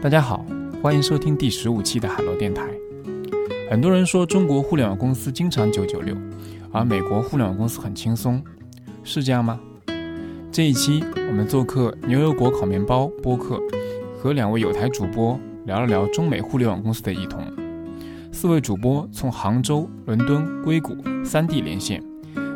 [0.00, 0.46] 大家好，
[0.80, 2.62] 欢迎收听第十五期的海螺电台。
[3.68, 6.14] 很多人说中国互联网公司经常九九六，
[6.70, 8.40] 而美国互联网公司很轻松，
[9.02, 9.58] 是这样吗？
[10.52, 13.58] 这一期我们做客牛油果烤面包播客，
[14.16, 17.44] 和两位有台主播聊了聊中美互联网公司的异同。
[18.30, 22.00] 四位主播从杭州、伦敦、硅谷三地连线，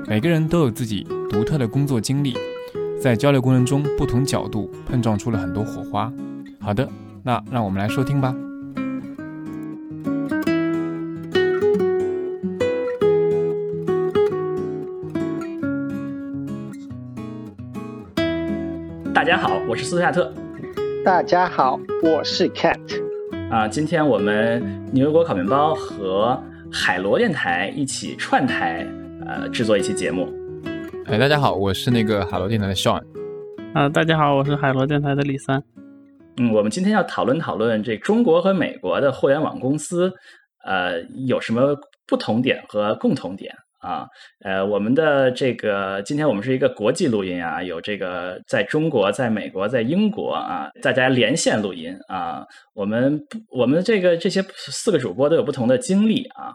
[0.06, 2.36] 每个人都有自己独特的工作经历，
[3.00, 6.10] 在交流过程中，不同角度碰撞出了很多火花。
[6.60, 6.88] 好的。
[7.24, 8.34] 那让我们来收听吧。
[19.14, 20.32] 大家好，我是斯图亚特。
[21.04, 22.76] 大家好，我是 Cat。
[23.50, 24.60] 啊，今天我们
[24.92, 26.42] 牛油果烤面包和
[26.72, 28.84] 海螺电台一起串台，
[29.24, 30.28] 呃，制作一期节目。
[31.06, 33.00] 哎，大家好，我是那个海螺电台的 Sean。
[33.74, 35.62] 啊，大家好，我是海螺电台的李三。
[36.38, 40.10] 嗯，我们今天要讨论讨论这中国和美国的互联网公司，
[40.64, 44.06] 呃，有什么不同点和共同点啊？
[44.42, 52.46] 呃，我们的这个今天我们是一个国际录音啊，有这个在中国、在美国、在英国啊，大家连线录音啊。
[52.72, 56.54] 我们我们这个这些四个主播都有不同的经历啊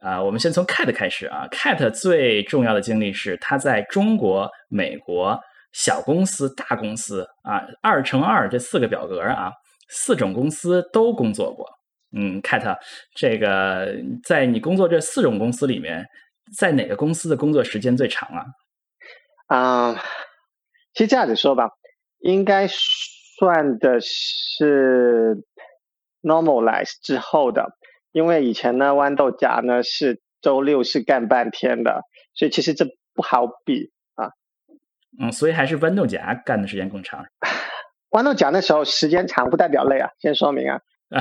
[0.00, 0.22] 啊。
[0.22, 5.36] 我们先从 Cat 开始啊，Cat 最重要的经历是他在中国、美国。
[5.72, 9.52] 小公司、大公司啊，二乘二这四个表格啊，
[9.88, 11.68] 四种公司都工作过。
[12.16, 12.78] 嗯，Cat，
[13.14, 16.06] 这个在你工作这四种公司里面，
[16.56, 18.44] 在哪个公司的工作时间最长啊？
[19.46, 20.02] 啊，
[20.94, 21.68] 其实这样子说吧，
[22.20, 25.44] 应该算的是
[26.22, 27.76] normalize 之后的，
[28.10, 32.00] 因为以前呢，豌豆荚呢是周六是干半天的，
[32.34, 33.92] 所以其实这不好比。
[35.20, 37.24] 嗯，所以还是豌豆荚干的时间更长。
[38.10, 40.80] 豌豆荚那时候时间长不代表累啊，先说明啊。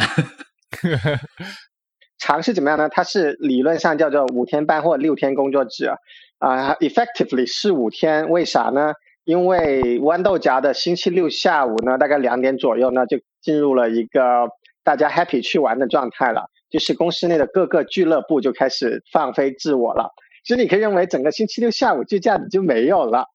[2.19, 2.90] 长是怎么样呢？
[2.90, 5.97] 它是理论上叫做五天半或六天工作制啊。
[6.40, 8.94] 啊，effectively 是五天，为啥呢？
[9.24, 14.47] 因为豌豆荚的星期六下午呢，大概两点左右呢，就进入了一个
[14.84, 20.12] 大家 happy 去玩的状态了，就是公司内的各个俱乐部就开始放飞自我了。
[20.46, 23.25] 其实你可以认为整个星期六下午就这样子就没有了。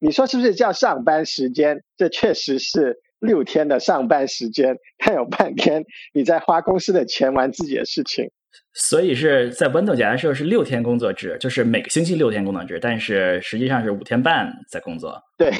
[0.00, 1.82] 你说是不是叫上班时间？
[1.96, 5.84] 这确实是六天的上班时间，还有半天
[6.14, 8.30] 你在花公司的钱玩自己的事情。
[8.74, 15.20] 所以是在豌豆荚的时候是六天工作制，就是每个星期六天工作制，但是实际上是五天半在工作。
[15.36, 15.50] 对，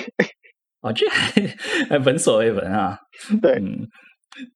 [0.81, 1.09] 哦，这
[1.89, 2.99] 还闻所未闻啊。
[3.43, 3.89] 对，嗯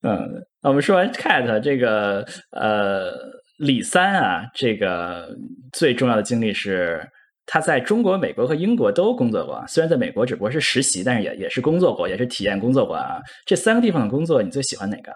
[0.02, 3.12] 嗯，那我们说完 Cat 这个呃
[3.58, 5.28] 李三啊，这个
[5.72, 7.00] 最重要的经历是。
[7.46, 13.20] 他在中国、美国和英国都工作过，虽然在美国只不过是实习，但是也也是工作过，也是体验工作过啊。
[13.44, 15.12] 这三个地方的工作，你最喜欢哪个？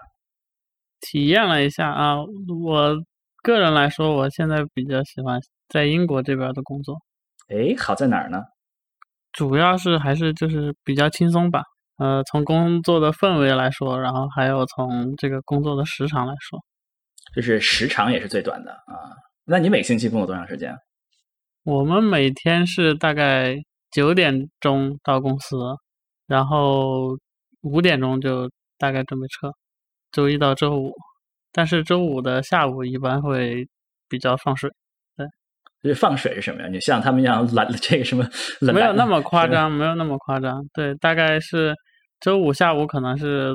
[0.99, 2.95] 体验了一下啊，我
[3.43, 5.39] 个人来说，我现在比较喜欢
[5.69, 6.97] 在英国这边的工作。
[7.49, 8.43] 哎，好在哪儿呢？
[9.31, 11.61] 主要是还是就是比较轻松吧。
[11.97, 16.59] 呃，从工作的氛围来说，然后还有从这个工作的时长来说，
[17.35, 19.15] 就是时长也是最短的啊。
[19.45, 20.75] 那你每星期工作多长时间？
[21.67, 23.57] 我们每天是大概
[23.91, 25.57] 九点钟到公司，
[26.25, 27.17] 然后
[27.59, 29.51] 五点钟就大概准备撤。
[30.09, 30.93] 周一到周五，
[31.51, 33.67] 但是周五的下午一般会
[34.07, 34.71] 比较放水。
[35.17, 35.27] 对，
[35.83, 36.69] 这放水是什么呀？
[36.69, 38.25] 你像他们一样懒 这个什么？
[38.61, 40.63] 没有那么夸张，没有那么夸张。
[40.73, 41.75] 对，大概是
[42.21, 43.53] 周五下午可能是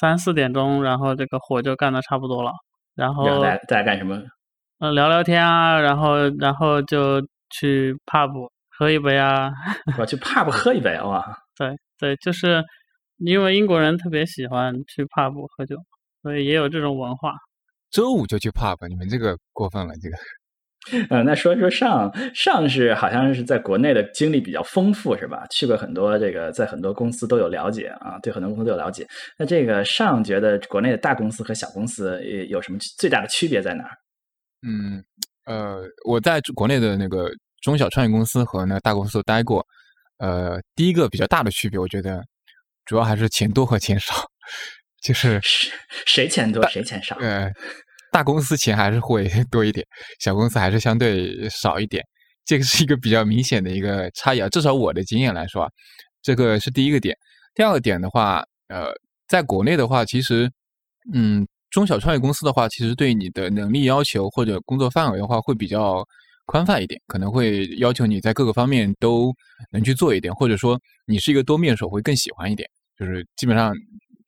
[0.00, 2.50] 三四点钟，然后这个活就干的差不多了。
[2.96, 4.20] 然后在在干什么？
[4.80, 7.24] 嗯，聊聊天啊，然后然后就。
[7.52, 9.50] 去 pub 喝一杯啊！
[9.98, 11.24] 我去 pub 喝一杯哇！
[11.56, 12.62] 对对，就是
[13.18, 15.76] 因为英国人特别喜欢去 pub 喝酒，
[16.22, 17.34] 所以也有这种文化。
[17.90, 20.16] 周五就去 pub，你们这个过分了，这个。
[21.10, 25.46] 嗯，那说说上上是好像是在国内的经历比较丰富是吧？
[25.48, 29.06] 去过很多这个，在很多公司都有了解啊，对很多公司都有了解。
[29.38, 33.90] 那这个上觉得国内的大公司和小公司有什么最大的区别在哪儿？
[34.66, 35.04] 嗯。
[35.44, 37.30] 呃，我在国内的那个
[37.60, 39.66] 中小创业公司和那个大公司都待过。
[40.18, 42.22] 呃，第一个比较大的区别，我觉得
[42.84, 44.14] 主要还是钱多和钱少，
[45.02, 45.40] 就是
[46.06, 47.16] 谁钱多谁钱少。
[47.16, 47.50] 呃，
[48.12, 49.84] 大公司钱还是会 多一点，
[50.20, 52.04] 小公司还是相对少一点。
[52.44, 55.68] 这个是一个比较明显的一个差异啊，至少我的经验来说，
[56.22, 57.16] 这个是第一个点。
[57.54, 58.92] 第二个点的话，呃，
[59.26, 60.50] 在国内的话，其实，
[61.12, 61.46] 嗯。
[61.72, 66.06] 中小创业公司的话，其实对你的能力要求或者工作范围的话，会比较
[66.44, 69.32] 宽泛一点，可能会要求你在各个方面都
[69.70, 72.68] 能去做一点，或者说你是一个多面手，会更喜欢一点。
[72.98, 73.74] 就是基本上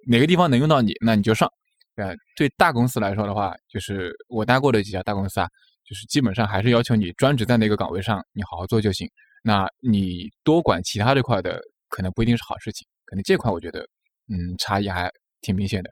[0.08, 1.48] 哪个地方能用到你，那你就上。
[1.96, 5.46] 呃，对大公司来说的话，就是我待过的几家大公司啊，
[5.86, 9.08] 就是基本上还是要求你专职在那个岗位上，你好好做就行。
[9.44, 12.84] 那你多管其他这块的，可能不一定是好事情。
[13.04, 13.86] 可能这块我觉得，
[14.28, 15.08] 嗯，差异还
[15.42, 15.90] 挺明显的。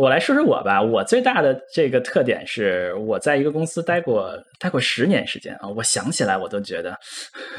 [0.00, 6.98] 我来说说我吧，我最大的这个特点是我在一个公司待过待过十年时间啊，我想起来我都觉得，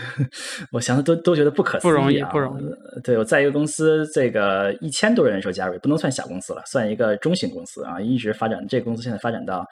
[0.73, 3.01] 我想都都觉得不可思议，不容易，不容易。
[3.03, 9.63] 对，我在一个公司，这个一千多人的时候加入，不能算小公司了，算一个中型公司啊，一直发展，这个公司现在发展到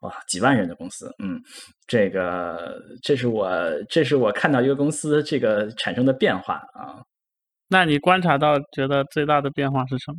[0.00, 1.40] 哇几万人的公司，嗯，
[1.86, 3.50] 这个这是我
[3.88, 7.00] 这是我看到一个公司这个产生的变化啊。
[7.70, 10.18] 那你观察到觉得最大的变化是什么？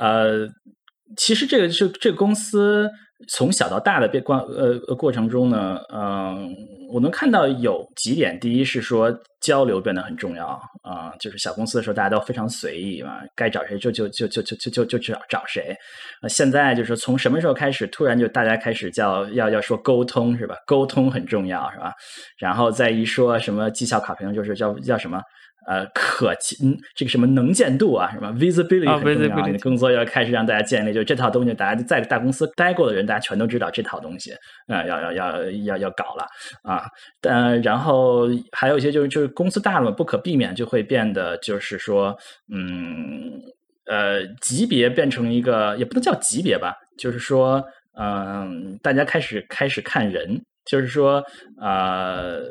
[0.00, 0.48] 呃。
[1.16, 2.90] 其实这个是这个公司
[3.28, 6.54] 从小到大的变过呃过程中呢，嗯，
[6.92, 8.38] 我能看到有几点。
[8.38, 15.74] 第一是说交流变得很重要啊，就是小公司的时候大家都非常随意嘛，该找谁就就就就就就就就找找谁。
[16.28, 20.56] 现在就是从什么时候开始，突然就大家开始叫要要说沟通是吧？
[20.66, 21.92] 沟通很重要是吧？
[22.36, 25.22] 然后再一说什么绩效考评，就是叫叫什么？
[25.66, 26.32] 呃，可
[26.62, 29.46] 嗯，这个什么能见度啊，什么 visibility 很重要。
[29.46, 34.32] 你的工作要开始让大家建立，就这套东西，大家在大公司待过的人，大家全都知道这套东西
[34.68, 36.26] 啊，要要要要要搞了
[36.62, 36.84] 啊。
[37.20, 42.14] 但然后还有一些就是就是公司大了，不可避免就会变得就是说，
[42.52, 43.40] 嗯
[43.86, 47.64] 呃，级别变成一个也不能叫级别吧，就是说，
[47.98, 51.24] 嗯，大家开始开始看人，就是说，
[51.60, 52.42] 呃。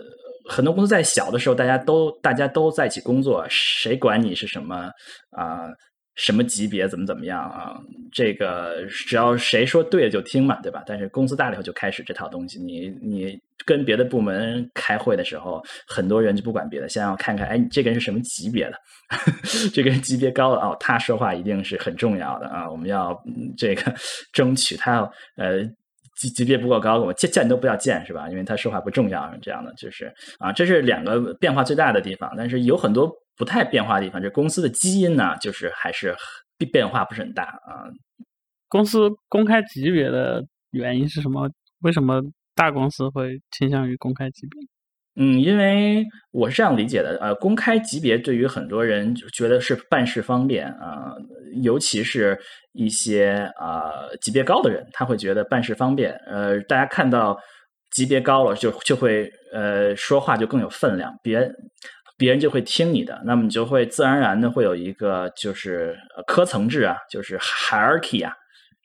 [0.45, 4.89] 很多公司在小的时候，大家都大家都在一起工作，谁管你是什么
[5.31, 5.67] 啊？
[6.15, 6.87] 什么级别？
[6.87, 7.75] 怎么怎么样啊？
[8.11, 10.83] 这个只要谁说对了就听嘛，对吧？
[10.85, 12.59] 但是公司大了以后就开始这套东西。
[12.59, 13.35] 你你
[13.65, 18.77] 跟别的部门开会的时候，很多人就不管别的，先要看看，哎，这个人是什么级别的？
[19.73, 22.69] 这个人级别高了哦，他说话一定是很重要的啊！
[22.69, 23.19] 我们要
[23.57, 23.91] 这个
[24.31, 25.67] 争取他要呃。
[26.15, 28.29] 级级别不够高，我见见都不要见，是吧？
[28.29, 32.33] 因为他说话不重要，这样的就是啊，这是两个变化最大的地方。
[32.37, 36.15] 但是有很多不太变化的地方，这公司的基因呢，就是还是
[36.57, 37.89] 变变化不是很大啊。
[38.67, 41.49] 公司公开级别的原因是什么？
[41.81, 42.21] 为什么
[42.55, 44.72] 大公司会倾向于公开级别？
[45.15, 51.13] 嗯，因为我是这样理解的，呃，公开级别对于很多人就觉得是办事方便啊，
[51.61, 52.39] 尤其是
[52.71, 56.11] 一些啊级别高的人，他会觉得办事方便。
[56.25, 57.37] 呃，大家看到
[57.91, 61.47] 级别高了，就就会呃说话就更有分量，别
[62.17, 65.95] 别人就会听你的，那么你就会自然而然的会有一个就是
[66.25, 68.33] 科层制啊，就是 hierarchy 啊，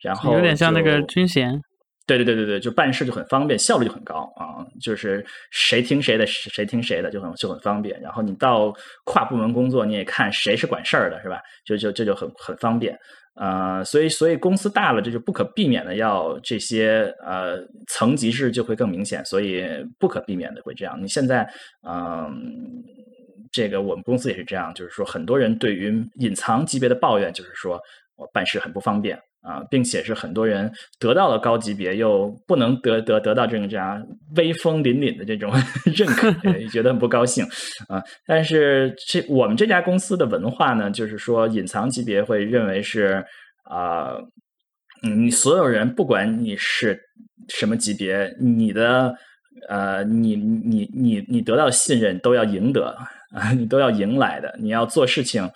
[0.03, 1.59] 然后有点像那个军衔。
[2.17, 4.65] 对对对对对，就办事就很方便，效率就很高啊！
[4.81, 8.01] 就是谁听谁的，谁听谁的，就很就很方便。
[8.01, 8.73] 然后你到
[9.05, 11.39] 跨部门工作，你也看谁是管事儿的，是吧？
[11.63, 12.97] 就就这就很很方便
[13.35, 13.83] 啊！
[13.83, 19.63] 所以所以公司大了，这就不可避免的要这些呃层级制就会更明显，所以
[19.99, 20.99] 不可避免的会这样。
[20.99, 21.47] 你现在
[21.87, 22.33] 嗯，
[23.51, 27.79] 这个我们公司也是这样，就是说很多人对于隐藏级别的抱怨，就是说
[28.15, 29.19] 我办事很不方便。
[29.41, 34.05] 啊，并且是很多人得到了高级别，又不能得得得到这种这样
[34.35, 35.51] 威风凛凛的这种
[35.95, 36.31] 认可，
[36.69, 37.45] 觉得很不高兴
[37.87, 38.03] 啊。
[38.25, 43.23] 但是这我们这家公司的文化呢，就是说隐藏级别会认为是
[43.63, 44.11] 啊，
[45.03, 46.99] 嗯，你所有人不管你是
[47.47, 49.15] 什么级别，你的
[49.67, 52.95] 呃，你你你你得到信任都要赢得
[53.31, 55.49] 啊， 你都要赢来的，你要做事情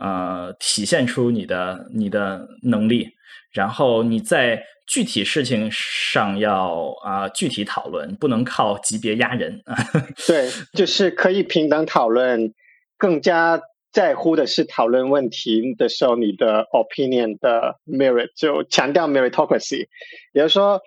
[0.00, 3.08] 呃，体现出你的你的能力。
[3.52, 9.60] 然后你在具体事情上要啊具体讨论，不能靠级别压人。
[10.28, 12.54] 对，就是可以平等讨论，
[12.96, 13.60] 更加
[13.92, 19.88] 在乎的是讨论问题的时候你的 opinion 的 merit，就强调 meritocracy。
[20.32, 20.80] 也就是说，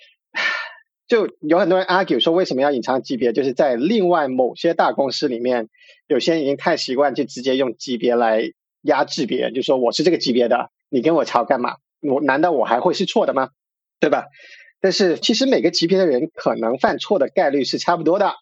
[1.14, 5.70] 就有很多人 argue 说为什么要隐藏级别，就是在另外某些大公司里面，
[6.08, 8.42] 有些人已经太习惯就直接用级别来
[8.82, 11.76] 压制别人，就说我是这个级别的，你跟我吵干嘛？
[12.02, 13.50] 我难道我还会是错的吗？
[14.00, 14.26] 对吧？
[14.82, 18.34] 但是其实每个级别的人可能犯错的概率是差不多的，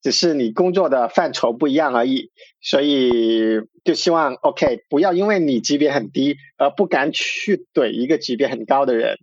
[0.00, 2.30] 只是你工作的范畴不一样而已。
[2.62, 9.18] 所以就希望 OK，不要因为你级别很低而不敢去怼一个级别很高的人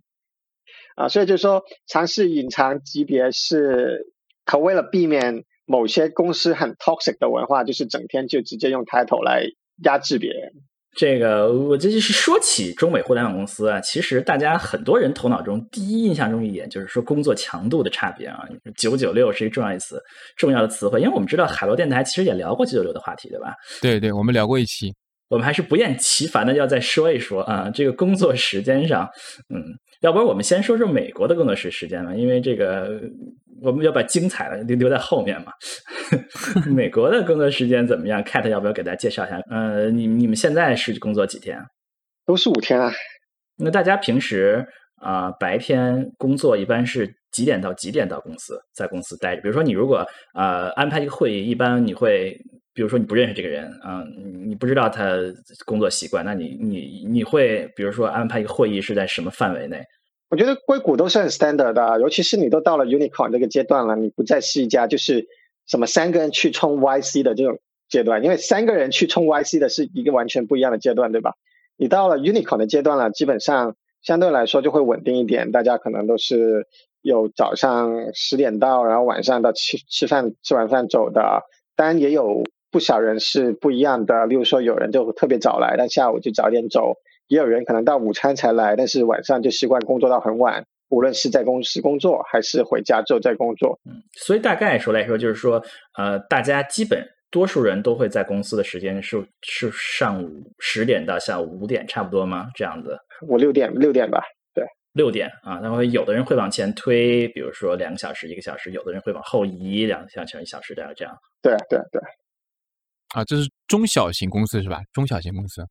[0.96, 1.08] 啊。
[1.08, 4.06] 所以就是说尝试隐藏级别是
[4.44, 9.44] 可为了避免某些公司很 toxic 的文化，就是整天就直接用 title 来
[9.84, 10.52] 压制别人。
[10.94, 18.46] 这个我这就是说起中美互联网公司啊，其实大家很多人头脑中第一印象中一点就是说工作强度的差别啊，
[18.76, 19.98] 九九六是一个重要词，
[20.36, 23.54] 重要的词汇，因为我们知道海螺电台其实也聊过九九六的话题，对吧？
[23.80, 24.92] 对对，我们聊过一期。
[25.30, 29.08] 我们还是不厌其烦的要再说一说啊，这个工作时间上，
[29.48, 29.64] 嗯，
[30.02, 33.00] 要不然我们先说说美国的工作室时间吧，因为这个
[33.62, 35.52] 我们要把精彩的留留在后面嘛。
[36.70, 39.40] 美国的工作时间怎么样？Cat 要不要给大家介绍一下？
[39.48, 41.58] 呃，你你们现在是工作几天？
[42.26, 42.92] 都是五天啊。
[43.56, 44.66] 那大家平时
[44.96, 49.42] 啊白天工作一般是几点到几点到公司，在公司待着？
[49.42, 52.36] 比如说你如果呃安排一个会议，一般你会。
[52.74, 54.02] 比如说你不认识这个人啊，
[54.46, 55.14] 你不知道他
[55.66, 59.84] 工作习惯，那你你你会比如说安排一个会议是在什么范围内？
[60.30, 65.26] 我觉得硅谷都是很 standard 的，尤其是你都到了 unicorn 这个阶段了，你不再是一家就是
[65.66, 67.58] 什么三个人去冲 YC 的这种
[67.90, 71.34] 阶段，因为三个人去冲 YC 的是一个完全不一样的阶段，对吧？
[71.76, 76.66] 你到了 unicorn 的阶段了，基本上相对来说就会稳定一点，大家可能都是
[77.02, 81.42] 有早上十点到，然后晚上到吃吃饭吃完饭走的，
[81.76, 82.42] 当然也有。
[82.72, 86.94] 不少人是不一样的，例如说有人就特别早来，但下午就早点走；
[87.28, 93.78] 也有人可能到午餐才来，但是晚上就习惯工作到很晚，无论是在公司工作还是回家之后再工作。
[93.84, 95.62] 嗯，所以大概说来说，就是说，
[95.98, 102.48] 呃，大家基本多数人都会在公司的时间是是上午十点到下午五点，差不多吗？
[102.54, 102.96] 这样子？
[103.28, 104.22] 五六点，六点吧。
[104.54, 104.64] 对，
[104.94, 105.60] 六点啊。
[105.62, 111.14] 然后有的人会往前推，比如说两个小时、一个小时；有的人会往后移两个小时、一小时这样这样。
[111.42, 112.00] 对对对。
[113.14, 114.80] 啊，这是中小型公司是吧？
[114.92, 115.64] 中小型公司，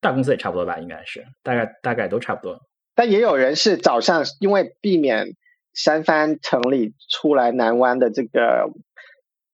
[0.00, 2.60] 大公司也差不多吧，应该是，大概大概都差不多。
[2.94, 5.36] 但也有人是早上，因为避免
[5.74, 8.70] 三藩城里出来南湾的这个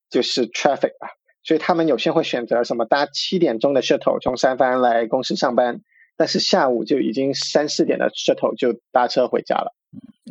[0.09, 1.07] 就是 traffic 啊，
[1.43, 5.81] 所以他们有些会选择什么搭七点钟的 shuttle 从三藩来公司上班，
[6.17, 9.73] 但是下午就已经三四点的 shuttle 就搭车回家了。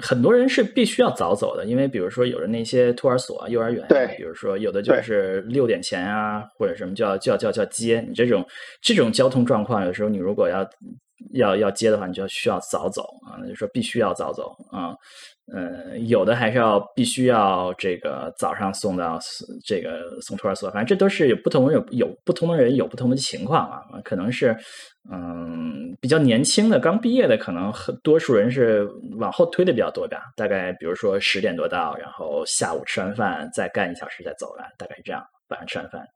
[0.01, 8.45] 很多人是必须要早走的，因为比如说有的那些托儿所、幼儿园，对，比如说有的就是六点前啊，或者什么叫叫叫叫接你这种
[8.81, 10.69] 这种交通状况，有时候你如果要
[11.35, 14.97] 要要接的话，你就需要早走啊，那就说必须要早走啊。
[15.53, 19.19] 嗯，有的还是要必须要这个早上送到
[19.65, 24.57] 这个送托儿所，反正这都是有不同有有不同的人有不同的情况啊，可能是
[25.11, 27.73] 嗯比较年轻的刚毕业的，可能
[28.05, 36.07] 多数人是往后推的比较多吧，大概比如说十点多到，然后下午吃完饭再干一小时再走了，大概是这样，晚上吃完饭。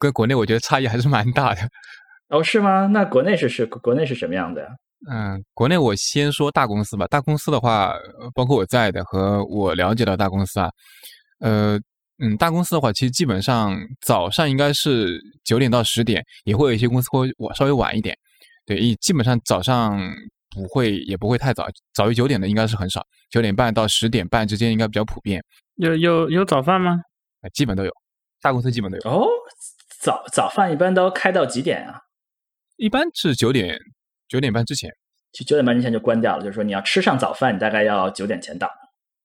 [0.00, 1.60] 跟国内我觉得差异还是蛮大的。
[2.28, 2.88] 哦，是吗？
[2.92, 4.68] 那国内是是国内是什么样的？
[5.10, 7.06] 嗯，国内我先说大公司吧。
[7.08, 7.92] 大公司的话，
[8.34, 10.70] 包括我在的和我了解到大公司啊，
[11.40, 11.76] 呃，
[12.18, 18.16] 嗯，大公司的话，其实基本上早上应该是九点到十点，也会有一些公司会晚稍微晚一点。
[18.64, 19.98] 对，一基本上早上
[20.50, 25.44] 不会也不会太早，早于九点的应该是很少，九点半到十点半之间应该比较普遍。
[25.76, 26.96] 有有有早饭吗？
[27.52, 27.90] 基本都有，
[28.40, 29.10] 大公司基本都有。
[29.10, 29.26] 哦，
[30.00, 31.98] 早早饭一般都开到几点啊？
[32.76, 33.76] 一般是九点。
[34.32, 34.90] 九点半之前，
[35.30, 36.42] 就九点半之前就关掉了。
[36.42, 38.66] 就是说，你要吃上早饭，你大概要九点前到。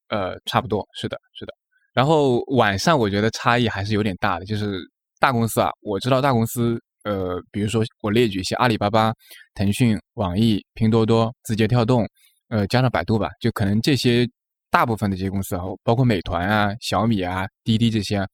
[0.09, 1.53] 呃，差不多是的，是的。
[1.93, 4.45] 然后晚上我觉得差异还是有点大的。
[4.45, 4.81] 就是
[5.17, 9.13] 大公司啊，我知道大公司，呃，比如说我列举一些阿里巴巴、
[9.53, 12.05] 腾讯、网易、拼多多、字节跳动，
[12.49, 14.27] 呃，加上百度吧，就可能这些
[14.69, 18.27] 大部分的这些公司啊，包括美团啊、小米啊、滴滴这些，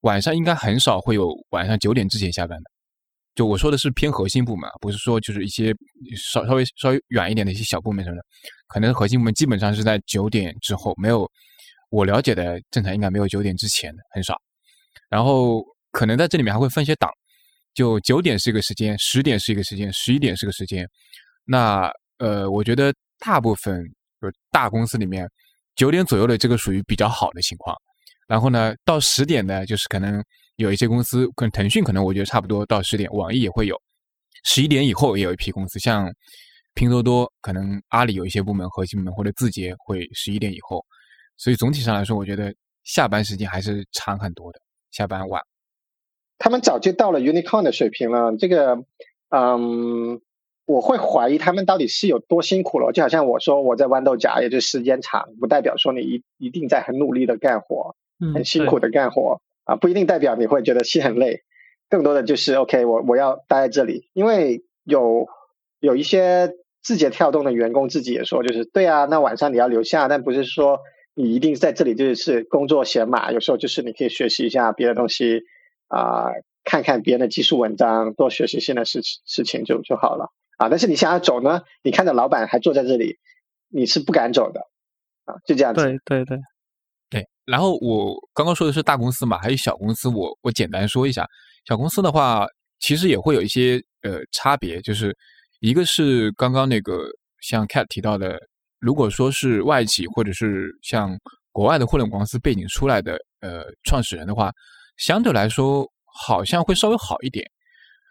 [0.00, 2.64] 晚上应该很少会有晚上九点之前下班的。
[3.38, 5.72] 就我说的是偏核心部门，不是说就是一些
[6.16, 8.22] 稍稍微稍微远一点的一些小部门什么的，
[8.66, 11.24] 可能核心部门基本上是在九点之后，没有
[11.90, 14.34] 我了解的正常应该没有九点之前的很少。
[15.08, 17.08] 然后可能在这里面还会分些档，
[17.74, 20.84] 就九点是一个时间，十点是一个时间，十一点是个时间。
[21.44, 23.84] 那呃，我觉得大部分
[24.20, 25.30] 就大公司里面
[25.76, 27.76] 九点左右的这个属于比较好的情况。
[28.26, 30.20] 然后呢，到十点呢，就是可能。
[30.58, 33.80] 有一些公司，可能腾讯可能我觉得差不多到十点，网易也会有，
[34.42, 36.12] 十一点以后也有一批公司，像
[36.74, 40.84] 拼多多，可能阿里有一些部门核心部门或者字节会十一点以后，
[41.36, 44.60] 所以总体上来说，我觉得下班时间还是长很多的，
[44.90, 45.40] 下班晚。
[46.38, 48.82] 他们早就到了 unicorn 的水平了，这个，
[49.30, 50.20] 嗯，
[50.66, 52.90] 我会怀疑他们到底是有多辛苦了。
[52.92, 57.94] 就好像我说我在豌豆荚，也就时间长，不代表说你一一定在很努力的干活，
[58.34, 59.40] 很辛苦的干活。
[59.68, 61.42] 啊，不一定代表你会觉得心很累，
[61.90, 65.26] 更多的就是 OK，我我要待在这里，因为有
[65.78, 70.80] 有一些字节跳动的员工自己也说，就是对啊，那晚上你要留下，但不是说
[71.14, 75.42] 你一定在这里就是工作闲码，有时候就是你可以学习一下别的东西
[75.88, 76.30] 啊，
[76.64, 80.70] 看看别人的技术文章，多学习新的事事情就就好了啊。
[80.70, 83.18] 但是你想要走呢，你看着老板还坐在这里，
[83.70, 84.62] 你是不敢走的
[85.26, 85.82] 啊，就这样子。
[85.82, 86.38] 对对对。
[87.50, 91.26] 然后我刚刚说的是大公司嘛，还有小公司，我我简单说一下。
[91.64, 92.46] 小公司的话，
[92.78, 95.16] 其实也会有一些呃差别，就是
[95.60, 97.08] 一个是刚刚那个
[97.40, 98.38] 像 Cat 提到的，
[98.78, 101.18] 如果说是外企或者是像
[101.50, 104.52] 国外的互联网公司背景出来的呃创始人的话，
[104.98, 107.46] 相对来说好像会稍微好一点。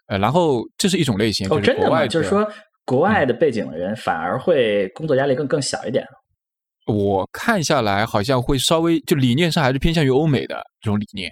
[0.07, 2.07] 呃，然后这是一种类型，哦，真的吗？
[2.07, 2.47] 就是说
[2.85, 6.03] 国外的背景的人反而会工作压力更更小一点。
[6.87, 11.31] 我看下来好像会稍微就理念上还是偏向于欧美的这种理念。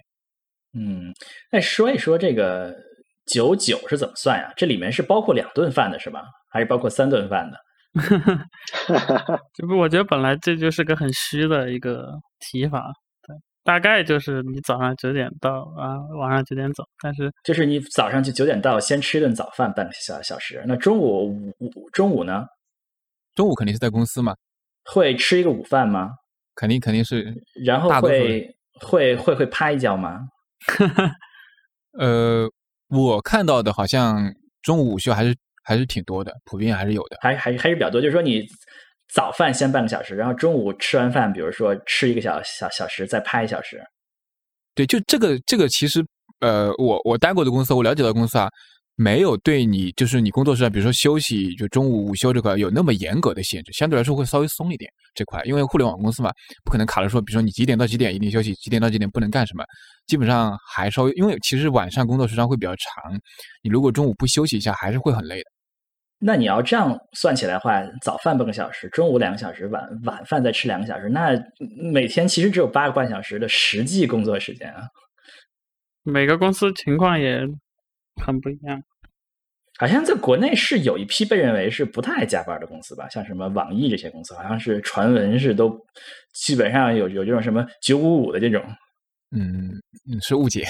[0.74, 1.14] 嗯，
[1.52, 2.76] 那说一说这个
[3.28, 4.54] 九九是怎么算呀？
[4.58, 6.24] 这里面是包括两顿饭的是吧？
[6.52, 7.58] 还是包括三顿饭的？
[9.54, 12.08] 这不，我觉得本来这就是个很虚的一个
[12.40, 12.92] 提法。
[13.26, 13.34] 对，
[13.64, 16.84] 大概就是你早上九点到啊，晚上九点走。
[17.02, 20.62] 但是就是你早上就九点到，先吃一顿早饭半个小小时。
[20.68, 22.46] 那中午午中午呢？
[23.34, 24.36] 中午肯定是在公司嘛。
[24.86, 26.12] 会吃一个午饭吗？
[26.56, 27.34] 肯定肯定是。
[27.66, 30.22] 然后会会会会趴一觉吗？
[32.00, 32.50] 呃，
[32.90, 38.02] 我看到的好像中午午休还是还是挺多的，普遍还是有的，还还还是比较多。
[38.02, 38.44] 就是说，你
[39.14, 43.84] 早饭先半个小时，然后中午吃完饭，比如说吃一个小小小时，再趴一小时。
[44.74, 46.06] 对，就这个这个其实，
[46.42, 48.50] 呃，我我待过的公司，我了解到公司啊。
[48.98, 56.32] 没有对你就是你工作时间，比如说休息，就中午午休这块有那么严格的限制，相对来说会稍微松一点这块，因为互联网公司嘛，
[56.64, 59.66] 不可能卡着说，比如说你几点到几点一定休息，几点到几点不能干什么，
[60.08, 63.14] 基本上还稍微，因为其实晚上工作时长会比较长，
[63.62, 65.44] 你如果中午不休息一下，还是会很累的。
[66.18, 71.38] 那你要这样算起来的话，早饭半个小时，中午两个小时，晚晚饭再吃两个小时，那
[71.92, 74.84] 每天其实只有八个半小时的实际工作时间啊。
[76.04, 77.42] 每个公司情况也。
[78.24, 78.82] 很不一样，
[79.78, 85.78] 好像在国内是有一批被认为是不太爱加班的公司吧，像什么网易这些公司，好像是传闻是都
[86.34, 88.64] 基本上有有这种什么九五五的这种。
[89.36, 89.70] 嗯，
[90.22, 90.66] 是误解，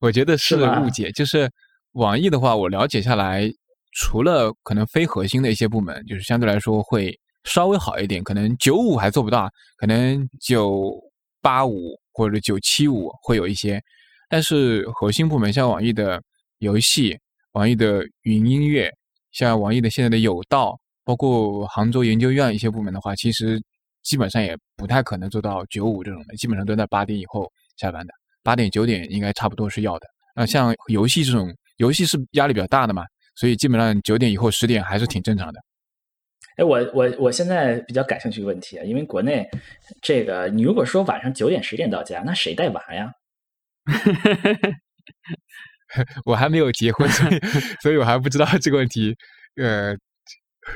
[0.00, 1.12] 我觉得是误解。
[1.12, 1.48] 就是
[1.92, 3.48] 网易的话，我了解下来，
[3.92, 10.92] 除了可能非核心的一些部门，就是相对来说会稍微好一点，可能九五还做不到，可能九
[11.40, 13.80] 八五或者九七五会有一些，
[14.28, 16.20] 但是核心部门像网易的。
[16.58, 17.18] 游戏，
[17.52, 18.92] 网易的云音乐，
[19.32, 23.60] 像网易的现在的有道，包括杭州研究院一些部门的话，其实
[24.02, 30.06] 基本上也不太可能做到九五这种的，基本上都在八点以后下班的，八点九点应该差不多是要的。
[30.34, 35.60] 那像游戏这种，游戏是压力比较大的嘛，所以基本上九点以后十点还是挺正常的。
[36.56, 39.48] 哎，我我我现在比较感兴趣问题啊，因为国内
[40.02, 43.12] 这个你如果说晚上九点十点到家，那谁带娃呀？
[46.24, 47.40] 我还没有结婚，所以
[47.82, 49.14] 所以我还不知道这个问题。
[49.60, 49.92] 呃，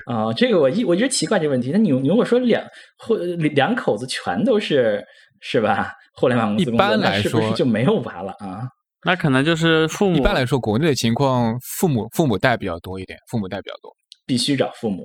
[0.06, 1.70] 啊，这个我一我一直奇怪这个问题。
[1.72, 2.64] 那你你如果说两
[2.98, 5.04] 或两口子全都是
[5.40, 5.92] 是吧？
[6.14, 8.68] 互联网公司一般来说就没有娃了啊？
[9.04, 10.16] 那可能就是父母。
[10.16, 13.90] 一般来说，国内的情况，父母父母带比较多一点，父母带比较多，
[14.26, 15.04] 必须找父母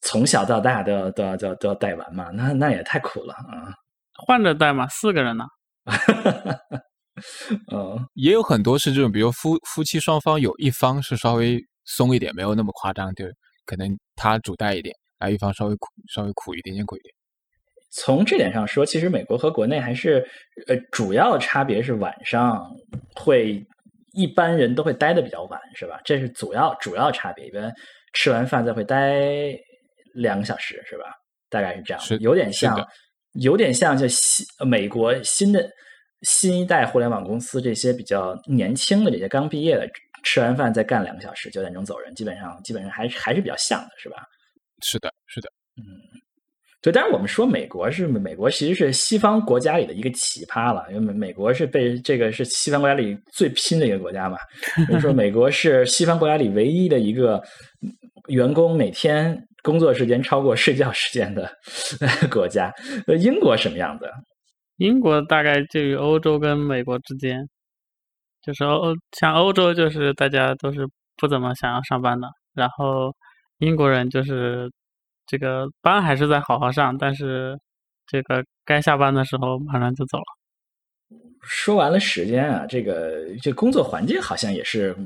[0.00, 2.30] 从小到大都要都要都要都要带完嘛？
[2.32, 3.74] 那那也太苦了啊！
[4.26, 5.44] 换着带嘛，四个人呢。
[7.70, 13.26] 嗯，也有很多是这种，比如夫夫妻双方有一方是稍微松一点，没有那么夸张，就
[13.66, 17.14] 可能他主带一点，还有一方稍微苦，稍微苦一点，点苦一点。
[17.90, 20.26] 从这点上说，其实美国和国内还是
[20.66, 22.64] 呃，主要差别是晚上
[23.14, 23.62] 会
[24.14, 26.00] 一般人都会待的比较晚，是吧？
[26.06, 27.70] 这是主要主要差别，一般
[28.14, 29.20] 吃完饭再会待
[30.14, 31.04] 两个小时，是吧？
[31.50, 32.88] 大概是这样，有点像，
[33.34, 35.70] 有点像就新美国新的。
[36.22, 39.88] 新一代互联网公司这些比较年轻的这些刚毕业的，
[40.22, 44.16] 吃完饭再干两个小时，九点钟走人，基本上基本上还是还是比较像的，是吧？
[44.82, 45.82] 是的，是的，嗯，
[46.80, 46.92] 对。
[46.92, 54.36] 但是我们说美国是美国，其实是西方国家里的一个奇葩了，因为美美国是被这个是西方国家里最拼的一个国家嘛。
[54.86, 57.42] 比如说， 美国是西方国家里唯一的一个
[58.28, 61.50] 员工每天工作时间超过睡觉时间的
[62.30, 62.72] 国家。
[63.06, 64.06] 呃，英国什么样子？
[64.76, 67.48] 英国大概介于欧洲跟美国之间，
[68.42, 73.14] 就是欧像欧洲就是大家都是不怎么想要上班的，然后
[73.58, 74.70] 英国人就是
[75.26, 77.58] 这个班还是在好好上，但是
[78.06, 80.41] 这个该下班的时候马上就走了。
[81.42, 84.96] 说完了时间啊，这个这工作环境好像也是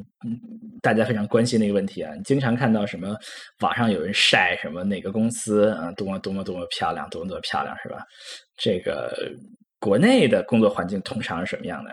[0.83, 2.13] 大家非常关心的一个问题啊。
[2.25, 3.17] 经常看到什么
[3.61, 7.99] 网上有人晒什么哪个公司啊多么多么多么漂亮，多么多么漂亮，是吧？
[8.57, 9.13] 这个。
[9.79, 11.91] 国内的工作环境通常是什么样的？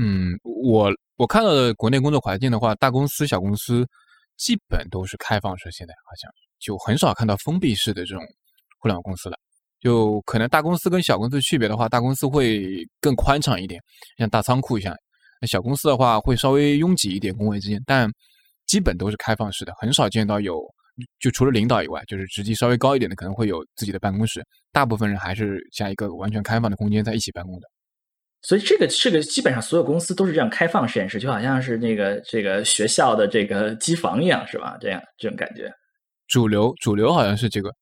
[0.00, 3.84] 嗯，我我看到的国内工作环境的话，大公司、小公司
[4.36, 6.30] 基本都是开放式，现在好像
[6.60, 8.24] 就很少看到封闭式的这种
[8.78, 9.36] 互联网公司了。
[9.82, 13.80] 就可能大公司跟小公司区别的话，大公司会更宽敞一点，
[14.16, 14.94] 像大仓库一样。
[15.40, 18.08] 那小公司的话会稍微拥挤一点，工位之间，但
[18.64, 20.62] 基本都是开放式的，很少见到有
[21.18, 24.40] 就除了领导以外，就是职级稍微高一点的可能会有自己的办公室，
[24.70, 27.66] 大部分人还是像一个完全开放的空间在一起办公的。
[28.42, 34.78] 所以这个这个基本上所有公司都是这样开放实验室，就好像是那个这个学校的这个机房一样，是吧？
[34.80, 35.68] 这样这种感觉。
[36.28, 37.74] 主流主流好像是这个。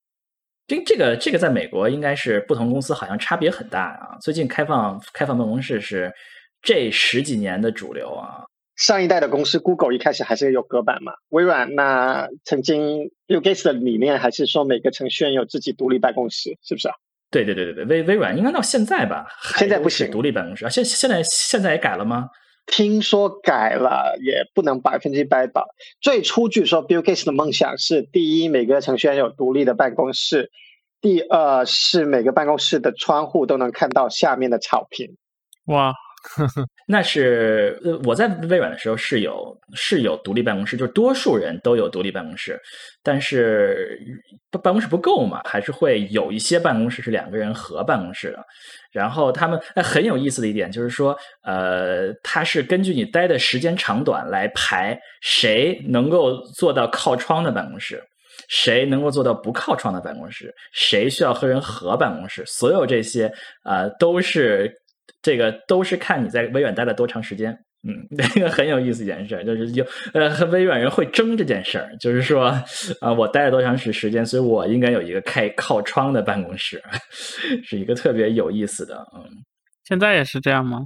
[0.71, 4.17] 这这个这个在美国应该是不同公司好像差别很大啊。
[4.21, 6.13] 最近开放开放办公室是
[6.63, 8.45] 这十几年的主流啊。
[8.77, 11.13] 上一代的公司，Google 一开始还是有隔板嘛。
[11.31, 16.95] 微软那曾经 Bill Gates 的理念还是说每个程序员有自己独立办公室，是不是啊？
[17.33, 20.69] 对对对对对，微微软应该到现在吧，现在不行独立办公室啊。
[20.69, 22.29] 现现在现在也改了吗？
[22.71, 25.67] 听说改了，也不能百分之百保。
[26.01, 30.45] 最初据说 Bill Gates 的梦想是：第一，每个程序员有独立的办公室；
[31.01, 35.17] 第二是每个办公室的窗户都能看到下面的草坪。
[35.67, 35.93] 哇！
[36.87, 42.61] 那是呃，我在微软的时候是有是有独立办公室，就是多数人都有独立办公室，
[43.03, 43.99] 但是
[44.51, 48.45] 办办公室不够嘛，还是会有一些办公室是两个人合办公室的。
[48.93, 58.03] 然后他们很有意思的一点就是说，呃，他是根据你待的时间长短来排谁能够做到靠窗的办公室，
[58.49, 63.33] 谁能够做到不靠窗的办公室，谁需要和人合办公室，所有这些
[63.65, 64.71] 呃都是。
[65.23, 67.53] 这个都是看你在微软待了多长时间，
[67.87, 72.46] 嗯， 这个很有意思一件事，就是有呃和微软人会争这件事儿，就是说
[73.01, 76.83] 啊，我待了多长时时间，所以我应该有一个开靠窗的办公室，
[77.64, 79.25] 是一个特别有意思的，嗯。
[79.85, 80.85] 现在也是这样吗？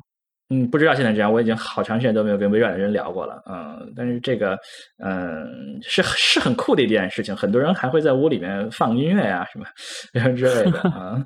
[0.50, 4.58] 嗯，不知道现在这样，我已经好长时间都没有跟微软的人聊过了，嗯，但是这个
[5.02, 9.64] 嗯是是很酷的一件事情，很多人还会在屋里面放音乐呀什么
[10.36, 11.16] 之类的啊，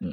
[0.00, 0.10] 嗯。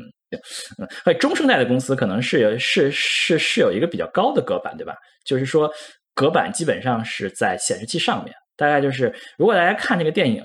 [0.79, 4.95] 嗯，哎，中生代的公司可能是有是是是有一个比较高的隔板，对吧？
[5.25, 5.71] 就是说，
[6.13, 8.33] 隔板基本上是在显示器上面。
[8.57, 10.43] 大概就是，如果大家看这个电影，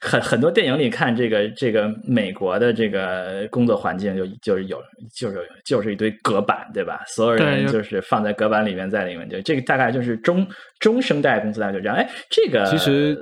[0.00, 4.82] 很很多电影里看这个这个美国的这个工作环境，就就是有
[5.16, 7.02] 就是就是一堆隔板，对吧？
[7.06, 10.46] 所有人就是放在隔板里面，在里面就这个大概就是中
[10.78, 11.96] 中生代公司大概就这样。
[11.96, 13.16] 哎，这个其实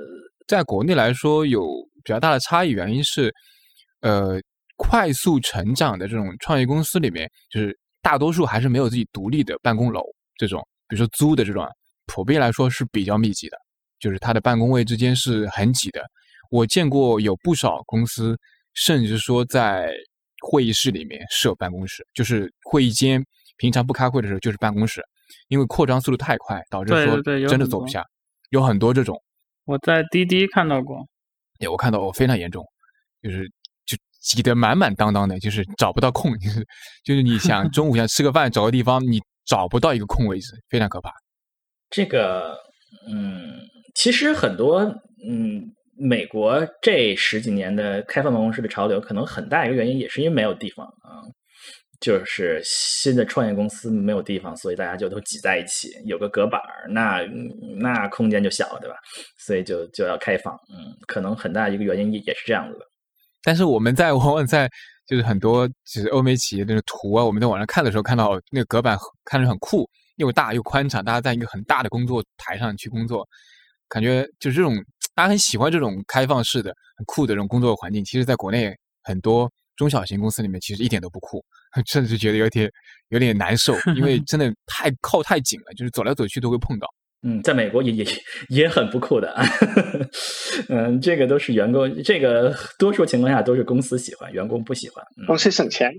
[0.47, 1.65] 在国内来说有
[2.03, 3.33] 比较大的差异，原因是
[4.01, 4.39] 呃。
[4.81, 10.01] 快速成长的这种创业公司里面，就是大多数还是没有自己独立的办公楼。
[10.37, 11.67] 这种，比如说租的这种，
[12.05, 13.57] 普遍来说是比较密集的，
[13.99, 16.01] 就是它的办公位之间是很挤的。
[16.49, 18.39] 我见过有不少公司，
[18.73, 19.91] 甚至说在
[20.49, 23.21] 会议室里面设办公室，就是会议间
[23.57, 25.03] 平常不开会的时候就是办公室，
[25.49, 28.01] 因为扩张速度太快，导致说真的走不下。
[28.49, 29.21] 有很多这种，
[29.65, 31.05] 我在滴滴看到过，
[31.59, 32.65] 对，我看到过非常严重，
[33.21, 33.51] 就是。
[34.21, 36.65] 挤得满满当当的，就是找不到空， 就是
[37.03, 41.11] 就是你想中午想吃个饭，找个地方你找不到一个空位置，非常可怕。
[41.89, 42.57] 这个，
[43.11, 43.61] 嗯，
[43.95, 44.81] 其实很多，
[45.27, 45.63] 嗯，
[45.97, 51.23] 美国这十几年的开放办公室的潮流，可能很大一个原因也是因为没有地方啊，
[51.99, 57.21] 就是新的创业公司没有地方，所以大家就都挤在一起，有个隔板，那
[57.79, 58.95] 那空间就小了，对吧？
[59.39, 62.85] 所以就就要开放，嗯，可能很大一个原因也也是这样子的。
[63.43, 64.69] 但是我们在往往在
[65.07, 73.27] 就是很多就是欧美企业那个图啊，我们在网上看的时候，看到那个隔板看着很酷，又大又宽敞，大家在一个很大的工作台上去工作，
[73.87, 74.75] 感觉就是这种
[75.15, 78.05] 大家很喜欢这种开放式的、很酷的这种工作环境。
[78.05, 81.43] 其实，在国内很多中小型公司里面，其实一点都不酷，
[81.87, 82.69] 甚至觉得有点
[83.09, 86.87] 有点难受，因为 真的太靠太紧了，就是走来走去都会碰到。
[87.21, 88.05] 嗯，在美国也也
[88.47, 89.35] 也很不酷的，
[90.69, 95.91] 嗯，这个都是员工，这个多数情况下都是公司喜欢，员工不喜欢，公司省钱，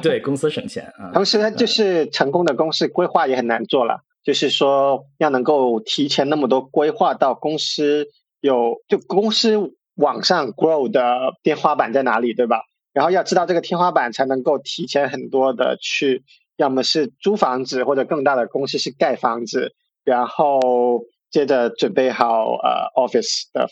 [0.00, 1.10] 对公司省钱啊。
[1.12, 8.06] 同时呢，就是成功的公司规划也很难做了，就是说要能够提前那么多规划到公司
[8.40, 9.58] 有就公司
[9.96, 12.60] 往上 grow 的天花板在哪里，对吧？
[12.92, 16.22] 然后要知道这个天花板，才能够提前很多的去，
[16.56, 19.74] 要么是租房子，或者更大的公司是盖房子。
[20.06, 23.68] 然后接着准备好呃 office 的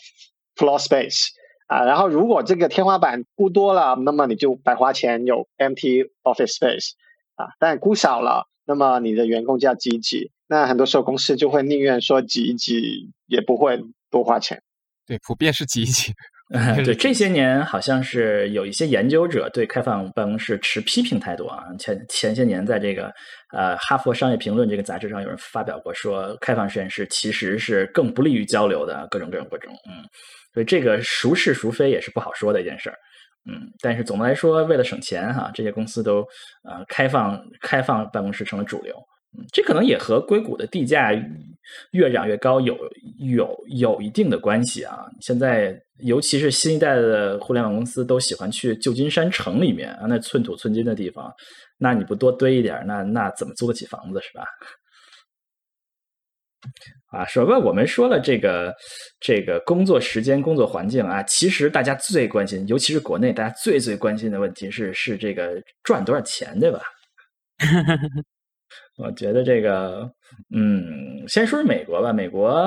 [0.55, 1.29] floor space
[1.67, 6.91] 啊，然后如果这个天花板估多了，那么你就白花钱有 empty office space
[7.35, 13.79] 啊，但估少了，那么你的员工就要挤一挤，那很多时候公司就会宁愿说挤一挤，也不会
[14.11, 14.61] 多花钱。
[15.07, 16.11] 对，普遍是挤一挤。
[16.85, 21.63] 对，这 些年好像是有一些研究者对开放办公室持批评态度啊。
[21.79, 23.11] 前前些年，在这个
[23.51, 29.73] 呃《哈佛商业评论》这个杂志上，有人发表过说，开放实验室其实是更不利于交流的，各种各种各种。
[29.89, 30.05] 嗯，
[30.53, 32.97] 所以这个孰是孰非也是不好说的一件事儿。
[33.49, 36.19] 嗯，但是总的来说，为了省钱哈，这些公司都
[36.63, 38.95] 呃开放开放办公室成了主流。
[39.51, 41.11] 这可能也和硅谷的地价
[41.91, 42.77] 越涨越高有
[43.19, 45.05] 有有一定的关系啊。
[45.21, 51.33] 现在尤其是新一代的互联网公司都喜欢去旧金山城里面啊，那寸土寸金的地方，
[51.77, 54.43] 那你不多堆一点，那那怎么租得起房子是吧？
[57.11, 57.57] 啊，什么？
[57.59, 58.73] 我们说了这个
[59.19, 66.81] 这个工作时间、工作环境啊，其实大家最关心，尤其是国内，大家最最关心的问题是是这个赚多少钱，对吧？
[68.97, 70.09] 我觉得这个，
[70.55, 72.13] 嗯，先说说美国吧。
[72.13, 72.57] 美国，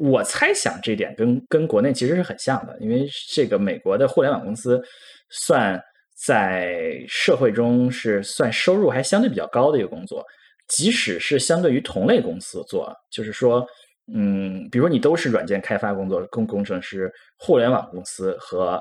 [0.00, 4.82] 我猜想这点跟跟国内其实是很像的，因为这个美国的互联网公司
[5.30, 5.80] 算
[6.26, 10.24] 在社会中是算收入还相对比较高的一个工作。
[10.68, 13.66] 即使是相对于同类公司做，就是说，
[14.14, 18.80] 嗯，比如你都是软件开发工作工工程师，互联网公司和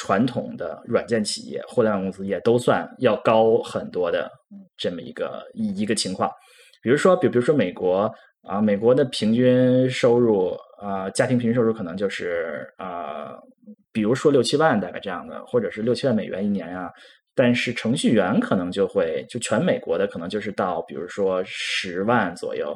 [0.00, 4.30] 传统的软件企业，互联网公司也都算要高很多的
[4.76, 6.30] 这么一个一一个情况。
[6.80, 8.08] 比如说，比比如说美国
[8.42, 13.34] 啊，美国的平均收入啊，家庭平均收入可能就是啊，
[13.92, 16.88] 比如说六七万大概这样的，或者是六七万美元一年啊。
[17.34, 22.72] 但是程序员可能就会，就全美国的可能就是到，比如说十万左右。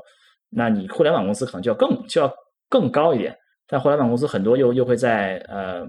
[0.50, 2.32] 那你互联网公司可能就要更就要
[2.68, 3.36] 更高一点。
[3.68, 5.86] 但互联网公司很多又又会在呃，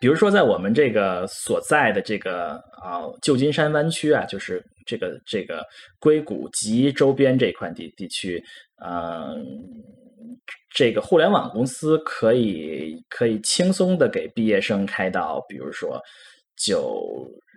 [0.00, 5.64] 比如说在我们这个所在的这个啊旧金山湾区啊，就是这个这个
[5.98, 8.42] 硅谷及周边这块地地区，
[8.84, 9.44] 嗯，
[10.74, 16.00] 这个互联网公司可以可以轻松的给毕业生开到，比如说
[16.56, 17.02] 九。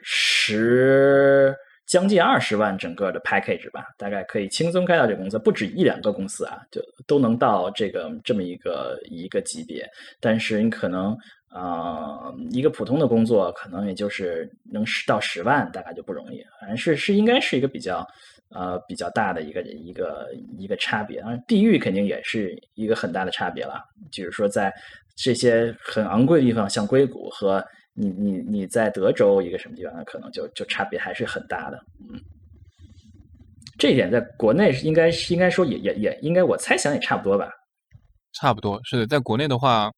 [0.01, 1.53] 十
[1.85, 9.85] 将近二十万整个的 package 吧，大概可以轻松开到这个公司，不止一两个公司啊，就都能到这个这么一个一个级别。
[10.21, 11.13] 但是你可能
[11.49, 16.43] 啊，一个普通的工作可能也就是能十到十万，大概就不容易。
[16.59, 18.07] 反正是是应该是一个比较
[18.49, 23.83] 呃比较大的一个一个一个差别啊，地域肯定也是一个很大的差别了。
[24.11, 24.73] 就是说在
[25.15, 27.65] 这些很昂贵的地方，像硅谷和。
[27.95, 32.17] 你你你在德州一个什么地方，可能就就差别还是很大的，嗯，
[33.77, 37.51] 这一点在国内是应该是应该说也也也应该我猜想也差不多吧，
[38.31, 39.91] 差不多是的，在国内的话，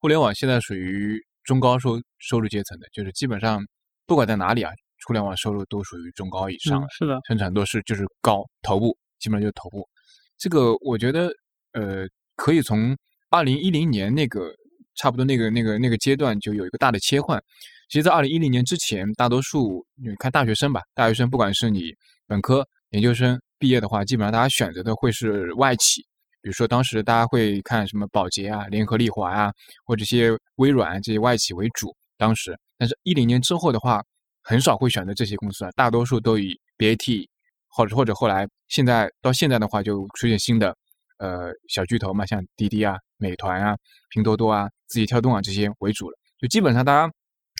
[0.00, 3.64] 互联网现在属于中高收收入阶层的，就是基本上
[4.06, 4.70] 不管在哪里啊，
[5.06, 9.88] 互联网收入都属于中高以上，是的，生产都是就是高头部，基本上就是头部，
[10.36, 11.30] 这个我觉得
[11.72, 12.06] 呃
[12.36, 12.96] 可以从
[13.30, 14.52] 二零一零年那个。
[15.00, 17.40] 差不多那个那个那个阶段就有一个大的切换。
[17.88, 21.94] 其实，在二零一零年之前，大多数你看大学生吧，大学生不管是你
[22.26, 26.04] 本科、研究生毕业的话，基本上大家选择的会是外企。
[26.40, 29.52] 比如说，当时大家会看什么宝洁啊、联合利华啊，
[29.84, 31.94] 或者些微软这些外企为主。
[32.16, 34.02] 当时，但是一零年之后的话，
[34.42, 37.26] 很少会选择这些公司了，大多数都以 BAT
[37.68, 40.76] 或者或者后来现在到现在的话，就出现新的
[41.18, 43.76] 呃小巨头嘛，像滴滴啊、美团啊、
[44.10, 44.68] 拼多多啊。
[44.88, 47.12] 字节跳动啊，这些为主了，就基本上大家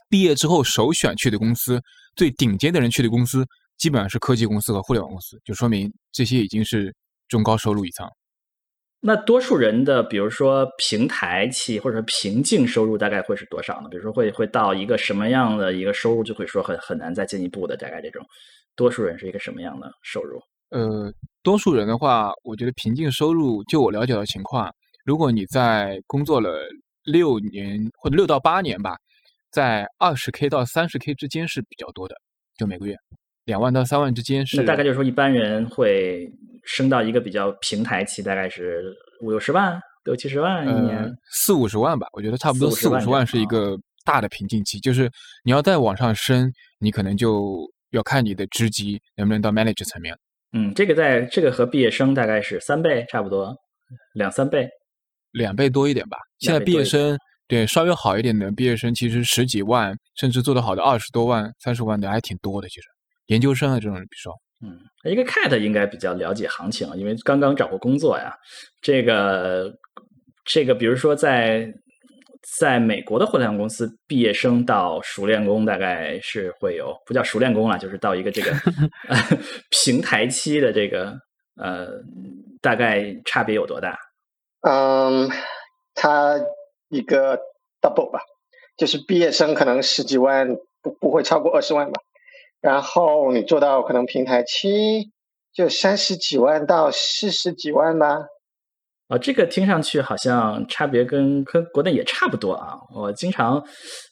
[0.09, 1.79] 毕业之后首选去的公司，
[2.17, 6.95] 最顶尖的人去的公司，基本上是科技公司和互联网公司，就说明这些已经是
[7.29, 8.09] 中高收入一层。
[9.01, 13.89] 那多数人的，比如说平台期或者说瓶颈收入大概会是多少呢？
[13.89, 18.25] 比如说会会到一个什么样的一个收入，就会说很很难再进一步的，大概这种
[18.75, 20.41] 多数人是一个什么样的收入？
[20.71, 24.73] 呃，多数人的话，我觉得瓶颈收入，就我了解的情况，
[25.05, 26.51] 如果你在工作了。
[27.05, 28.95] 六年或者六到八年吧，
[29.51, 32.15] 在二十 k 到三十 k 之间是比较多的，
[32.59, 32.95] 就每个月
[33.49, 34.59] 两万到三万之间是。
[34.59, 36.31] 那大概就是说，一般人会
[36.65, 42.07] 升到一个比较平台期，大概是五六十万、六七十万一年，四五十万吧。
[42.13, 45.11] 我觉得差不多四五十万是一个大的瓶颈期，就是
[45.45, 50.15] 你要再往上升，你可能就要看你的职级能不能到 manager 层面。
[50.53, 53.57] 嗯，这个在这个和毕业生大概是三倍差不多，
[54.13, 54.69] 两三倍。
[55.33, 56.19] 两倍多一点吧。
[56.39, 62.69] 现在毕业生对稍微好一点的毕业生，其实十几万，甚至做得好的二十多万、三十万的还挺多的。
[62.69, 62.89] 其实
[63.29, 64.37] 研究生啊这种人，比较少，
[64.67, 64.79] 嗯，
[65.11, 68.35] 一个 cat 应该比较了解行情，因为刚刚找过工作呀。
[68.83, 69.73] 这个
[70.45, 71.73] 这个，比如说在
[72.59, 78.53] 在美国的互联网公司，毕业生到熟练工大概是会有不叫熟练工了，就是到一个这个
[79.71, 81.15] 平台期的这个
[81.57, 81.89] 呃，
[82.63, 83.99] 大概差别有多大？
[84.63, 85.29] 嗯，
[85.95, 86.35] 他
[86.89, 87.39] 一个
[87.83, 88.21] double 吧，
[88.77, 90.49] 就是毕业生可能十几万，
[90.81, 92.01] 不不会超过二十万吧。
[92.61, 95.11] 然后你做到可能平台期，
[95.53, 98.19] 就三十几万到四十几万吧。
[99.09, 102.77] 啊，这个听上去好像差别跟跟国内也差不多啊。
[102.95, 103.65] 我经常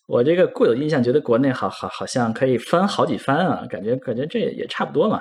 [0.06, 5.20] 我这个固有印象，觉得国内好好好像可以翻好几番啊，感觉感觉这也差不多嘛。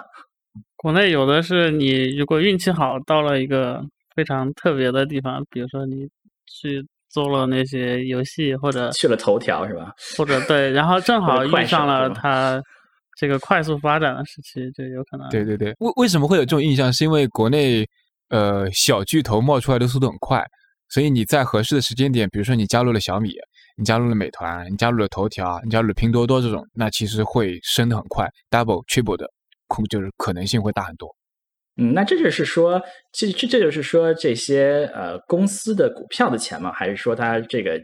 [0.77, 3.81] 国内有的是你如果运气好，到了一个
[4.15, 6.07] 非常特别的地方，比如说你
[6.47, 9.91] 去做了那些游戏，或者去了头条是吧？
[10.17, 12.63] 或者对，然后正好遇上了手是吧它
[13.15, 16.91] 这个快速发展的时期，就有可能对对对，为为什么会有这种印象？
[16.91, 17.87] 是因为国内
[18.29, 20.43] 呃小巨头冒出来的速度很快，
[20.89, 23.31] 所以你在合适的时间点，比如说你加入了小米，
[23.77, 29.25] 你加入了美团，你加入了头条，你加入了拼多多这种，那其实会升的很快，double、triple 的
[29.67, 31.09] 空就是可能性会大很多。
[31.77, 36.71] 嗯，那这就是说，这这这就是说，这些呃公司的股票的钱吗？
[36.71, 37.81] 还是说它这个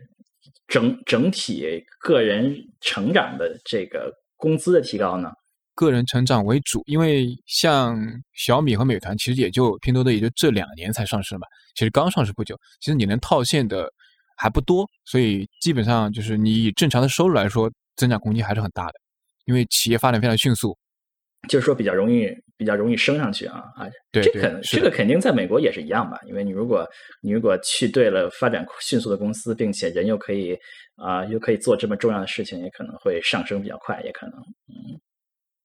[0.67, 4.10] 整整体个人成长的这个
[4.42, 5.32] 工资的提高呢？
[5.74, 7.98] 个人成长为主，因为像
[8.34, 13.90] 小米和美团，其实也就拼多多也就这两年才上市嘛，其实刚上市不久，其实你能套现的
[14.36, 18.94] 还不多，所以基本上就是你以正常的收入来说，增长空间还是很大的，
[19.46, 20.78] 因为企业发展非常迅速。
[21.48, 26.88] 就是说比较容易比较容易升上去啊啊，对对这肯这个肯定在美国也是一样吧，因为你如果
[27.22, 30.56] 你如果去对了发展迅速的公司，并且人又可以
[31.02, 34.36] 啊、又可以做这么重要的事情，也可能会上升比较快，也可能
[34.70, 35.00] 嗯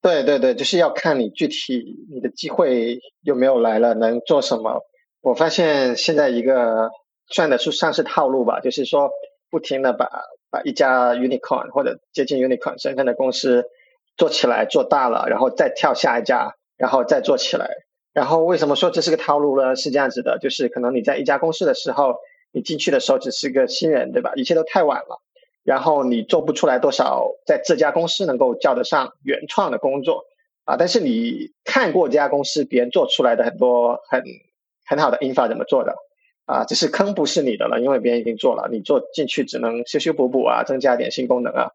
[0.03, 4.81] 对对对，就是要看你具体你的机会有没有来了，能做什么。
[5.21, 6.91] 我发现现在一个
[7.29, 9.11] 算得出上市套路吧，就是说
[9.51, 10.09] 不停的把
[10.49, 13.65] 把一家 unicorn 或者接近 unicorn 身份的公司
[14.17, 17.69] 做起来做大了，然后再跳下一家，然后再做起来。
[18.13, 19.75] 然后为什么说这是个套路呢？
[19.75, 22.15] 是这样子的，就是可能你在一家公司的时候，
[22.53, 24.33] 你进去的时候只是个新人，对吧？
[24.37, 25.21] 一切都太晚了。
[25.67, 30.25] 然后你做不出来多少在这家公司能够叫得上原创的工作
[30.65, 34.23] 啊，但是你看过这家公司别人做出来的很多很
[34.87, 35.97] 很好的 infra 怎么做的
[36.45, 41.73] 啊，只是坑不是你的了，因为别人已经做了，你做进去只能修修补补啊，增加点新功能啊。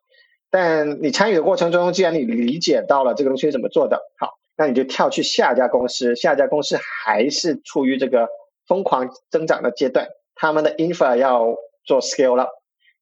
[0.50, 8.30] 但你参与的过程中，既然你理解到了这个东西是怎么做的，好，那你就跳去下一家公司，下一家公司还是处于这个
[8.66, 12.50] 疯狂增长的阶段，他们的 infra 要做 scale up。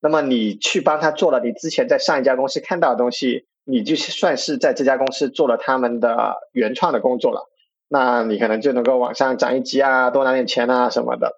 [0.02, 7.50] 那么你去帮他做了你之前在上一家公司看到的东西，你就算是在这家公司做了他们的原创的工作了，
[7.88, 11.34] 那你可能就能够往上涨一级啊，多拿点钱啊什么的。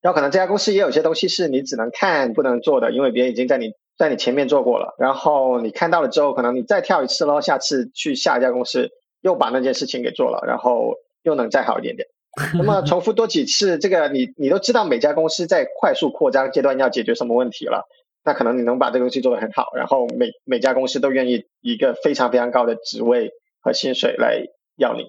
[0.00, 4.94] 然后可能这家公司也有些东西是你只能看不能做的，因为别人已经在你在你前面做过了。
[4.98, 8.90] 然后你看到了之后，可能你再跳一次咯，下次去下一家公司
[9.22, 12.06] 又把那件事情给做了，然后又能再好一点点。
[12.54, 17.86] 那么重复多几次，这个你你都知道每家公司在快速扩张阶段要解决什么问题了，
[18.24, 24.42] 那可能你能把这个东西做得很好，然后每每家公司都愿意一个非常非常高的职位和薪水来
[24.76, 25.04] 要你。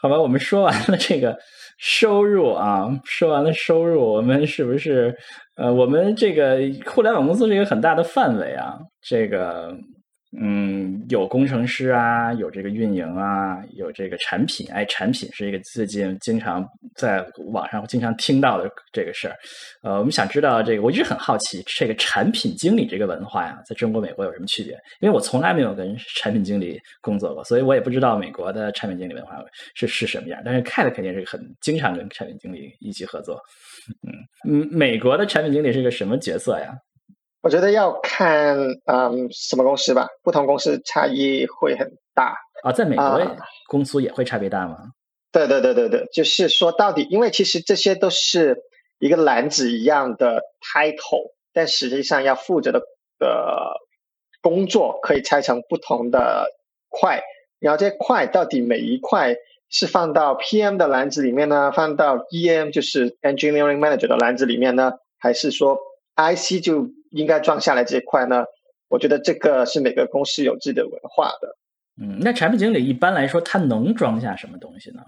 [0.00, 1.38] 好吧，我们说完了这个
[1.78, 5.16] 收入啊，说完了收入，我们是不是
[5.56, 9.74] 呃，我们这个互联网公司是一个很大的范围啊，这个
[10.38, 19.36] 嗯，有工程师啊，有这个运营啊，有这个产品，哎，产品是一个最近经常在网上经常听到的这个事儿。
[19.82, 24.72] 呃，我们想知道这个，我一直很好奇，这个产品经理这个文化呀，在中国、美国有什么区别？
[25.00, 29.42] 因为我从来没有跟产品经理工作过，所以我也不知道美国的产品经理文化
[29.74, 30.42] 是是什么样。
[30.44, 33.40] 但是 Cat 肯定是很经常跟产品经理一起合作。
[34.06, 34.12] 嗯
[34.50, 36.74] 嗯，美国的产品经理是个什么角色呀？
[37.46, 42.36] 我觉得要看嗯什么公司吧，不同公司差异会很大。
[42.64, 43.36] 啊，在美国啊。
[43.68, 44.78] 公司也会差别大吗？
[45.30, 48.56] 对对对对对，就是说到底，因为其实这些都是
[48.98, 52.80] 一个篮子一样的 title，但实际上要负责的
[53.20, 53.76] 的
[54.42, 56.48] 工作可以拆成不同的
[56.88, 57.22] 块，
[57.60, 59.36] 然后这些块到底每一块
[59.70, 65.78] 是放到 PM 的篮子里面呢，放到 EM 就是 Engineering Manager 的篮子里面呢，还是说
[66.16, 68.44] IC 就应该装下来这一块呢？
[68.88, 71.56] 我觉得这个是每个公司有自己的文化的。
[72.00, 75.02] 嗯，那产品经理一般来说，他能装下什么东西呢？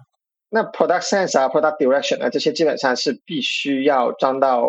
[0.51, 4.63] 那 product sense 啊，product direction 啊，这些基本上是必须要装到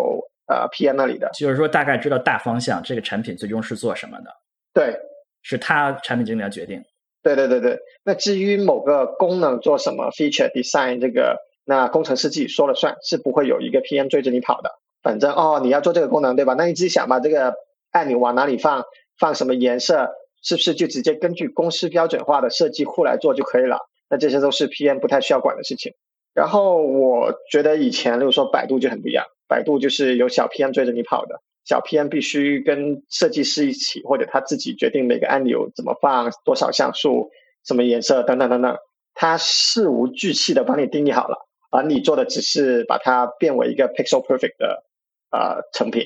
[0.48, 1.30] 呃 PM 那里的。
[1.34, 4.30] 就是说，大概知道大方向，这个产品最终是做什么的，
[4.74, 4.96] 对，
[5.42, 6.84] 是他产品经理要决定。
[7.24, 7.80] 对对对对。
[8.04, 14.79] 那至于某个功能做什么 feature design 这个，那工程师自己说了算，是不会有一个 PM 追着你跑的。
[15.10, 16.54] 反正哦，你要做这个功能对吧？
[16.56, 17.56] 那你自己想吧，这个
[17.90, 18.86] 按钮往哪里放，
[19.18, 20.08] 放什么颜色，
[20.44, 23.80] 是不是就直接根据公司标准化的设计库来做就可以了？
[24.08, 25.94] 那这些都是 PM 不太需要管的事情。
[26.36, 37.32] 然后我觉得以前，例如说百度就很不一样，百度就是有小 PM 追着你跑的，小 PM 必须跟设计师一起，或者他自己决定每个按钮怎么放、多少像素、
[37.66, 38.78] 什么颜色等等等等，
[39.16, 44.84] 他事无巨细的帮你定义好了，而你做的只是把它变为一个 pixel perfect 的
[45.32, 46.04] 呃成品。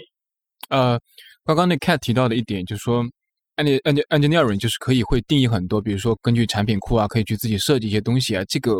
[0.69, 0.99] 呃，
[1.45, 3.03] 刚刚那 Cat 提到的一点，就是说
[3.57, 8.43] ，eng eng engineering 就是可以会定义很多，比如说根据产品库啊，可以去自己设计一些东西啊。
[8.47, 8.75] 这个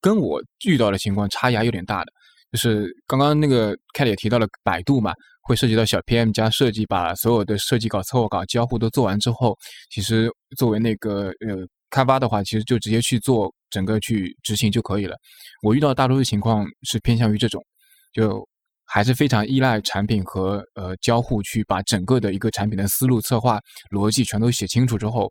[0.00, 2.12] 跟我遇到的情况差异还有点大的。
[2.50, 9.56] 就是刚刚那个 cat 也提到了百度嘛，会涉及到小 PM 加设计，把所有的设计稿、策划稿、交互都做完之后，
[9.90, 11.56] 其实作为那个呃
[11.88, 15.16] 开发的话，其实就直接去做整个去执行就可以了。
[15.62, 17.64] 我遇到大多数情况是偏向于这种，
[18.12, 18.46] 就
[18.92, 23.58] 还是非常依赖产品和呃交互去把整个的一个产品的思路、策划、
[23.90, 25.30] 逻辑全都写清楚之后。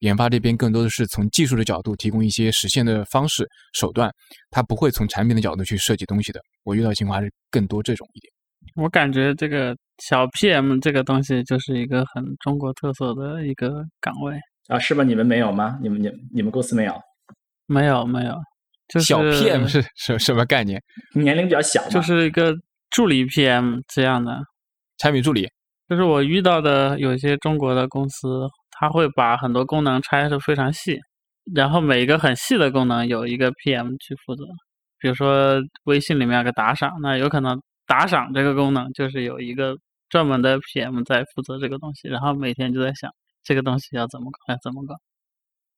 [0.00, 4.10] 研发这边更多的是从技术的角度提供一些实现的方式手段，
[4.50, 6.40] 它不会从产品的角度去设计东西的。
[6.64, 8.32] 我遇到情况还是更多这种一点。
[8.76, 14.38] 我感觉这个小 PM 这个东西就是一个很中国特色的一个岗位
[14.68, 15.04] 啊，是吧？
[15.04, 15.78] 你们没有吗？
[15.82, 16.94] 你们你你们公司没有？
[17.66, 18.34] 没有没有，
[18.88, 20.82] 就是小 PM 是什什么概念？
[21.14, 22.54] 年龄比较小，就是一个
[22.90, 24.40] 助理 PM 这样的
[24.98, 25.48] 产品助理。
[25.88, 28.48] 就是我遇到的有些中国的公司。
[28.82, 30.98] 他会把很多功能拆的非常细，
[31.54, 34.42] 然后每一个很细的功能有一个 PM 去负责。
[34.98, 39.76] 比如说微信里面有个打赏，那有可能打赏这个功能就是有一个
[40.08, 43.10] 专门的 PM 在负责这个东西，然后每天就在想
[43.44, 44.94] 这个东西要怎么搞，要怎么搞。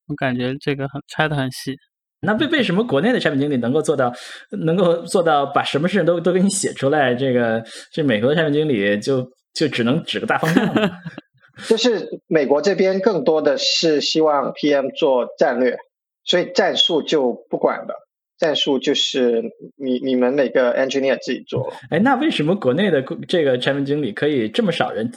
[0.07, 1.77] 我感觉这个很拆的很细。
[2.25, 4.13] 那为为什么国内的产品经理能够做到，
[4.51, 7.15] 能够做到把什么事情都都给你写出来？
[7.15, 7.63] 这个
[7.93, 10.73] 这美国的产品经理就就只能指个大方向。
[11.69, 15.77] 就是美国这边更多的是希望 PM 做战略，
[16.25, 17.95] 所以战术就不管了。
[18.39, 19.41] 战术就是
[19.77, 21.73] 你你们每个 engineer 自己做。
[21.91, 25.09] 哎，那为什么国内的这个产品经理可以这么少人？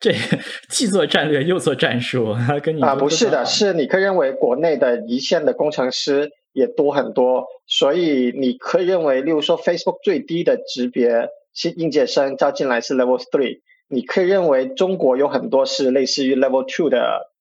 [0.00, 0.12] 这
[0.68, 2.34] 既做战略又做战术？
[2.62, 13.58] 跟你啊，不是的，是你可以认为国内的一线的工程师也多很多，所以你可以认为，例如说 Facebook 最低的级别新应届生招进来是 Level Three。
[13.88, 17.32] 你可以认为中国有很多是类似于 Level Two 的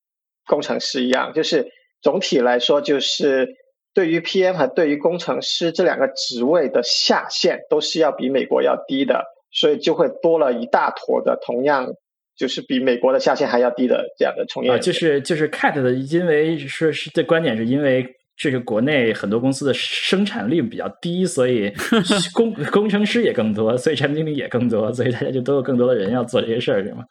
[0.48, 1.68] 工程师一样，就是
[2.02, 3.56] 总体来说，就是
[3.94, 11.94] 对于 PM 和对于工程师这两个职位的下限都是要比美国要低的，所以就会多了一大坨的同样
[12.36, 14.72] 就是比美国的下限还要低的这样的从业。
[14.72, 18.04] 啊，就是就是 CAT 的，因为说是这观点是因为。
[18.36, 21.72] 这个国内很多公司的生产率比较低，所以
[22.34, 27.04] 工工程师也更多，所以产品经理也更多，所以大家就都有更多的人要做这些事儿，是吗？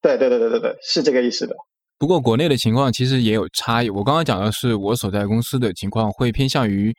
[0.00, 1.54] 对对对对对对，是这个意思的。
[1.98, 3.90] 不过国内的情况其实也有差异。
[3.90, 6.92] 我刚刚讲的是我所在公司的情况，会偏向于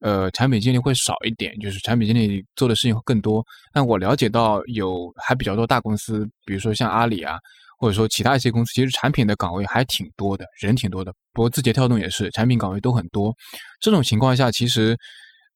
[0.00, 3.44] 呃产品经理会少一点，就是产品经理做的事情会更多。
[3.72, 7.36] 但我了解到有还比较多大公司，比如说像阿里啊。
[7.78, 11.12] 或者说其他一些公司，其实产品的岗位还挺多的，人挺多的。
[11.32, 13.32] 不过字节跳动也是，产品岗位都很多。
[13.80, 14.96] 这种情况下，其实，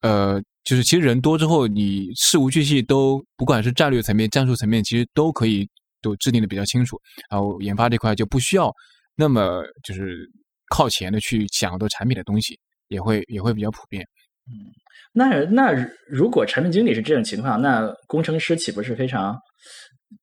[0.03, 5.69] 呃，就是其实人多之后，你事无巨细都，不管是战略层面、战术层面，其实都可以
[6.01, 6.97] 都制定的比较清楚。
[7.29, 8.73] 然后研发这块就不需要
[9.17, 10.25] 那么就是
[10.71, 12.57] 靠前的去想很多产品的东西，
[12.87, 14.07] 也会也会比较普遍。
[14.47, 14.71] 嗯，
[15.13, 15.73] 那那
[16.09, 19.37] 如果产品经理是这种情况，那工程师岂不是非常？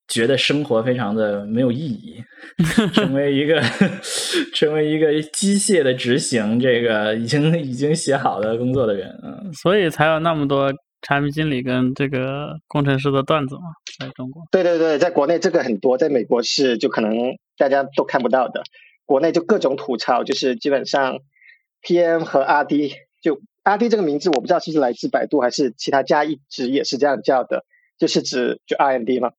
[0.08, 2.22] 觉得生活非常的没有意义，
[2.92, 3.60] 成为一个
[4.54, 10.72] 成为一个机械的执行这个已经 已经写好的工作的人啊，所以才有那么多
[11.02, 13.62] 产品经理跟这个工程师的段子嘛，
[13.98, 14.42] 在中国。
[14.50, 17.12] 对对对，在国内这个很多，在美国是就可能
[17.56, 18.62] 大家都看不到的，
[19.06, 21.18] 国内就各种吐槽，就是基本上
[21.82, 27.64] PM 和 RD，就 RD 这个名字我不知道是不是来自百度还是其他家一直也是这样叫的，
[27.98, 29.30] 就是指就 R&D 嘛。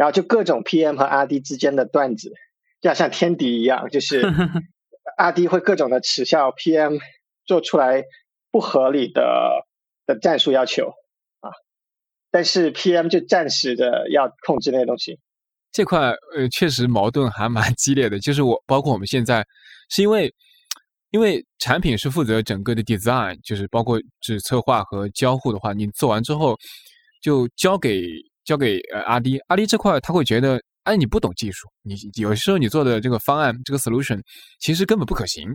[0.00, 2.32] 然后就各种 PM 和 RD 之间的段子，
[2.80, 4.22] 就好像天敌一样，就是
[5.18, 6.98] RD 会各种的耻笑 PM
[7.44, 8.02] 做出来
[8.50, 9.66] 不合理的
[10.06, 10.86] 的战术要求
[11.40, 11.52] 啊，
[12.30, 15.18] 但是 PM 就暂时的要控制那些东西。
[15.70, 19.46] 这块呃确实矛盾还蛮激烈的，就是我包括我们现在
[19.90, 20.32] 是因为
[21.10, 26.56] 因为产品是负责整个的 design，就是包括是策划和交互的话，你做完之后
[27.20, 28.06] 就交给。
[28.44, 34.20] 交给呃阿迪，阿迪这块他会觉得，哎，你不懂技术，你有时候你做的这个方案，这个 solution
[34.58, 35.48] 其实根本不可行，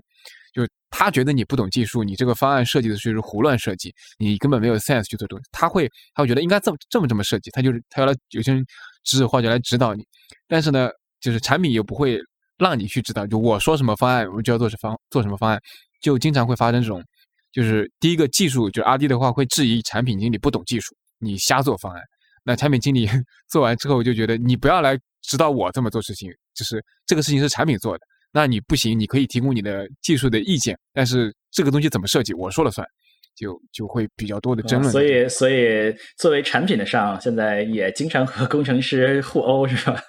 [0.53, 8.63] 就他觉得你不懂技术，你这个方案设计的就是胡乱设计，你根本没有 sense 去做东西，他会他会觉得应该这么这么这么设计，他就是他要来有些人
[9.03, 10.05] 指指画脚来指导你，
[10.47, 12.19] 但是呢，就是产品又不会
[12.57, 15.59] 让你去指导，就我说什么方案，我就要做什方做什么方案，
[16.01, 17.03] 就经常会发生这种，
[17.51, 22.01] 就是第一个技术，就是阿迪的话会质疑产品经理不懂技术，你瞎做方案。
[22.45, 23.09] 那产品经理
[23.49, 32.87] 做完之后，就觉得你不要来指导我这么做事情，就是这个事情是产品做的，那你不行，你可以提供你的技术的意见，但是这个东西怎么设计，我说了算，
[33.35, 34.91] 就就会比较多的争论。
[34.91, 39.99] 所以，所以作为产品的上，现在也经常和工程师互殴，是吧？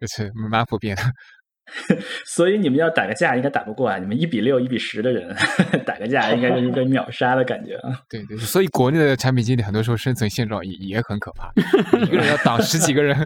[0.00, 1.02] 就 是蛮普遍的。
[2.26, 3.98] 所以你们要打个架，应该打不过啊！
[3.98, 5.34] 你们一比六、一比十的人
[5.84, 7.98] 打个架，应该就是被 秒杀的感觉啊！
[8.08, 11.50] 对对，所以国内的产品经理很多时候生存现状也也很可怕，
[11.98, 13.16] 一个人要挡十几个人，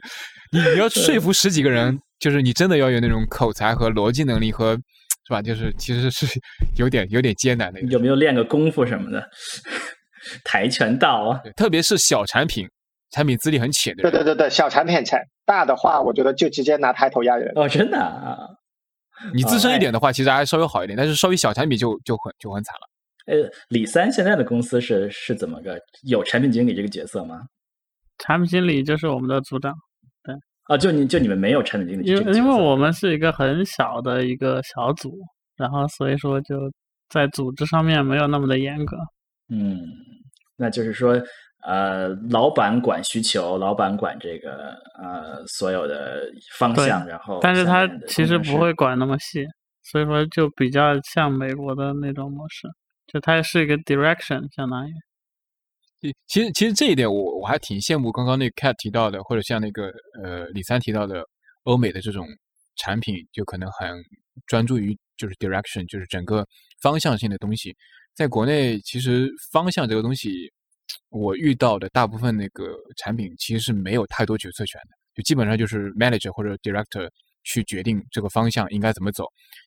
[0.52, 4.74] 你你要说服十几个人，就是你真的要有那种口才和逻辑能力和，
[5.26, 5.42] 是吧？
[5.42, 6.26] 就是其实是
[6.76, 7.80] 有点有点艰难的。
[7.82, 9.28] 有没有练个功夫什么的？
[10.44, 12.66] 跆拳道啊，特别是小产品。
[13.10, 15.18] 产品资历很浅的人，对对对对，小产品才
[15.48, 17.50] 大的话，我觉得就直接拿抬头压人。
[17.56, 18.46] 哦，真的啊！
[19.32, 22.86] 你资深一点的话，其实还稍微好一点，但是稍微小产品就就很就很惨了。
[23.32, 27.40] 呃，李三现在的公司是是怎么个有产品经理这个角色吗？
[28.18, 29.74] 产品经理就是我们的组长，
[30.22, 30.34] 对。
[30.64, 35.18] 啊，就你就你们没有产品经理，因为因为我们是一个很小的一个小组，
[35.56, 36.70] 然后所以说就
[37.08, 38.96] 在组织上面没有那么的严格。
[39.48, 39.80] 嗯，
[40.56, 41.18] 那就是说。
[41.64, 49.44] 呃，老板管需求，老板管这个呃所有的方向，然后，但是他其实不会管那么细，
[49.82, 52.68] 所以说就比较像美国的那种模式，
[53.08, 54.92] 就它是一个 direction，相当于。
[56.28, 59.90] 其实其实这一点我我还挺羡慕刚刚那 cat 提到的，或者像那个
[60.22, 61.24] 呃李三提到的
[61.64, 62.24] 欧美的这种
[62.76, 64.00] 产品，就可能很
[64.46, 66.46] 专注于就是 direction，就是整个
[66.80, 67.74] 方向性的东西，
[68.14, 70.52] 在国内其实方向这个东西。
[71.10, 77.08] 我遇到的大部分那个产品其实是没有太多决策权的，就基本上就是 manager 或者 director
[77.44, 79.24] 去决定这个方向应该怎么走，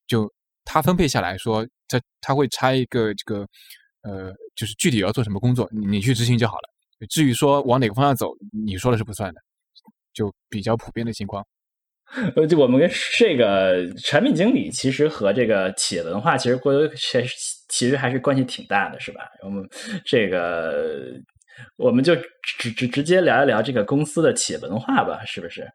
[0.08, 0.32] 就
[0.64, 3.48] 他分配下来说，他他会拆一个这个
[4.04, 7.08] 呃，就是具体要做什么工作，你去执行就好了。
[7.10, 9.42] 至于说往哪个方向走，你说了是不算的，
[10.14, 11.44] 就比较普遍的情况。
[12.36, 17.28] 呃，就我们跟这个产品经理其实和这个企业文化其实过多其实
[17.72, 19.22] 其实还是关系挺大的，是吧？
[19.44, 19.68] 我们
[20.06, 21.12] 这个
[21.78, 22.16] 我们就
[22.60, 25.68] 直直直接聊一聊这个公司的企业文化吧，是不是？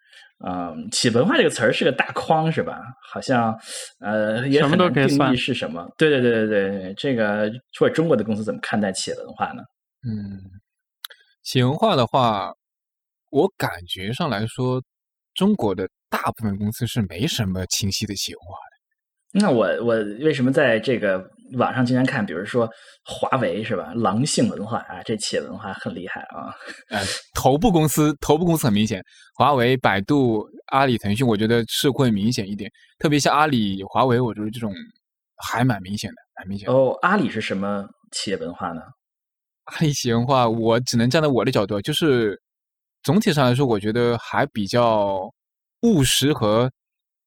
[0.46, 2.80] 嗯，企业文化这个词儿是个大框，是吧？
[3.10, 3.58] 好像
[4.00, 5.86] 呃也很难定义是什么。
[5.98, 9.62] 对对对对对，这个或者中国的公司怎么看待企业文化呢？
[10.06, 10.38] 嗯，
[11.42, 12.54] 企业文化的话，
[13.30, 14.82] 我感觉上来说，
[15.34, 15.88] 中国的。
[16.08, 19.40] 大部分公司是没什么清晰的企业文化的。
[19.40, 21.18] 那我我为什么在这个
[21.54, 22.68] 网上经常看，比如说
[23.04, 23.92] 华为是吧？
[23.94, 26.54] 狼性文化啊，这企业文化很厉害啊。
[26.90, 27.00] 呃，
[27.34, 29.02] 头部公司，头部公司很明显，
[29.36, 32.70] 华为、百度、阿里、腾讯，我觉得是会明显一点。
[32.98, 34.72] 特别像阿里、华为，我觉得这种
[35.48, 36.68] 还蛮明显的，蛮明显。
[36.68, 38.80] 哦，阿里是什么企业文化呢？
[39.64, 42.40] 阿里企业文化，我只能站在我的角度，就是
[43.02, 45.32] 总体上来说，我觉得还比较。
[45.82, 46.72] 务实和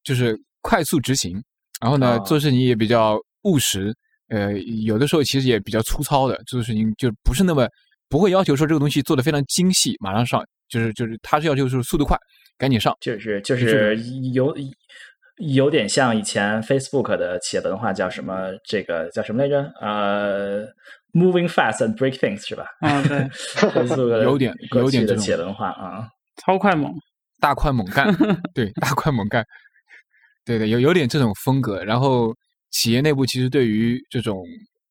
[0.02, 1.40] 就是快速执行，
[1.80, 3.94] 然后呢，做事情也比较务实。
[4.30, 4.52] 呃，
[4.84, 7.68] 有的时候其实也比较粗糙的做事情，就不是那么
[8.08, 12.16] 不会要求说这个东西做的非常精细，马上上，就是就是他是要求是速度快，
[12.56, 13.96] 赶紧上，就是就是
[14.32, 14.56] 有
[15.38, 18.50] 有点像以前 Facebook 的企业文化叫什么？
[18.64, 19.62] 这个叫什么来着？
[19.80, 20.66] 呃
[21.12, 22.66] ，Moving fast and break things 是吧？
[22.80, 23.28] 啊，对，
[24.22, 26.06] 有点有点的企业文化啊，
[26.44, 26.92] 超快猛。
[27.40, 28.14] 大快猛干，
[28.54, 29.42] 对，大快猛干，
[30.44, 31.82] 对对，有有点这种风格。
[31.82, 32.34] 然后
[32.70, 34.42] 企业内部其实对于这种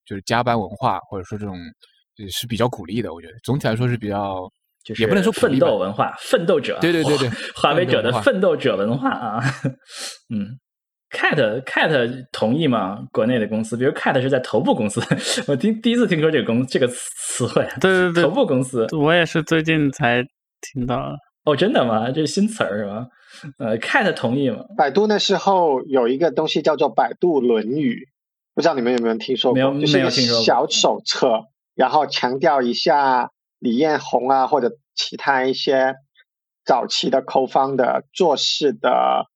[0.06, 1.56] 就是加班文化，或者说这种
[2.30, 3.14] 是比较鼓励的。
[3.14, 4.50] 我觉得总体来说是比较，
[4.84, 9.40] 就是也不能说奋斗文化，奋斗者，对对对对， 华为者的奋斗者文化啊。
[10.34, 10.60] 嗯
[11.12, 13.00] ，Cat Cat 同意吗？
[13.12, 15.02] 国内的公司，比如 Cat 是在头部公司，
[15.48, 20.24] 我第第一次听说这个公这个词汇，对对对，头部公司，我也是最近才
[20.74, 21.16] 听到。
[21.46, 22.12] 哦，真的吗？
[22.12, 23.08] 这是新词儿是吗？
[23.58, 24.66] 呃，Cat 同意吗？
[24.78, 28.08] 百度那时候有一个东西叫做《百度论语》，
[28.56, 29.56] 不知道你们有没有听说过？
[29.56, 35.96] 没有，就是一个小手册，然后强调一下李彦宏啊，或者其他一些
[36.66, 39.28] 早期的扣方的做事的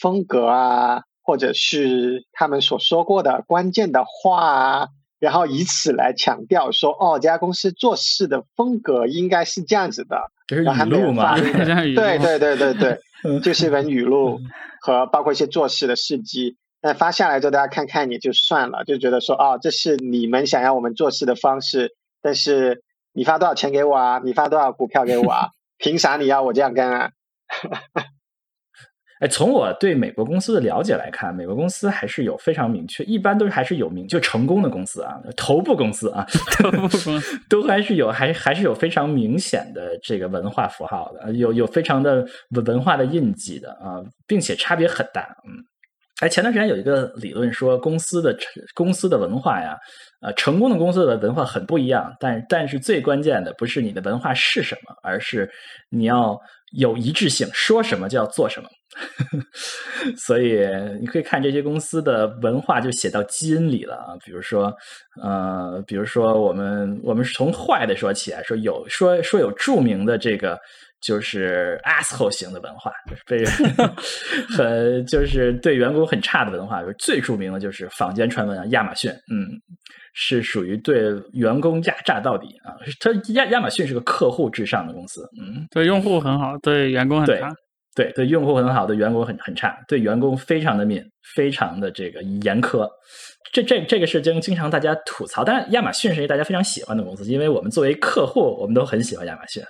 [0.00, 4.88] 风格啊，或者是他们所说过的关键的话啊。
[5.20, 10.30] 然后以此来强调说，哦，这家公司做事的风格应该是这样子的。
[10.46, 11.36] 这是语录吗？
[11.36, 13.00] 对对对对对，
[13.42, 14.40] 就是一本语录
[14.80, 16.56] 和包括一些做事的事迹。
[16.80, 21.96] 那发下来之后，大家看看也就算了，就觉得说，哦，这是你们想要我们做事的方式。
[22.22, 24.20] 但是你发多少钱给我啊？
[24.24, 25.48] 你发多少股票给我啊？
[25.78, 27.10] 凭啥你要我这样干啊？
[29.20, 36.24] 哎，从我对美国公司的了解来看，美国公司还是有非常明确，一般都是还是有明就成功的公司啊，头部公司啊，
[36.56, 45.64] 头部公司都还是有，还还是有非常明显的这个文化符号的，有有非常的文化的印记的啊，并且差别很大，嗯，
[46.20, 48.36] 哎，前段时间有一个理论说，公司的
[48.74, 49.76] 公司的文化呀，
[50.20, 55.48] 呃，成功的公司的文化很不一样，但但是最关键的不是你的文化是什么，而是
[55.90, 56.36] 你要
[56.72, 58.68] 有一致性，说什么就要做什么。
[60.16, 60.66] 所以
[61.00, 64.74] 你可以看这些公司的文化就写到基因里了啊，比如说，
[65.22, 70.58] 呃，比如说我们我们是从坏的说起啊，说有说说有著名的这个。
[71.00, 73.52] 就是 asshole 型的文化，就是被人
[74.48, 76.82] 很就是对员工很差的文化。
[76.98, 79.46] 最著名的就是坊间传闻啊，亚马逊，嗯，
[80.12, 82.74] 是属于对员工压榨到底啊。
[83.00, 87.54] 它亚亚马逊是个客户至上的公司，嗯，对用户很好，对员工很差。
[87.94, 91.02] 对对，用户很好，对员工很很差，对员工非常的敏，
[91.34, 92.88] 非常的这个严苛。
[93.52, 99.62] 这这这个是经经常大家吐槽，但是亚马逊是一个大家非常喜欢的公司，因为我们作为客户，我们都很喜欢亚马逊。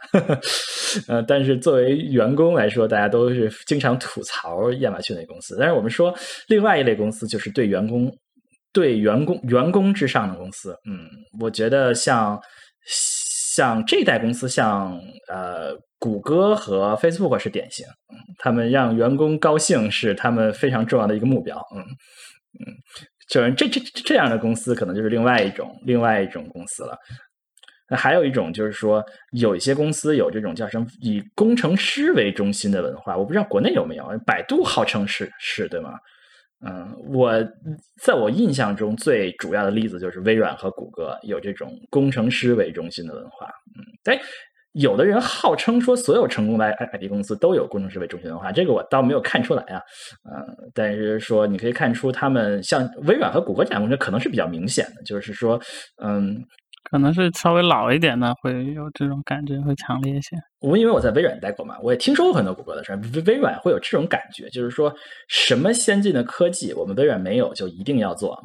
[1.06, 5.56] 呃，但是作为员工来说，大家都是经常吐槽亚马逊的公司。
[5.58, 6.14] 但是我们说，
[6.48, 8.10] 另外一类公司就是对员工、
[8.72, 10.76] 对员工、员工之上的公司。
[10.88, 11.08] 嗯，
[11.40, 12.40] 我觉得像
[12.86, 14.98] 像这一代公司，像
[15.28, 15.76] 呃。
[16.00, 17.84] 谷歌和 Facebook 是典型，
[18.38, 21.82] 他们让员工高兴是他们非常重要的一个目标，嗯
[22.60, 22.70] 嗯，
[23.28, 26.96] 就是这这这样的公司可能就是另外一种另外一种公司了。
[27.90, 35.92] 那还有一种就是说，有一些公司有这种叫什么以工程师为中心的文化，我不知道国内有没有，百度号称是是对吗？
[36.66, 37.32] 嗯，我
[38.02, 44.20] 在我印象中最主要的例子就是微软和谷歌有这种工程师为中心的文化，嗯，哎。
[44.72, 49.82] 有的人号称说，所有成功的 I I T 公司都有工程师为中心文化，这个我倒没有看出来啊。
[50.30, 55.60] 嗯，但是说你可以看出，他们像微软和谷歌这样公司可能是比较明显的，就是说，
[56.02, 56.36] 嗯，
[56.90, 60.36] 可能是稍微老一点的会有这种感觉，会强烈一些。
[60.60, 63.00] 我因为我在微软待过嘛，我也听说过很多谷歌的事儿。
[63.14, 64.94] 微微软会有这种感觉，就是说
[65.28, 68.38] 什么先进的科技我们微软没有，就一定要做。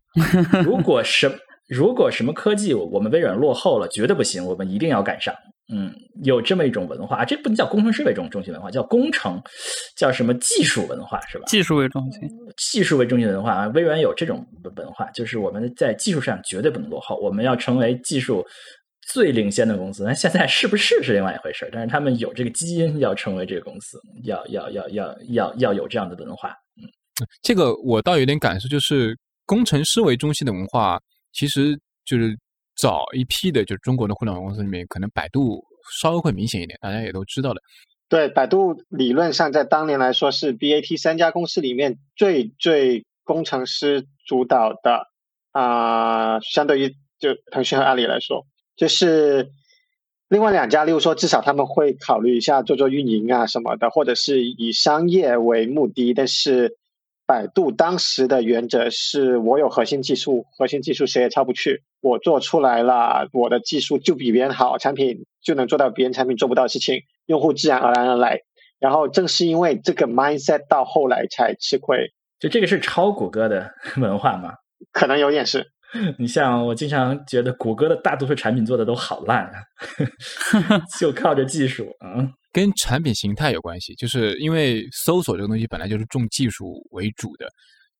[0.64, 1.30] 如果什
[1.68, 5.34] 如果什么科技我们微软落后了，绝对不行，我们一定要赶上。
[5.68, 5.92] 嗯，
[6.22, 9.42] 有这么一种文化，这不能叫工程师为中中心文化，叫工程，
[9.96, 11.44] 叫什么技术文化是吧？
[11.48, 12.20] 技术为中心，
[12.56, 13.66] 技术为中心文化啊。
[13.74, 14.46] 微软有这种
[14.76, 18.46] 文化，就是我们在技术上绝对不能落后，我们要成为技术
[19.08, 20.04] 最领先的公司。
[20.04, 21.68] 那现在是不是是另外一回事？
[21.72, 26.50] 但是他们有这个基因，要成为这个公司，要要要要要要有这样的文化。
[26.80, 26.86] 嗯，
[27.42, 31.00] 这个我倒有点感受，就是工程师为中心的文化，
[31.32, 32.38] 其实就是。
[32.76, 35.64] 早一批的，就是中国的互联网公司里面，可能百度
[36.00, 37.60] 稍微会明显一点，大家也都知道的。
[38.08, 45.08] 对，百度理论上在当年来说是 BAT 三家公司里面最最工程师主导的
[45.52, 48.46] 啊，相对于就腾讯和阿里来说，
[48.76, 49.50] 就是
[50.28, 56.76] 另外两家，例如说至少他们会考虑一下做做运营啊什么的，或者是以商业为目的，但是。
[57.28, 61.82] 百度当时的原则是我有核心技术，核心技术谁也超不去。
[62.06, 68.40] 我做出来了，我的技术就比别人好，产品就能做到别人产品做不到的事情，用户自然而然而来。
[68.78, 72.12] 然后正是因为这个 mindset，到后来才吃亏。
[72.38, 74.52] 就这个是抄谷歌的 文化吗？
[74.92, 75.66] 可能有点是。
[76.18, 79.62] 你像我经常觉得谷歌的大多数产品做的都好烂啊，
[81.00, 82.28] 就靠着技术啊。
[82.52, 87.46] 跟产品形态有关系，就是因为搜索这个东西本来就是重技术为主的，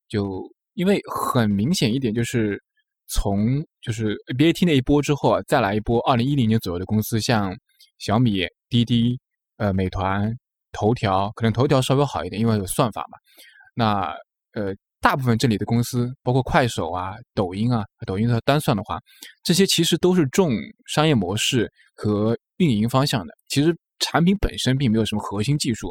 [0.09, 0.43] 就
[0.75, 2.61] 因为很明显一点，就是
[3.09, 7.57] 从就是 BAT 那一波之后啊，再来一波二零一零年左右的公司，像
[7.99, 9.17] 小米、滴滴、
[9.59, 10.37] 呃美团、
[10.73, 13.17] 头条，可能头条稍微好一点，因为有算法嘛。
[13.75, 14.13] 那
[14.55, 18.99] 呃，大部分这里的公司，包括快手啊、抖音啊，抖音它单算的话，
[19.45, 20.51] 这些其实都是重
[20.87, 23.73] 商业模式和运营方向的，其实。
[23.99, 25.87] 产品本身并没有什么核心技术，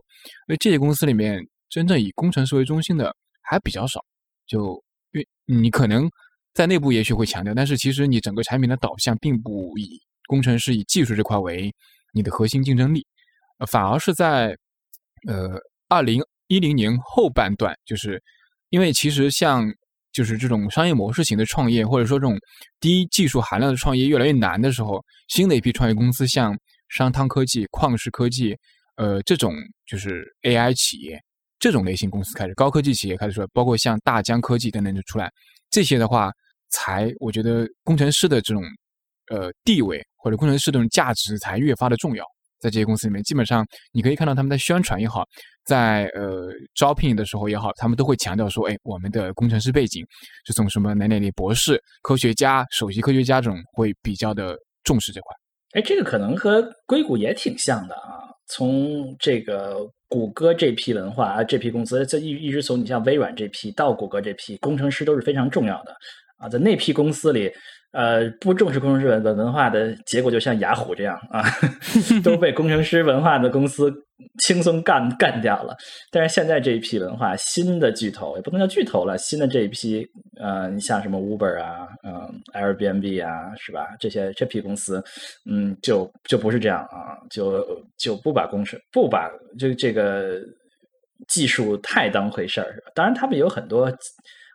[0.47, 3.99] 因为这些公司里面真正以工程师为中心的还比较少。
[4.45, 4.79] 就
[5.11, 6.07] 因为你可能
[6.55, 11.71] 在内部也许会强调，但是其实你整个产品的导向并不以工程师以技术这块为
[12.13, 13.05] 你的核心竞争力，
[13.59, 14.57] 呃，反而是在
[15.27, 18.19] 呃二零一零年后半段，就是
[18.69, 19.71] 因为其实像
[20.11, 22.35] 就是这种商业模式型的创业，或者说这种
[22.79, 26.57] 低技术含量的创业越来越难的时候，新的一批创业公司像。
[26.87, 28.55] 商汤科技、旷视科技，
[28.95, 29.55] 呃，这种
[29.87, 31.19] 就是 AI 企业
[31.57, 35.29] 这种类型公司开始，高科技企业开始出来，包括像大疆科技等等就出来。
[35.71, 36.31] 这些的话，
[36.75, 38.61] 才我觉得工程师的这种
[39.31, 42.23] 呃地位或者工程师这种价值才越发的重要。
[42.57, 45.23] 在这些公司里面，基本上你可以看到他们在宣传也好，
[45.65, 50.03] 在呃招聘的时候也好，他们都会强调说：“哎，我们的工程师背景
[50.45, 55.35] 是从什么哪哪里博士、科学家、首席科学家这种，会比较的重视这块。”
[55.77, 58.23] 哎，这个可能和硅谷也挺像的啊。
[58.47, 65.93] 从这个谷歌这批文化啊，这批公司，这一一直从你像微软这批到谷歌这批工程师都是非常重要的
[66.49, 67.51] 在那批公司里。
[67.91, 71.41] 呃，不重视工程师文文化的结果，就像雅虎这样啊，
[72.21, 73.89] 都被工程师文化的公司
[74.39, 75.73] 轻松干干掉了。
[76.11, 80.05] 但是现在这一批文化，新的巨头也不能叫巨头了，新的这一批，
[80.41, 83.87] 呃，你像什么 Uber 啊，嗯，Airbnb 啊，是吧？
[83.97, 85.01] 这些这批公司，
[85.49, 87.65] 嗯，就就不是这样啊，就
[87.97, 90.41] 就不把工程不把这这个
[91.29, 93.89] 技术太当回事儿，当然，他们有很多。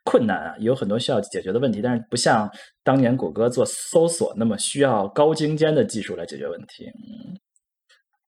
[0.05, 2.51] 困难啊，有很多需要解决的问题，但是不像
[2.83, 6.87] 当年谷歌做搜索那么需要高精尖的技术来解决问题。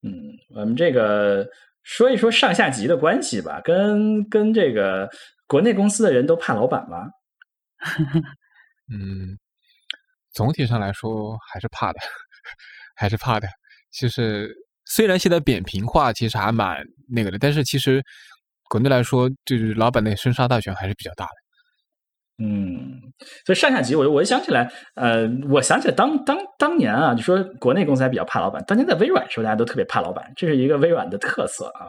[0.03, 0.11] 嗯，
[0.55, 1.49] 我们这个
[1.83, 5.09] 说一说上下级的关系吧，跟跟这个
[5.47, 7.07] 国内公司的人都怕老板吗？
[8.93, 9.39] 嗯，
[10.33, 11.99] 总体上来说还是怕的，
[12.97, 13.49] 还是怕的。
[13.91, 14.55] 其实
[14.85, 18.03] 虽然现在扁平化其实还蛮那个的，但是其实
[18.69, 21.42] 国内来说，就是老板的生杀大权还是比较大的。
[22.39, 23.01] 嗯，
[23.45, 31.87] 所以上下级，我我就想起来，呃，我想起来当当当年啊，就说国内公司还比较怕老板，当年在微软时候，大家都特别怕老板，这是一个微软的特色啊。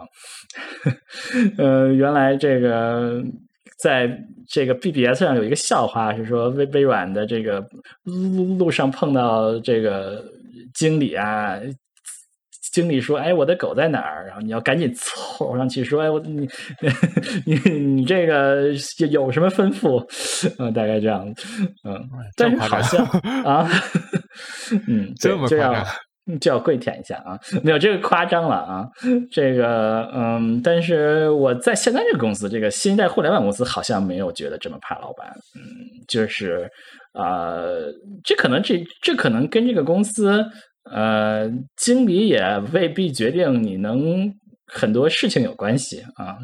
[1.57, 3.23] 呃，原来这个
[3.79, 4.09] 在
[4.47, 7.65] 这个 BBS 上有一个笑话，是说微微软的这个
[8.03, 10.23] 路路上碰到这个
[10.73, 11.59] 经理啊。
[12.73, 16.49] 经理说：“哎，我的狗在哪儿？”然后你要赶紧凑上去说：“哎，我你
[17.45, 18.71] 你你这个
[19.11, 20.03] 有什么吩咐？”
[20.59, 21.47] 嗯， 大概这样子。
[21.87, 23.05] 嗯，但是好像
[23.45, 23.69] 啊，
[24.89, 25.85] 嗯，这么就要
[26.41, 27.39] 就要跪舔一下啊！
[27.63, 28.87] 没有这个夸张了啊！
[29.29, 35.27] 这个嗯，但是我在现在这个公司，这个新一代互联网公司，好像没有觉得这么怕老板。
[35.55, 35.61] 嗯，
[36.07, 36.67] 就是
[37.13, 37.61] 啊，
[38.23, 40.43] 这可能这这可能跟这个公司。
[40.91, 42.41] 呃，经理也
[42.73, 44.33] 未必决定你能
[44.67, 46.37] 很多事情有关系啊。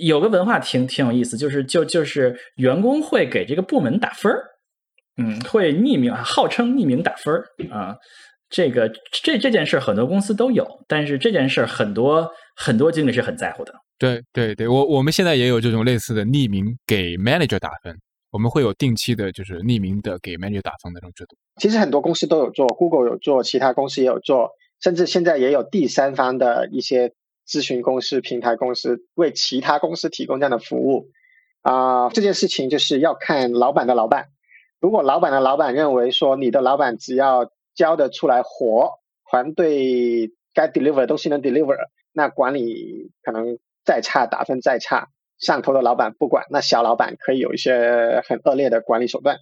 [0.00, 4.32] 有个文化挺挺有意思，就是就就是员工会给这个部门打分，
[5.18, 7.34] 嗯，会匿名，号称匿名打分
[7.70, 7.94] 啊。
[8.48, 8.90] 这个
[9.22, 13.72] 这这件事很多公司都有，但是这件事很多很多经理是很在乎的。
[13.98, 17.94] 对对对，我我们现在也有这种类似的匿名给 manager 打分。
[18.32, 21.36] 我们会有定期的，就是匿名的给 manager 打分的这种制度。
[21.60, 27.12] 其实很多公司都有做，Google 有做，其他公司也有做，甚至现在也有第三方的一些
[27.46, 31.10] 咨询公司、平台公司为其他公司提供这样的服务。
[31.60, 34.28] 啊，这件事情就是要看老板的老板。
[34.80, 38.98] 如果老板的老板认为说你的老板只要交得出来活，
[39.30, 41.76] 团队该 deliver 的东西能 deliver，
[42.12, 45.10] 那管理可能再差打分再差。
[45.42, 49.38] 上头的老板不管，那小老板可以有一些很恶劣的管理手段，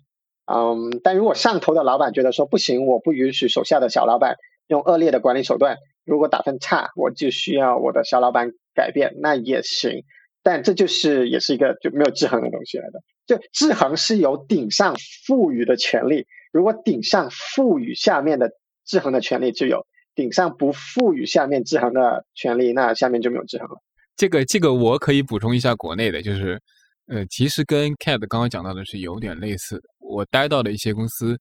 [0.53, 4.37] 嗯，但如果上头的老板觉得说不行，我不允许手下的小老板
[4.67, 5.77] 用恶劣的管理手段，
[6.07, 10.05] 如果打分差，我就需要我的小老板改变，那也行，
[10.43, 14.97] 但这就是也是一个就没有制衡的东西来的，就制衡是由顶上
[15.27, 18.53] 赋予的权利，如果顶上赋予下面的
[18.87, 23.83] 制衡的权利就有，顶上不赋予下面制衡的权利，那下面就没有制衡了。
[24.21, 26.61] 这个这个我可以补充一下，国内的就是，
[27.07, 29.85] 呃，其实跟 Cat 刚刚讲到的是有点类似的。
[29.99, 31.39] 我待到的一些公司，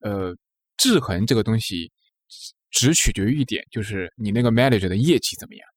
[0.00, 0.34] 呃，
[0.78, 1.92] 制衡这个东西
[2.70, 5.68] 只取决于一点，就是你那个 manager 的业绩怎么样。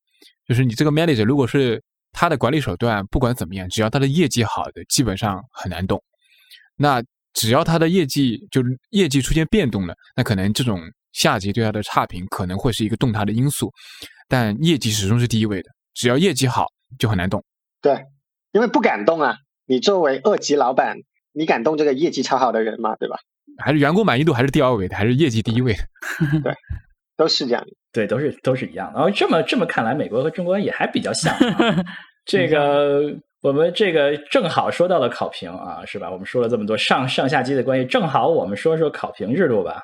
[0.48, 1.78] 就是你这个 manager 如果是
[2.10, 6.02] 他的管理手段不管怎么样，只要他的业绩好的，基本上很难动。
[6.74, 7.04] 那
[7.34, 10.80] 只要他的业绩就是业绩出现变动了，那可能这种
[11.12, 13.70] 下级对他的差评可能会是一个动他的因素，
[14.26, 15.75] 但业绩始终是第一位的。
[15.96, 16.66] 只要业绩好，
[16.98, 17.42] 就很难动。
[17.80, 18.04] 对，
[18.52, 19.38] 因为不敢动啊。
[19.64, 20.98] 你作为二级老板，
[21.32, 22.94] 你敢动这个业绩超好的人吗？
[22.96, 23.16] 对吧？
[23.58, 25.80] 还是员工满意度还是第二位的，还是业绩第一位的？
[26.44, 26.54] 对，
[27.16, 27.66] 都是这样。
[27.92, 28.92] 对，都是都是一样。
[28.94, 31.34] 然后这么这么看来，美国和中国也还比较像。
[32.26, 36.10] 这个我们这个正好说到了考评啊，是吧？
[36.10, 39.80] 我们说了这么多上上下级的关系，正好我们说说考评制度吧。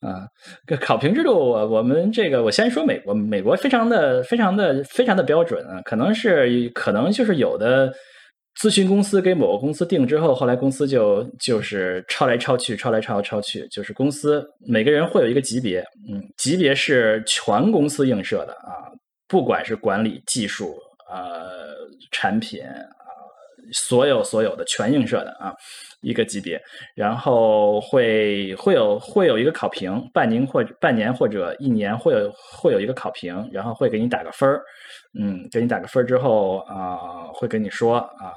[0.00, 0.26] 啊，
[0.66, 7.92] 这考评制度，我我们这个我先说美国，美国非常的非常的非常的标准啊，可能是可能就是有的
[8.60, 15.80] 咨询公司给某个公司定之后，后来公司就就是抄来抄去，抄来抄抄去，就是公司每个人会有一个级别，
[16.10, 18.88] 嗯，级别是全公司映射的啊，
[19.28, 20.76] 不管是管理、技术、
[21.10, 21.76] 呃，
[22.10, 22.60] 产品，
[23.72, 25.54] 所有所有的全映射的啊。
[26.02, 26.58] 一个级别，
[26.94, 34.62] 然后会会有会有一个考评，半年或半年或者一年会有会有一个考评，然后会给你打个分儿，
[35.20, 38.32] 嗯，给你打个分儿之后啊，会跟你说啊，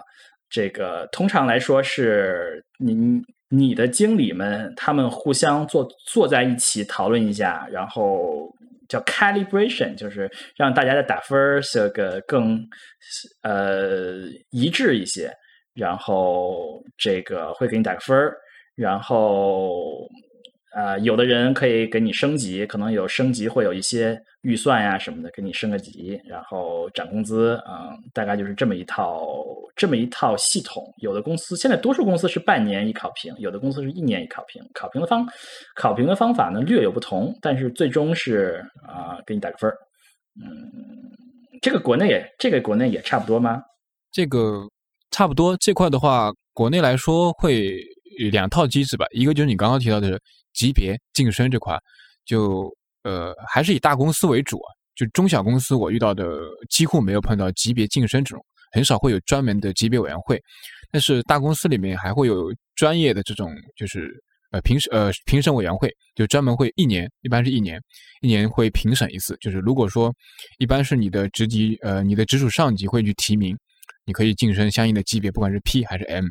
[0.49, 8.53] 这个通常来说是你你的经理们他们互相坐坐在一起讨论一下，然后
[8.93, 12.59] 叫 calibration，就是让大家的打分这个更
[13.41, 14.19] 呃
[14.51, 15.31] 一致一些，
[15.73, 18.37] 然后这个会给你打个分儿，
[18.75, 20.07] 然后。
[20.76, 29.24] 啊，有的人可以给你升级，可能有升级会有一些预算呀什么的，给你升个级，然后涨工资啊，大概就是这么一套
[29.76, 30.84] 这么一套系统。
[30.97, 34.63] 有的公司现在多数公司是半年一考评，有的公司是一年一考评。
[34.74, 35.24] 考评的方
[35.76, 39.78] 考评的方法呢略有不同，但是最终是啊给你打个分儿。
[40.41, 40.49] 嗯，
[41.61, 43.61] 这个国内也这个国内也差不多吗？
[44.11, 44.67] 这个
[45.11, 47.78] 差不多这块的话，国内来说会
[48.32, 50.19] 两套机制吧，一个就是你刚刚提到的。
[50.54, 51.78] 级别晋升这块，
[52.26, 52.74] 就
[53.04, 54.70] 呃还是以大公司为主啊。
[54.95, 56.38] 就中小公司，我遇到的
[56.70, 60.39] 几乎没有碰到级别晋升这种，很少会有专门的级别委员会。
[60.91, 64.14] 但是大公司里面还会有专业的这种，就是
[64.51, 67.82] 呃评审呃评审委员会，就专门会一年，一般是一年，
[68.22, 69.36] 一年会评审一次。
[69.41, 70.14] 就是如果说
[70.60, 73.58] 一般是你的职级呃你的直属上级会去提名，
[74.06, 76.28] 你可以晋升相应的级别，不管是 P 还是 M，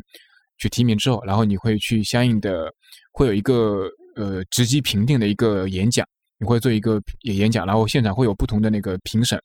[0.59, 2.73] 去提名之后，然后你会去相应的
[3.11, 3.91] 会有一个。
[4.17, 6.07] 呃，职级评定的一个演讲，
[6.39, 9.41] 你会做一个演讲，然后现场会有不同的那个评审，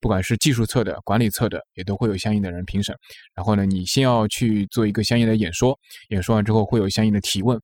[0.00, 2.94] 不管是技术侧的、管理侧的，也都会有相应的人评审。
[3.34, 7.56] 然后呢，你先要去做一个相应的演说，演说完之后会有相应的提问，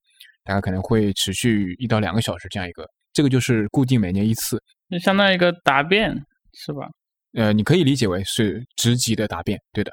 [0.44, 6.14] 大概可能会持续一到两个小时这样一个，这个就是固定每年一次，就相当于一个答辩
[6.52, 6.88] 是吧？
[7.32, 9.90] 呃，你可以理解为是职级的答辩，对的。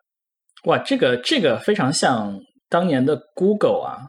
[0.66, 2.40] 哇，这个这个非常像
[2.70, 4.06] 当年的 Google 啊，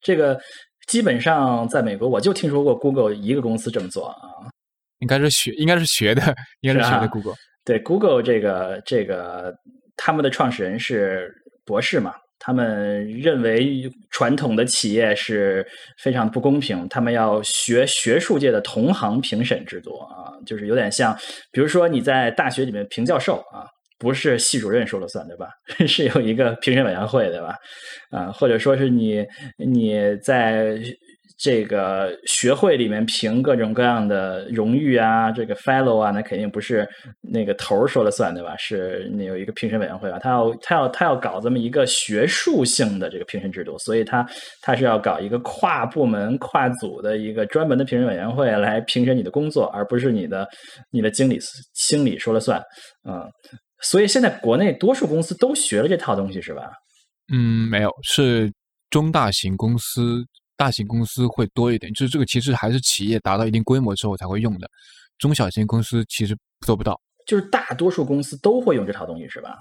[0.00, 0.38] 这个。
[0.86, 4.16] 基本上在美国，我就听说过 Google 一个公司这么做啊，
[5.00, 7.34] 应该是学，应该是学的，应该是学的 Google。
[7.64, 9.54] 对 Google 这个这个，
[9.96, 11.34] 他们的创始人是
[11.64, 15.66] 博士嘛，他们认为传统的企业是
[15.98, 21.16] 非常不公平，他们要学学术界的同行评审制度啊，就是有点像，
[21.50, 23.66] 比如说你在大学里面评教授啊。
[23.98, 25.48] 不是系主任说了算，对吧？
[25.86, 27.56] 是有一个评审委员会，对吧？
[28.10, 29.24] 啊，或者说是你
[29.58, 30.78] 你在
[31.38, 36.88] 这个学会里面评各种各样的荣誉啊，这个 fellow 啊，那肯定不是
[37.20, 38.54] 那个头说了算，对吧？
[38.58, 40.18] 是那有一个评审委员会吧？
[40.18, 44.26] 他要他要他要搞这么一个学术性的这个评审制度，所以他
[44.62, 50.48] 他是要搞一个跨部门跨组的一个专门的评审委员会来评审你的工作，而不是你的
[50.90, 51.38] 你的经理
[51.74, 52.58] 经理说了算，
[53.06, 53.22] 嗯。
[53.82, 56.70] 所以现在国内多数公司都学了这套东西，是吧？
[57.32, 58.52] 嗯，没有，是
[58.88, 60.24] 中大型公司、
[60.56, 61.92] 大型公司会多一点。
[61.92, 64.68] 就是这个其实还是企业达到一定规模之后才会用的，
[65.18, 67.00] 中小型公司其实做不到。
[67.26, 69.56] 就是大多数公司都会用这套东西，是吧？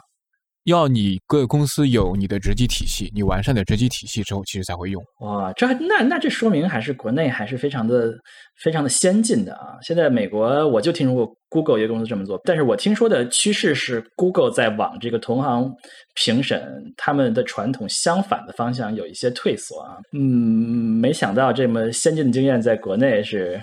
[0.65, 5.03] 要你各个公司有你的职级体系，你完善的职级体系之后，其实才会用。
[5.19, 8.11] 哇，这那那这说明还是国内还是非常的
[8.63, 9.77] 非常的先进的啊！
[9.83, 15.73] 现在美国我就听说过 Google 一个公司这么做，但是我听说的趋势是 Google 在往这个同行
[16.13, 19.95] 评审他们的传统相反的方向有一些退缩啊。
[20.11, 20.19] 嗯，
[20.99, 23.57] 没想到这么先进的经验在国内是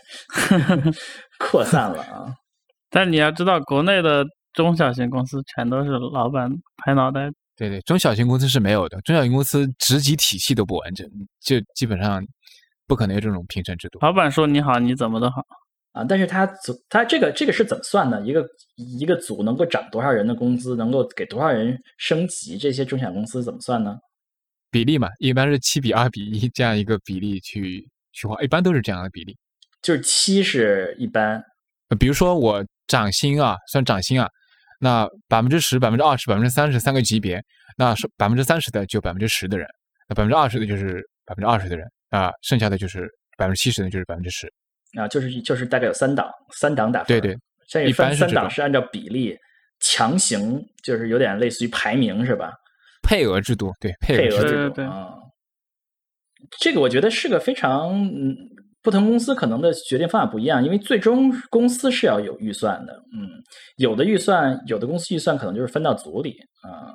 [1.39, 2.33] 扩散了啊！
[2.91, 4.25] 但你要知道，国内的。
[4.55, 6.47] 中小型公司全都是老板
[6.85, 7.31] 拍脑袋。
[7.57, 9.01] 对对，中小型公司是没有的。
[9.01, 11.09] 中小型公司职级体系都不完整，
[11.41, 12.23] 就基本上
[12.87, 13.99] 不可能有这种评审制度。
[14.03, 15.37] 老板说你好，你怎么都好
[15.93, 16.05] 啊。
[16.05, 18.21] 但是他组他这个这个是怎么算呢？
[18.23, 22.59] 一个一个组能够涨多少人的工资，能够给多少人升级？
[22.59, 23.97] 这些中小公司怎么算呢？
[24.71, 29.37] 比例嘛，一般是七比二比一这样一个比例去去划，一般都是这样的比例。
[29.83, 31.43] 就是七是一般。
[31.99, 34.29] 比如说我涨薪啊，算涨薪啊。
[34.85, 37.41] 那百分之十、百分之二十、百分之三十三个级别，
[37.79, 39.65] 那是百分之三十的就百分之十的人，
[40.09, 44.53] 那百分之二十的就是百分之二十的人啊，剩下的就是百分之七十的就是百分之十
[44.99, 47.21] 啊，就是就是大概有三档，三档打分。
[47.21, 47.37] 对
[47.73, 49.37] 对，一般三档是按照比例
[49.81, 52.53] 强行，就是有点类似于排名是吧？
[53.03, 55.15] 配额制度，对配额制度啊，
[56.61, 58.37] 这个我觉得是个非常嗯。
[58.85, 62.93] 不同公司可能的决定方法不一样，因为最终公司是要有预算的。
[63.17, 63.31] 嗯，
[63.77, 66.35] 有的预算，有的公司预算可能就是分到组里
[66.65, 66.91] 啊，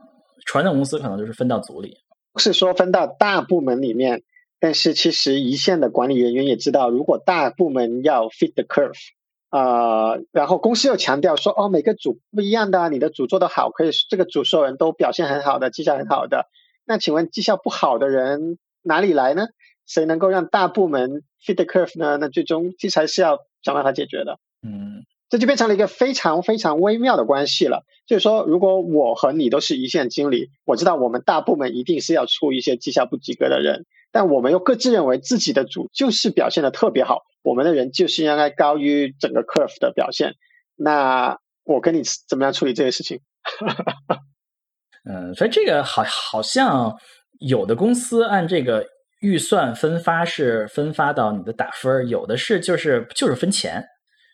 [0.45, 1.95] 传统公司可能就是分到组里。
[2.35, 4.21] 是说分到大部门里面，
[4.59, 8.97] 但是其实一线的管理人员也知道，如果大部门要 fit the curve，
[9.49, 16.47] 啊，然后公司又强调说，哦，每个组不一样的，你的组做得好，可以这个组所有人都表现很好的，绩效很好的。
[16.85, 19.47] 那请问绩效不好的人哪里来呢？
[19.85, 22.17] 谁能够让大部门 fit the curve 呢？
[22.17, 24.39] 那最终这才是要想办法解决的。
[24.61, 27.85] 嗯，这就变成了一个非常非常微妙的关系了。
[28.05, 33.85] 就是说，如果我和你都是一线经理，我知道我们大部门一定是要出一些绩效不及格的人。
[34.11, 40.33] 但我们又各自认为自己的组就是表现的特别好，我们的人就是应该高于整个 curve 的表现。
[40.75, 43.19] 那我跟你怎么样处理这个事情？
[45.09, 46.97] 嗯，所以这个好好像
[47.39, 48.85] 有的公司按这个
[49.21, 53.85] 预算分发是分发到你的打分，有的是就是就是分钱，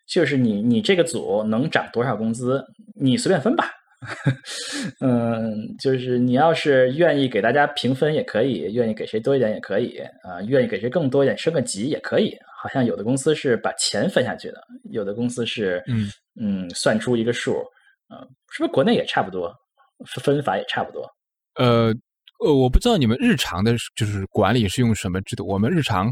[0.07, 2.65] 就是你你这个组能涨多少工资，
[2.99, 3.69] 你随便分吧。
[5.01, 12.37] 嗯，就是你要是愿意给大家评分也可以，愿意给谁多一点也可以啊，愿意给谁更多一点升个级也可以。
[12.61, 17.53] 好像有的公司是把钱分下去的，有的公司是嗯嗯算出一个数，
[18.09, 18.19] 嗯，
[18.51, 19.53] 是不是国内也差不多？
[20.21, 21.05] 分法也差不多。
[21.55, 21.93] 呃
[22.39, 25.45] 呃，我不知道你们日常的就是管理是用什么制度。
[25.47, 26.11] 我们日常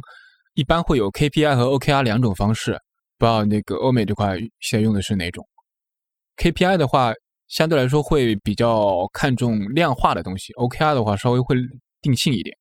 [0.54, 2.72] 一般会有 KPI 和 OKR 两种方式，
[3.18, 5.46] 不知道那个欧美这块现在用的是哪种
[6.38, 7.14] ？KPI 的话，
[7.52, 11.58] 相对来说会比较看重量化的东西；OKR 的话，稍微会
[12.02, 12.58] 定性一点。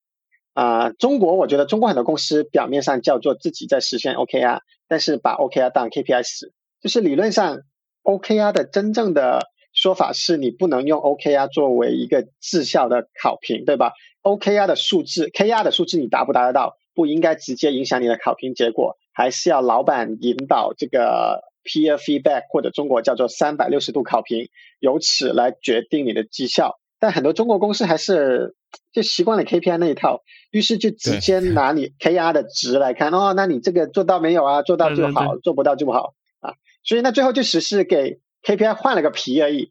[0.55, 7.61] 啊，中国我觉得中国很多公司表面上叫做自己在实现 OKR，但是把 OKR 当 KPI 使，就是理论上
[8.03, 9.49] OKR 的真正的。
[9.73, 13.93] 说法是你不能用 OKR 作为一个绩效的考评，对吧
[14.25, 24.49] ？OKR 的数字，KR 的数字你达不达得到，不应该直接影响你的考评结果，还是要老板引导这个 peer feedback 或者中国叫做三百六十度考评，
[24.79, 26.81] 由此来决定你的绩效。
[26.99, 28.55] 但很多中国公司还是
[28.93, 34.63] 就习惯了 KPI 那一套，于是就直接拿你 KR 的值来看，哦，那你这个做到没有啊？
[34.63, 36.55] 做到就好，做不到就不好啊。
[36.83, 38.21] 所以那最后就只是给。
[38.43, 39.71] KPI 换了个皮而已。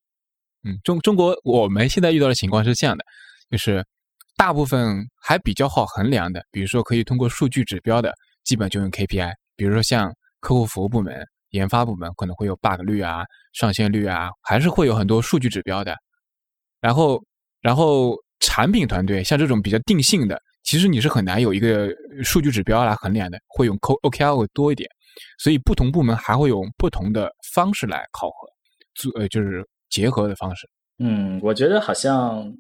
[0.64, 3.04] 嗯，中中国我们现在遇到的情况是这样的，
[3.50, 3.84] 就是
[4.38, 8.14] 大部分还比较好衡量的，比如说可以通过数据指标的，
[8.44, 9.32] 基本就用 KPI。
[9.56, 13.24] 比如说像客户服务部门、研发部门可能会有 bug 率啊、
[13.54, 15.95] 上线率啊，还是会有很多数据指标的。
[16.82, 17.24] 然后，
[17.62, 21.89] 然后产品团队像这种比较定性的，其实你是很难有一个
[22.24, 24.89] 数据指标来衡量的，会用 O OKR 会多一点。
[25.39, 28.47] 所以不同部门还会用不同的方式来考核。
[28.95, 32.54] 做呃就是结合的方式，嗯，我觉得好像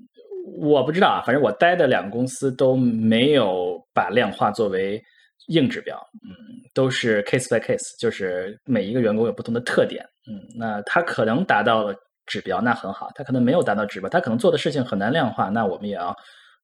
[0.57, 5.01] 我不知道啊，反正我待的两个公司都没有把量化作为
[5.47, 6.29] 硬指标，嗯，
[6.73, 16.15] 都是 case by case，就是每一个员工有不同的特点，嗯，那他可能达到了指标，那很好，他可能没有达到指标，他可能做的事情很难量化，那我们也要，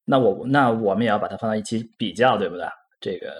[0.05, 2.65] 那我那我们也要把它放到一起比较，对不对？
[2.99, 3.33] 这个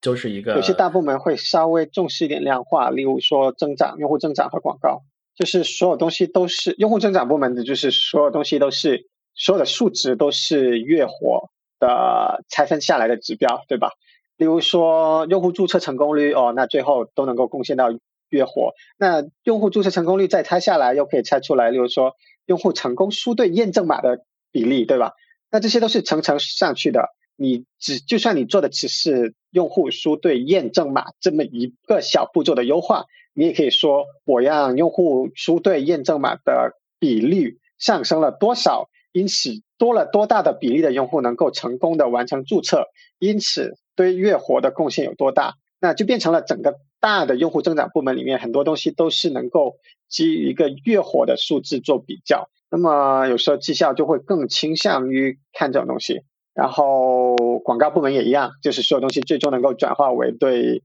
[0.00, 5.02] 就是一个有些大部门会稍微重视一点量化，例如说增长、用户增长和广告。
[5.38, 13.90] 就是所有东西都是用户增长部门的，就是所有东西都是所有的数值都是月活的拆分下来的指标，对吧？
[14.36, 17.88] 例如说用户注册成功率，哦，那最后都能够贡献到
[18.28, 18.72] 月活。
[18.98, 22.14] 那用户注册成功率再拆下来，又可以拆出来，例如说
[22.44, 25.12] 用户成功输对验证码的比例，对吧？
[25.50, 27.08] 那这些都是层层上去的。
[27.38, 33.04] 你只就算你做的只是用户输对验证码这么一个小步骤的优化。
[33.34, 42.86] 你也可以说，我让用户输对验证码的比率上升了多少，因此多了多大的比例的用户能够成功的完成注册，
[43.18, 49.76] 因此对月活的贡献有多大，那就变成了整个大的用户增长部门里面很多东西都是能够
[50.08, 56.20] 基于一个月活的数字做比较，那么有时候绩效就会更倾向于看这种东西，
[56.54, 57.34] 然后
[57.64, 60.84] 广告部门也一样，就是所有东西最终能够转化为对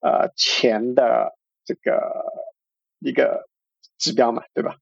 [0.00, 1.34] 呃钱的。
[1.68, 2.24] 这个
[2.98, 3.46] 一个
[3.98, 4.76] 指标嘛，对吧？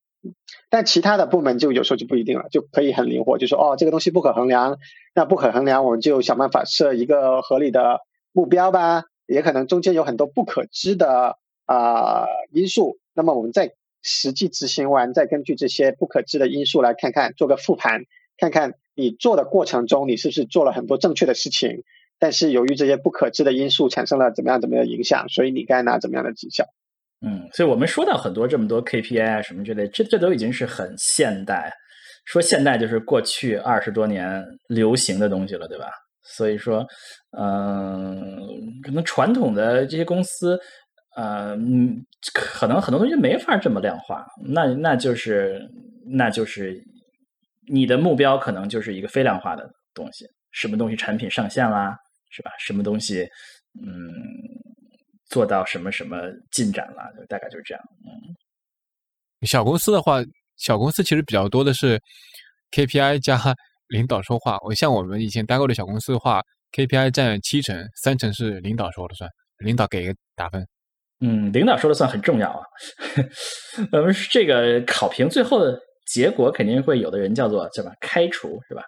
[0.70, 4.78] 但其他的部门就有时候就不一定了，就可以很灵活，就说哦，这个东西不可衡量，
[5.14, 8.00] 那不可衡量，我们就想办法设一个合理的
[8.32, 9.04] 目标吧。
[9.26, 18.02] 也可能中间有很多不可知的啊因素，那么我们在实际执行完，再根据这些不可知的因素来看看，做个复盘，
[18.38, 21.82] 看看你做的过程中，你是不是做了很多正确的事情。
[22.20, 26.66] 但是由于这些不可知的因素产生了怎么样怎么样的影响，所以你该拿怎么样的绩效？
[27.24, 31.72] 嗯，所以我们说到很多这么多 KPI 啊什么之类，这这都已经是很现代。
[32.26, 35.86] 说现代就是过去二十多年流行的东西了，对吧？
[36.24, 36.84] 所以说，
[37.38, 38.36] 嗯，
[38.82, 40.58] 可能传统的这些公司，
[41.16, 41.56] 呃，
[42.34, 44.26] 可能很多东西没法这么量化。
[44.44, 45.60] 那那就是
[46.10, 46.76] 那就是
[47.72, 50.26] 你的目标可能就是一个非量化的东西。
[50.50, 51.96] 什么东西产品上线啦，
[52.30, 52.50] 是吧？
[52.58, 53.22] 什么东西，
[53.86, 54.12] 嗯，
[55.28, 56.20] 做到什么什么
[56.50, 57.82] 进展了，就大概就是这样。
[58.04, 60.22] 嗯，小公司的话，
[60.56, 62.00] 小公司其实比较多的是
[62.72, 63.38] KPI 加
[63.88, 64.58] 领导说话。
[64.64, 70.66] 我像我们以前待过的小公司的话，KPI 占七成，三成是领导说了算，领导给一个打分。
[71.20, 72.62] 嗯，领导说了算很重要啊。
[73.92, 77.90] 我们这个考评最后的结果肯定会有的人叫做，什么？
[78.00, 78.82] 开除是吧？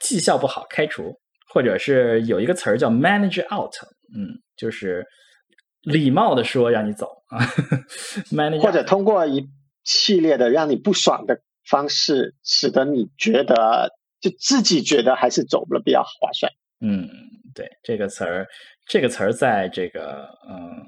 [0.00, 1.12] 绩效不好开除，
[1.52, 3.72] 或者是有一个词儿叫 manage out，
[4.16, 5.04] 嗯，就是
[5.82, 7.38] 礼貌的说让你走啊
[8.60, 9.48] 或者通过一
[9.84, 16.52] 系列的让你不爽的方式，使得你觉得就自己觉得还是走了比较划算。
[16.80, 17.08] 嗯，
[17.54, 18.46] 对，这个词儿，
[18.86, 20.84] 这个词儿在这个嗯，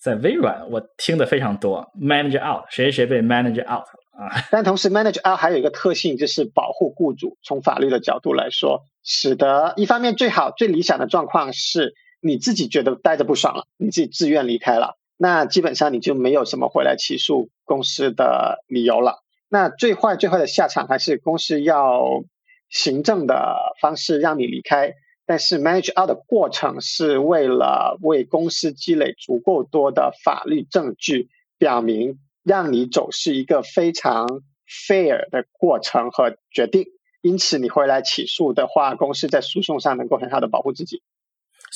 [0.00, 4.28] 在微软我听的非常多，manage out，谁谁谁被 manage out 啊。
[4.50, 7.38] 但同时，manage out 还有一个特性，就是保护雇主。
[7.42, 11.94] 从法律的角度来说，使得一方面最好、最理想的状况是
[12.26, 19.22] 你自己觉得待着不爽了，你自己自愿离开了，那基本上你就没有什么回来起诉公司的理由了。
[19.50, 22.24] 那最坏、最坏的下场还是公司要
[22.70, 24.94] 行政的方式让你离开。
[25.26, 34.26] 但是 manage out 的过程是为了为公司积累足够多的法律证据，表明让你走是一个非常
[34.66, 36.86] fair 的过程和决定。
[37.22, 41.02] 因此，你回来起诉的话，公司在诉讼上能够很好的保护自己。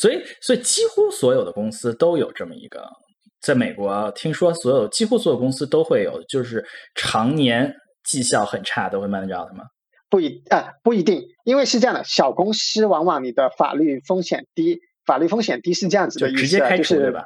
[0.01, 2.89] 所以，所以几乎所有的公司都有这么一个，
[3.41, 7.75] 在美国听说所有几乎所有公司都会有，就是常年
[8.05, 9.65] 绩效很差都会 manage out 吗？
[10.09, 17.25] 不一啊，不一定，因为是这样的，小公司往往你的法律风险低，法律风险低是这样子的意思，直接开除对吧？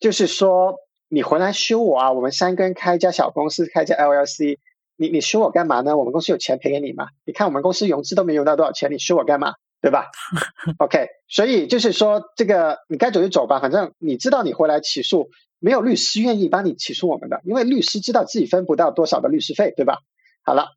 [0.00, 0.74] 就是说
[1.08, 4.58] 你回来修我啊，我们三个人开一家小公司，开一家 LLC，
[4.96, 5.96] 你你修我干嘛呢？
[5.96, 7.06] 我们公司有钱赔给你吗？
[7.24, 9.54] 你看我们公司融资都没融到多少钱，你修我干嘛？
[9.80, 10.06] 对吧？
[10.78, 19.98] OK，所以就是说这个你该走就走吧，反正你知道你回来起诉，没有律师愿意帮你起诉我们的，因为律师知道自己分不到多少的律师费，对吧？
[20.44, 20.68] 好了。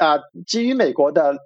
[0.00, 1.38] 啊，基于美国的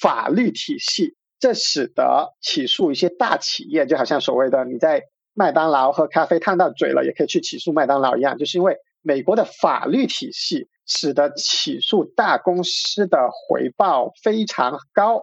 [0.00, 15.22] 法律体系，这使得起诉一些大企业，就好像所谓的你在麦当劳喝咖啡烫到嘴了，也可以去起诉麦当劳一样，就是因为美国的法律体系使得起诉大公司的回报非常高，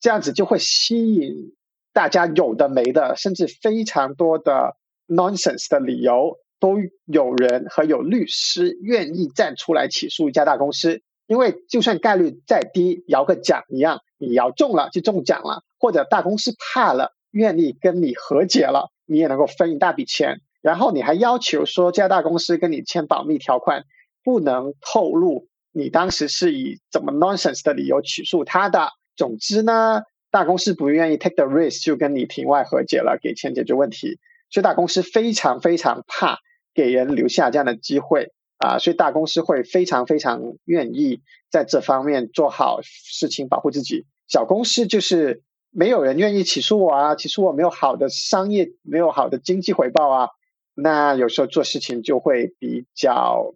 [0.00, 1.54] 这样子就会吸引
[1.92, 4.76] 大家有的没的，甚至非常多的
[5.08, 6.76] nonsense 的理由，都
[7.06, 11.02] 有人和有律师愿意站出来起诉一家大公司。
[11.26, 20.40] 因为就算概率再低，摇个奖一样，你摇中了就中奖了，或者大公司怕了，愿意跟你和解了，你也能够分一大笔钱。
[20.62, 23.84] 然后你还要求说，这家大公司跟你签保密条款，
[24.24, 28.88] 不能透露你当时是以怎么 nonsense 的理由起诉他的。
[29.18, 30.00] 总之呢，
[30.30, 34.18] 大公司不愿意 take the risk 就跟你庭外和解了，给钱解决问题。
[34.48, 36.38] 所以大公司非常非常怕
[36.72, 38.32] 给人留下这样的机会。
[38.58, 44.04] 啊，所以大公司会非常非常愿意在这方面做好事情，保护自己。
[44.26, 50.30] 小公司就是没有人愿意起诉我啊，起诉我没有好的商业，没有好的经济回报啊。
[50.74, 53.54] 那有时候做事情就会比较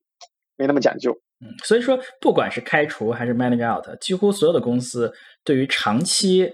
[0.56, 1.18] 没那么讲究。
[1.40, 5.12] 嗯，所以说不管是开除还是 manage out，几乎所有的公司
[5.44, 6.50] 对于长期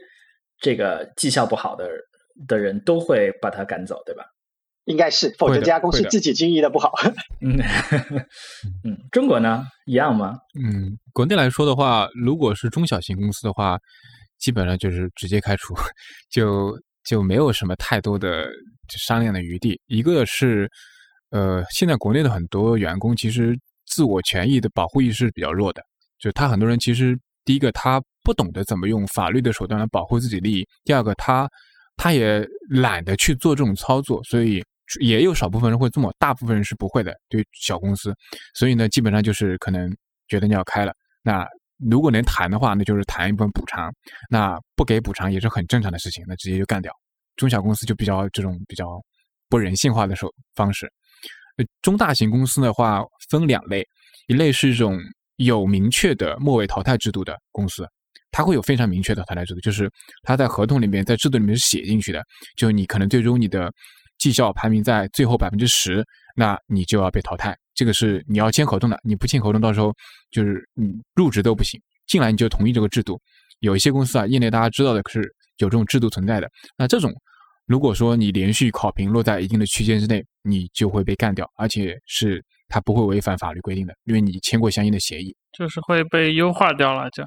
[0.61, 1.89] 这个绩效不好的
[2.47, 4.25] 的人都会把他赶走，对吧？
[4.85, 6.91] 应该是，否则这家公司自己经营的不好。
[7.45, 7.59] 嗯
[8.85, 10.35] 嗯，中国呢一样吗？
[10.59, 13.79] 嗯，国内来说的话，如果是中小型公司的话，
[14.39, 15.75] 基本上就是直接开除，
[16.31, 16.73] 就
[17.05, 18.49] 就没有什么太多的
[18.89, 19.79] 商量的余地。
[19.89, 20.67] 一个是，
[21.33, 25.83] 呃，现在国内的很多员工其实自我权益的保护意识比较弱的，
[26.19, 27.15] 就他很多人其实
[27.49, 31.49] 第一个他不懂得怎么用法律的手段来保护自己利益，第二个他
[31.97, 34.63] 他也懒得去做这种操作，所以。
[35.01, 37.15] 也有少部分人会这么，大部分人是不会的。
[37.29, 38.11] 对小公司，
[38.55, 39.95] 所以呢，基本上就是可能
[40.29, 41.47] 觉得你要开了，那
[41.91, 43.91] 如果能谈的话，那就是谈一部分补偿；
[44.31, 46.91] 那不给补偿也是很正常的事情，那直接就干掉。
[47.37, 48.87] 中小公司就比较这种比较
[49.51, 50.91] 不人性化的手方式。
[51.83, 53.87] 中大型公司的话分两类，
[54.29, 54.99] 一类是一种
[55.39, 57.85] 有明确的末位淘汰制度的公司，
[58.31, 59.91] 它会有非常明确的淘汰制度，就是
[60.23, 62.23] 它在合同里面，在制度里面是写进去的，
[62.57, 63.73] 就你可能最终你的。
[64.19, 66.05] 绩效排名在最后百分之十，
[66.35, 67.57] 那你就要被淘汰。
[67.73, 69.95] 这个是你要签合同的，你不签合同，到时候
[70.33, 71.81] 就是你入职都不行。
[72.09, 73.17] 进来你就同意这个制度。
[73.61, 75.21] 有一些公司啊，业内大家知道的是
[75.59, 76.51] 有这种制度存在的。
[76.77, 77.15] 那这种，
[77.65, 85.35] 如果说你连续考评落在一定的区间之内，你就会被干掉，而且是它不会违反法律规定的，因为你签过相应的协议。
[85.57, 87.25] 就是会被优化掉了，就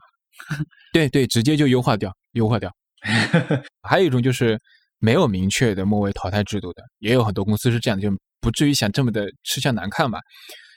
[0.93, 2.71] 对对，直接就优化掉，优化掉。
[3.83, 4.57] 还有一种就是。
[5.03, 10.19] 没有明确的末位淘汰制度的，也有很多公司是这样的，就不至于想这么的吃相难看吧。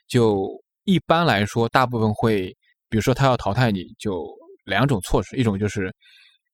[0.08, 0.48] 就
[0.84, 2.46] 一般来说，大部分会，
[2.88, 4.26] 比如说他要淘汰你，就
[4.64, 5.94] 两种措施，一种就是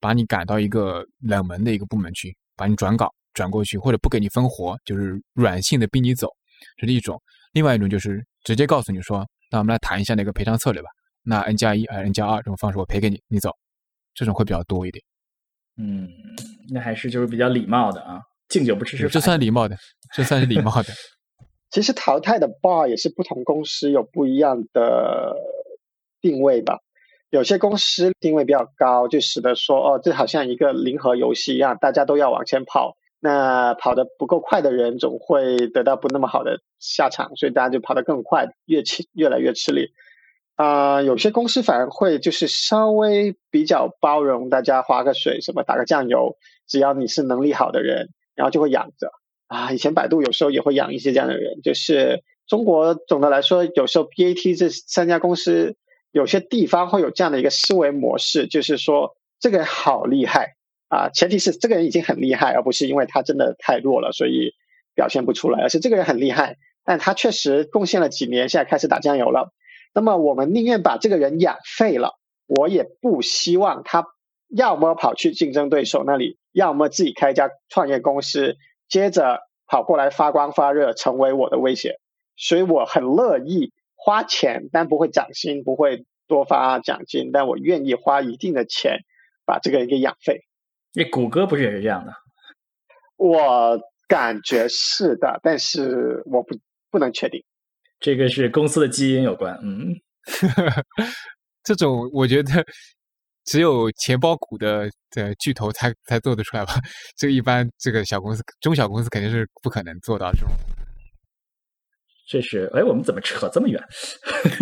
[0.00, 6.26] 把你赶到一个冷门的一个部门去，把你转岗转过去，或者不给你分活，就是软性的逼你走，
[6.76, 7.16] 这是一种；
[7.52, 10.88] 另外一种就是直接告诉你说，那我们来谈一下那个赔偿策略吧。
[11.22, 13.50] 那 N 加一还是 N 加二这种方式，我赔给你，你走，
[14.14, 15.04] 这种会比较多一点。
[15.76, 16.08] 嗯，
[16.72, 19.76] 那还是就是比较礼貌的啊，敬酒不吃吃饭，这算礼貌的，
[20.14, 20.88] 这算是礼貌的。
[21.70, 25.36] 其实淘汰的 bar 也是不同公司有不一样的
[26.20, 26.78] 定位吧。
[27.30, 32.96] 有些公司定位比较高，就使得说哦，这好像一个零和游戏一样，大家都要往前跑。
[33.20, 39.90] 那跑得不够快的人总会得到不那么好的下场，所以大家就跑得更快，越吃越来越吃力。
[40.56, 46.36] 啊，有些公司反而会就是稍微比较包容，大家划个水什么打个酱油，
[46.66, 49.10] 只要你是能力好的人，然后就会养着。
[49.46, 55.76] 啊，以前百度有时候也会养一些这样的人，就是中国总的来说，有时候 BAT 这三家公司
[56.12, 60.56] 有些地方会有这样的一个思维模式，就是说这个好厉害
[60.90, 64.52] 啊，前提是这个人已经很厉害，而不是因为他真的太弱了，所以
[64.94, 69.52] 表现不出来，而是这个人很厉害，但他确实贡献了几年，现在开始打酱油了。
[69.94, 74.04] 那么我们宁愿把这个人养废了，我也不希望他
[74.48, 78.56] 要么跑去竞争对手那里，要么自己开一家创业公司。
[78.88, 79.38] 接着
[79.68, 82.00] 跑过来发光发热，成为我的威胁，
[82.36, 88.98] 所以我很乐意花钱，但不会涨薪，不会多发奖金，但我愿意花一定的钱
[89.46, 90.40] 把这个人给养废。
[90.92, 92.12] 那谷歌不是也是这样的？
[93.16, 96.58] 我感觉是的，但是我不
[96.90, 97.42] 不能确定。
[97.98, 99.94] 这个是公司的基因有关，嗯，
[101.64, 102.64] 这种我觉得。
[103.46, 106.74] 只有钱包股的的巨头才才做得出来吧？
[107.16, 110.50] 这一般这个小公司、中小公司肯定是不可能做到这种。
[112.30, 113.82] 这是哎，我们怎么扯这么远？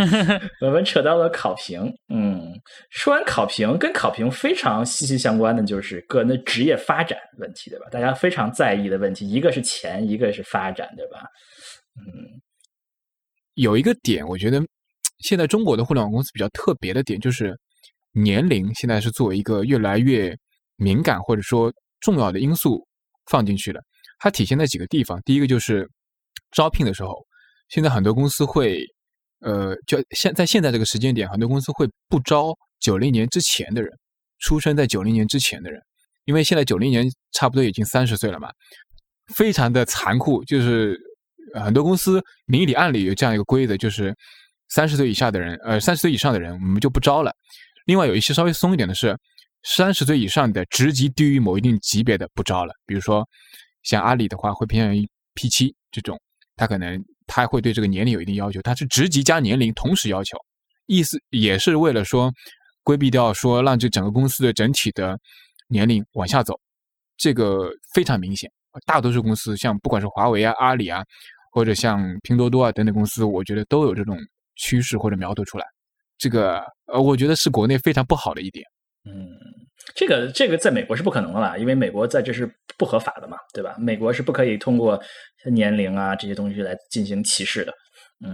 [0.62, 1.80] 我们扯到了考评。
[2.08, 2.58] 嗯，
[2.88, 7.86] 说完考评，跟考评非常息息相关的就是个人的职业发展问题，对吧？
[7.90, 11.20] 大家非常在意的问题，一个是钱，一个是发展，对吧？
[12.00, 12.40] 嗯，
[13.54, 14.60] 有一个点，我觉得
[15.18, 17.54] 现在中国的互联网公司比较特别的点就是。
[18.12, 20.34] 年龄现在是作为一个越来越
[20.76, 22.84] 敏感或者说重要的因素
[23.26, 23.80] 放进去了，
[24.18, 25.20] 它体现在几个地方。
[25.24, 25.88] 第一个就是
[26.50, 27.14] 招聘的时候，
[27.68, 28.84] 现在很多公司会，
[29.40, 33.90] 呃，就现在现在这个时间点，很多公司会不招九零年之前的人，
[34.38, 35.80] 出生在九零年之前的人，
[36.24, 38.50] 因为现在九零年差不多已经三十岁了嘛，
[39.34, 40.98] 非常的残酷，就是
[41.54, 44.14] 很多公司明里暗里有这样一个规则，就是
[44.68, 47.32] 三十岁以下的人，呃，三十岁以上的人我们就不招了。
[47.86, 49.16] 另外有一些稍微松一点的是，
[49.62, 52.72] 三十岁以上的职级低于某一定级别的不招了。
[52.86, 53.26] 比如说，
[53.82, 56.20] 像阿里的话会偏向于 P 七这种，
[56.54, 60.36] 他可能他会对这个年龄有一定要求，他是职级加年龄同时要求，
[60.86, 62.32] 意思也是为了说
[62.82, 65.16] 规避掉说让这整个公司的整体的
[65.68, 66.58] 年龄往下走，
[67.16, 68.50] 这个非常明显。
[68.86, 71.02] 大多数公司像不管是华为啊、阿里啊，
[71.52, 74.16] 或者像拼多多啊等等公司，我觉得都有这种
[74.56, 75.64] 趋势或者苗头出来。
[76.16, 78.64] 这个呃，我觉得是国内非常不好的一点。
[79.08, 79.28] 嗯，
[79.94, 83.76] 这个这个在美国是不可能的啦，因为美国在这是不合法的嘛，对吧？
[83.78, 85.00] 美国是不可以通过
[85.50, 87.72] 年龄啊这些东西来进行歧视的。
[88.24, 88.32] 嗯，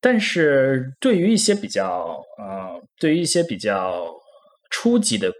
[0.00, 4.06] 但是对于一些比较呃，对于一些比较
[4.70, 5.32] 初级的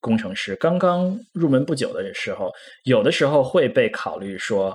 [0.00, 2.50] 工程师，刚刚入门不久的时候，
[2.84, 4.74] 有的时候会被考虑说，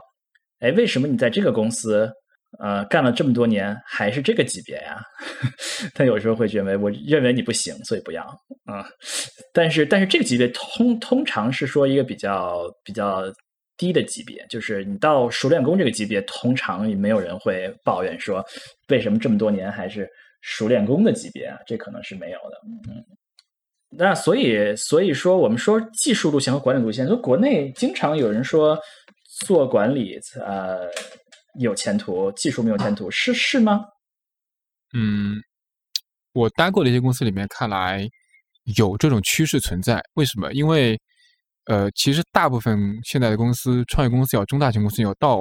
[0.59, 2.11] 哎，为什么你在这个公司？
[2.57, 4.99] 呃，干了这么多年还是这个级别呀？
[5.93, 8.25] 他有时候会认为，我认为你不行，所以不要
[8.71, 8.85] 啊。
[9.53, 13.23] 但是，但是这个级别通通常是说一个比较比较
[13.77, 18.45] 低的级别，就是你到熟练工这个级别，通常也没有人会抱怨说
[18.89, 20.09] 为什么这么多年还是
[20.41, 21.57] 熟练工的级别啊？
[21.65, 22.57] 这可能是没有的。
[22.89, 23.03] 嗯，
[23.89, 28.79] 那所以所以说，我们说技术路线和管理路线，就国内经常有人说
[29.45, 30.87] 做管理，呃。
[31.59, 33.83] 有前途，技术没有前途，是是吗？
[34.93, 35.35] 嗯，
[36.31, 38.07] 我待过的一些公司里面，看来
[38.77, 40.01] 有这种趋势存在。
[40.13, 40.51] 为什么？
[40.53, 40.99] 因为
[41.65, 45.39] 呃，其实大部分现在的公司，创业公司要中大型公司要到，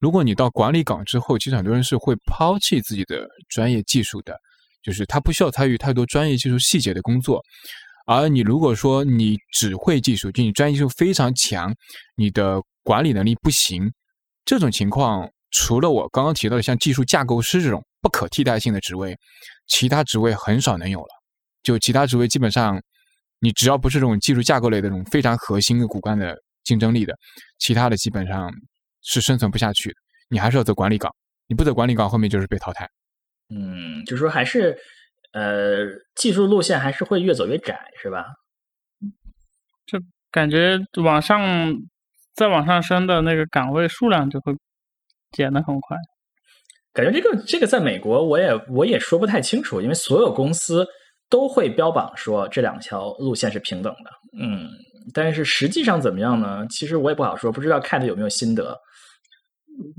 [0.00, 4.36] 如果你到管理岗之后，其实很多人是会抛弃自己的专业技术的，
[4.82, 7.42] 就是他不需要参与太多专业技术细节的工作。
[8.06, 11.74] 而你如果说你只会技术，就你专业技术非常强，
[12.16, 13.92] 你的管理能力不行，
[14.44, 15.28] 这种情况。
[15.50, 19.16] 除了我刚刚提到的像技术架构师这种不可替代性的职位，
[19.66, 21.08] 其他职位很少能有了。
[21.62, 22.80] 就其他职位基本上，
[23.40, 27.14] 你只要不是这种技术架构类的这种非常核心的骨干的竞争力的，
[27.58, 28.50] 其他的基本上
[29.02, 29.96] 是生存不下去的。
[30.28, 31.14] 你还是要走管理岗，
[31.46, 32.88] 你不走管理岗，后面就是被淘汰。
[33.50, 34.76] 嗯，就说还是
[35.32, 38.26] 呃，技术路线还是会越走越窄，是吧？
[39.86, 39.98] 就
[40.30, 41.74] 感觉往上
[42.34, 44.54] 再往上升的那个岗位数量就会。
[45.32, 45.94] 减的很快，
[46.94, 50.88] 感觉这个这个在美国我也我也说不太清楚，因为所有公司
[51.28, 54.10] 都会标榜说这两条路线是平等的。
[54.40, 54.68] 嗯，
[55.12, 56.66] 但是实际上怎么样呢？
[56.68, 58.80] 其实我也不好说，不知道 Cat 有没有心得。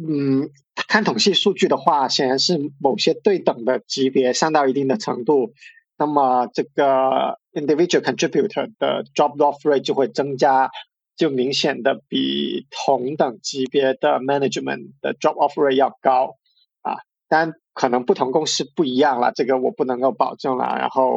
[0.06, 0.50] 嗯，
[0.88, 5.54] 看统计数据的话，显然是某些对等的级别上到一定的程度，
[5.98, 10.70] 那么这个 individual contributor 的 drop off rate 就会增加，
[11.16, 16.36] 就明显的比同等级别的 management 的 drop off rate 要高
[16.82, 16.98] 啊。
[17.30, 20.76] 但可能不同公司不一样了，这个我不能够保证了。
[20.78, 21.14] 然后，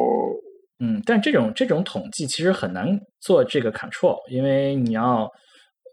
[0.79, 5.29] 嗯，但这种这种统计其实很难做这个 control，因为你要。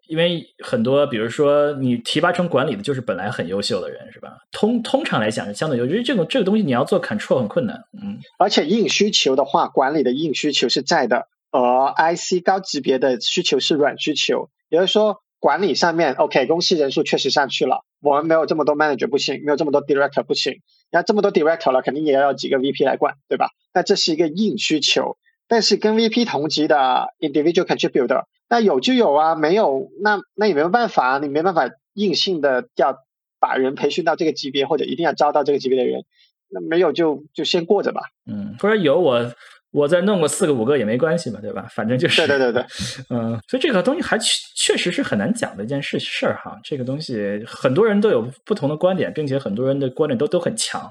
[0.09, 4.39] 因为很多，比如说你提拔成管理的，就是本来很优秀的人，是吧？
[4.51, 8.19] 通通常来讲是相对优秀，这种这个东西你要做 control 很困难，嗯。
[8.37, 14.51] 而且硬需求的话，管理的硬需求是在的，而 IC 高级别的需求是软需求。
[14.69, 20.61] 也就是说，管理上面 OK，公司人数确实上去了，我们没有这么多 manager 不行，没有这么多 director 不行。
[20.93, 23.49] 那这么多 director 了，肯定也要几个 VP 来管，对吧？
[23.75, 25.17] 那这是一个硬需求。
[25.49, 28.25] 但是跟 VP 同级的 individual contributor。
[28.49, 32.99] 那有就有啊，没有那那也没有办法，你没办法硬性的要
[33.39, 36.05] 把人培训到这个级别，或者一定要招到这个级别的人。
[36.49, 38.03] 那没有就就先过着吧。
[38.27, 39.33] 嗯，或者有我
[39.73, 41.67] 我再弄个四个五个也没关系嘛，对吧？
[41.71, 42.67] 反正就是对对对对，
[43.11, 46.59] 嗯，所以这个东西还确确实是很难讲的一件事事儿哈。
[46.65, 50.91] 这个东西很多人都有不同的观点，并且很多人的观点都都很强。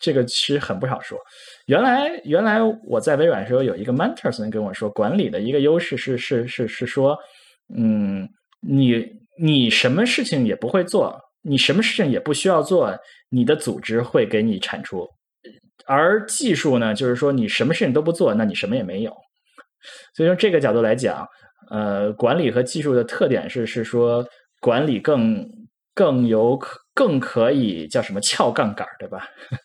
[0.00, 1.18] 这个其实很不好说。
[1.66, 7.18] 原来原来我在微软的时候有一个 mentor 曾经跟我说，管理的一个优势是是是是说，
[7.76, 8.28] 嗯，
[8.60, 9.04] 你
[9.40, 12.96] 你什么事情也不会做，你什么事情也不需要做，
[13.30, 15.04] 你的组织会给你产出。
[15.88, 19.10] 而技术呢，就是说你什么事情都不做，那你什么也没有。
[20.14, 21.26] 所以从这个角度来讲，
[21.70, 24.24] 呃，管理和技术的特点是是说
[24.60, 25.48] 管理更
[25.94, 26.78] 更有可。
[26.98, 29.24] 更可以叫什么撬杠杆，对吧？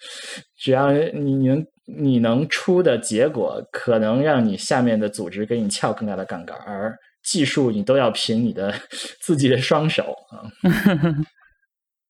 [0.56, 1.66] 只要你能
[1.98, 8.72] 你能出的结果，可能让你下面的组织给你撬更大的杠杆，而技术你都要凭你的
[9.20, 10.45] 自己的双手啊。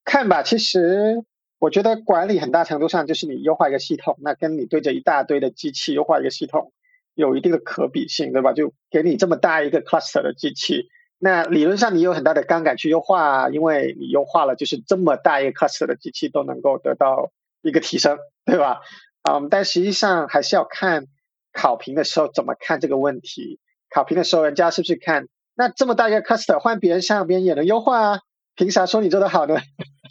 [0.03, 1.15] 看吧，其实
[1.63, 6.73] 我觉得管理很大程度上就是你优化一个系统，那跟你对着一大堆的机器优化一个系统
[7.13, 8.51] 有一定的可比性，对吧？
[8.51, 10.89] 就给你这么大一个 cluster 的机器。
[11.19, 17.31] 那理论上你有很大的杠杆去优化，因为你优化了，就是这么大一个 cluster 的机器都能够得到
[17.61, 18.81] 一个提升，对吧？
[19.21, 21.05] 嗯，但实际上还是要看
[21.53, 23.61] 考评的时候怎么看这个问题。
[23.89, 28.19] 考评的时候，人家是不是看那这么大一个 cluster 换别人上别人也能优化啊？
[28.53, 29.55] 凭啥说你做的好呢？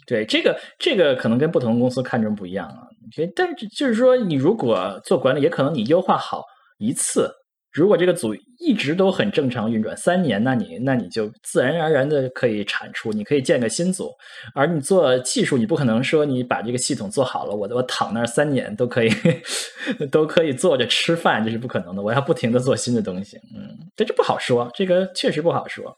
[0.05, 2.87] 对，这个这个可能跟不同公司看重不一样啊。
[3.15, 6.43] 所以但是就是说，你如果做管理，也可能你优化好
[6.77, 7.29] 一次。
[7.71, 14.11] 如果这个组一直都很正常运转三年，那你那你就自然而然的可以产出，你可以建个新组。
[14.53, 19.09] 而你做技术，你不可能说你把这个系统做好了，我我躺那儿三年都可以
[20.11, 22.01] 都可以坐着吃饭，这是不可能的。
[22.03, 25.95] 我要不停的做新的东西，嗯，但这不好说，这个确实不好说。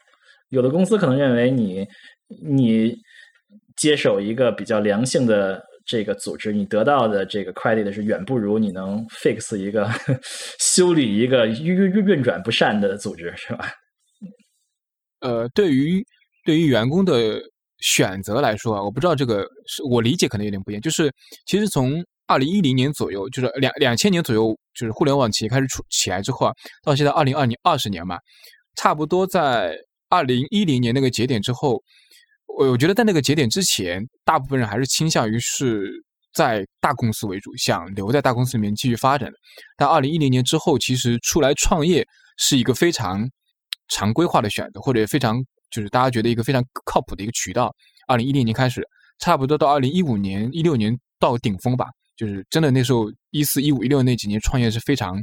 [0.51, 1.85] 有的公司可能认为你
[2.41, 2.95] 你
[3.77, 5.63] 接手一个比较良性的。
[5.87, 9.87] 这个组织你得到的这个 credit 是远不如你能 fix 一个
[10.59, 13.71] 修理一个运运运转不善的组织，是吧？
[15.19, 16.03] 呃，对于
[16.43, 17.39] 对于员工的
[17.81, 20.81] 选择来说啊，我不知道这个是我理解可能有点不一样。
[20.81, 21.13] 就是
[21.45, 28.17] 其实从二零一零年左右，就是两两千年左右，就是互联网企业开始出起来之后啊，到现在二零二零二十年嘛，
[28.75, 29.77] 差不多在
[30.09, 31.79] 二零一零年那个节点之后。
[32.57, 35.91] 我我觉得在那个节点之前，大部分人还是倾向于是
[36.33, 39.37] 在大公司为主，想留在大公司里面继续发展的。
[39.75, 42.07] 但二零一零年之后，其实出来创业
[42.37, 43.29] 是一个非常
[43.89, 47.75] 常规化的选择，或者非常就是大家觉得一个非常靠谱的一个渠道。
[48.07, 48.81] 二零一零年开始，
[49.19, 55.21] 差不多到二零一五年、一六年到顶峰吧，就是真的那时候一四一五一六那几年创业是非常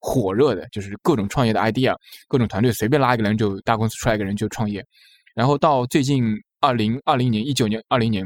[0.00, 1.94] 火热的，就是各种创业的 idea，
[2.26, 4.84] 各种团队随便拉一个人就大公司出来一个人就创业，
[5.32, 6.36] 然后到最近。
[6.62, 8.24] 二零二零年、一九年、二零年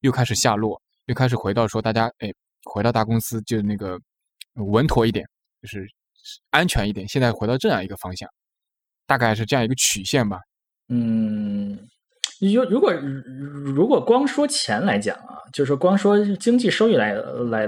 [0.00, 2.30] 又开始下落，又开始回到说大家哎，
[2.64, 3.98] 回到大公司就那个
[4.54, 5.24] 稳妥一点，
[5.62, 5.86] 就是
[6.50, 7.06] 安全一点。
[7.08, 8.28] 现在回到这样一个方向，
[9.06, 10.40] 大概是这样一个曲线吧。
[10.88, 11.78] 嗯，
[12.40, 17.66] 如如果如果光说钱来讲啊，就是说光说经济收益来来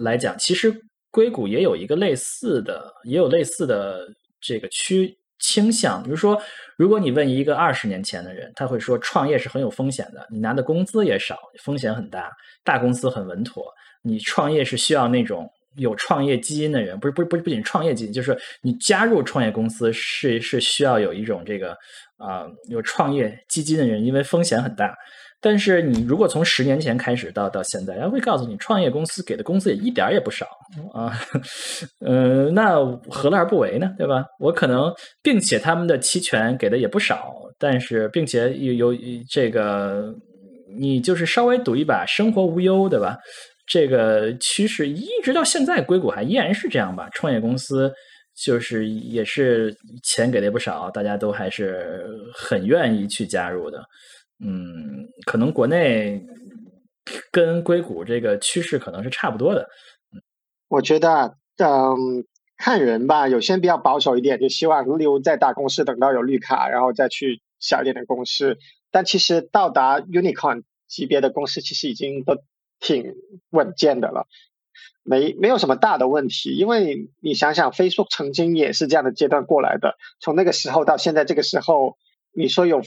[0.00, 0.74] 来讲，其实
[1.10, 4.08] 硅谷也有一个类似的，也有类似的
[4.40, 6.40] 这个趋倾向，比如说。
[6.76, 12.30] 如果你问一个二十年前的人，他会说创业是很有风险的，你拿的工资也少，风险很大。
[12.64, 13.66] 大公司很稳妥，
[14.00, 15.46] 你创业是需要那种
[15.76, 21.76] 有创业基因的人，不是不是不是不仅创业基因，就是你加入创业公司是是需要有一种这个
[22.16, 24.96] 啊有创业基金的人，因为风险很大。
[25.42, 30.46] 但是你如果从十年前开始到到现在，人家会告诉你，创业公司给的工资也一点儿也不少
[30.92, 31.18] 啊，
[32.04, 32.76] 呃，那
[33.08, 33.94] 何乐而不为呢？
[33.96, 34.24] 对吧？
[34.38, 34.92] 我可能，
[35.22, 39.00] 并且他们的期权给的也不少，但是并且有有
[39.30, 40.14] 这个，
[40.78, 43.16] 你就是稍微赌一把，生活无忧，对吧？
[43.66, 47.08] 这个趋势一直到现在，硅谷还依然是这样吧？
[47.12, 47.90] 创业公司
[48.36, 52.04] 就是也是钱给的也不少，大家都还是
[52.34, 53.82] 很愿意去加入的。
[54.42, 56.24] 嗯，可能国内
[57.30, 59.68] 跟硅谷这个趋势可能是差不多的。
[60.66, 62.24] 我觉得，嗯，
[62.56, 68.56] 看人吧，有些人比较保守一点，就希望留在大公司，等到有绿卡，然后再去小一点的公司。
[68.90, 72.38] 但其实到达 unicorn 级别的公司，其实已经都
[72.78, 73.14] 挺
[73.50, 74.26] 稳健的了，
[75.02, 76.56] 没没有什么大的问题。
[76.56, 81.98] 因为你想想，Facebook 曾经也是这样的阶段过来的，从那个时候到现在这个时候，
[82.32, 82.80] 你说有。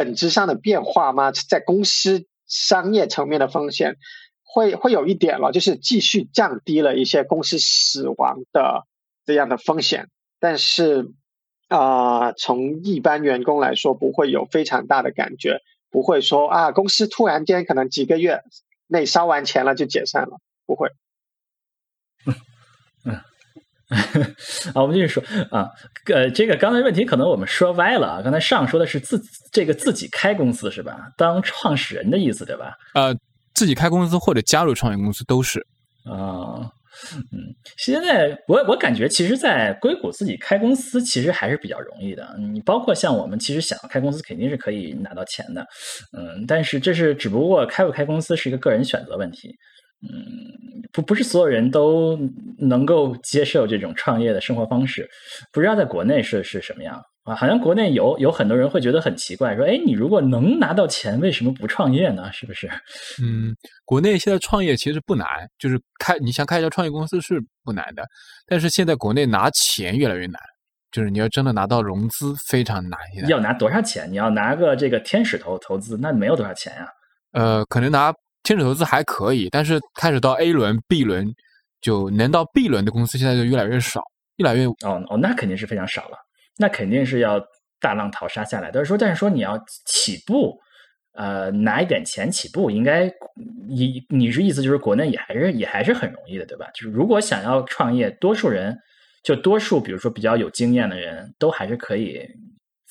[0.00, 1.30] 本质上的变化吗？
[1.30, 3.96] 在公司商业层面的风险
[4.42, 8.86] 会会有一点了，就是继续降低了一些公司死亡的
[9.26, 10.08] 这样的风险。
[10.38, 11.12] 但是
[11.68, 15.58] 啊，从一般员工来说，不会有非常大的感觉，
[15.90, 18.40] 不会说啊，公司突然间可能几个月
[18.86, 20.88] 内烧完钱了就解散了，不会。
[23.90, 24.34] 嗯。
[24.74, 25.68] 啊，我们继续说啊，
[26.12, 28.22] 呃，这个刚才问题可能我们说歪了啊。
[28.22, 29.20] 刚才上说的是自
[29.52, 31.10] 这个自己开公司是吧？
[31.16, 32.76] 当创始人的意思对吧？
[32.94, 33.14] 呃，
[33.54, 35.60] 自己开公司或者加入创业公司都是
[36.04, 36.70] 啊。
[37.14, 42.36] 嗯，现在我我感觉，其实，在硅谷自己开公司其实还是比较容易的。
[42.52, 45.64] 你包括像我们，其实想要开公司，肯定是可以拿到钱的。
[46.12, 49.54] 嗯，但是这是只不过开不开公司是一个个人选择问题。
[50.02, 52.18] 嗯，不不是所有人都
[52.58, 55.06] 能够接受这种创业的生活方式，
[55.52, 57.34] 不知道在国内是是什么样啊？
[57.34, 62.32] 好像国内有有很多人会觉得很奇怪，说：“哎，你如果能拿到钱，为什么不创业呢？
[62.32, 62.66] 是不是？”
[63.22, 63.54] 嗯，
[63.84, 65.26] 国内现在创业其实不难，
[65.58, 68.02] 就是开你想开一家创业公司是不难的，
[68.46, 70.40] 但是现在国内拿钱越来越难，
[70.90, 72.98] 就是你要真的拿到融资非常难。
[73.28, 74.10] 要拿多少钱？
[74.10, 76.88] 你要拿个这个天使投投资，那没有多少钱呀。
[77.32, 78.10] 呃，可能拿。
[78.50, 81.32] 天使投资还可以，但是开始到 A 轮、B 轮，
[81.80, 84.02] 就能到 B 轮的公司现在就越来越少，
[84.38, 86.18] 越来越哦哦，那肯定是非常少了，
[86.58, 87.40] 那肯定是要
[87.80, 88.72] 大浪淘沙下来。
[88.72, 89.56] 但是说，但是说你要
[89.86, 90.58] 起步，
[91.12, 93.08] 呃，拿一点钱起步，应该
[93.68, 96.68] 你你是意思就是国内也还是也还是很容易的，对吧？
[96.74, 98.76] 就是如果想要创业，多数人
[99.22, 102.26] 就多数，比如说比较有经验的人都还是可以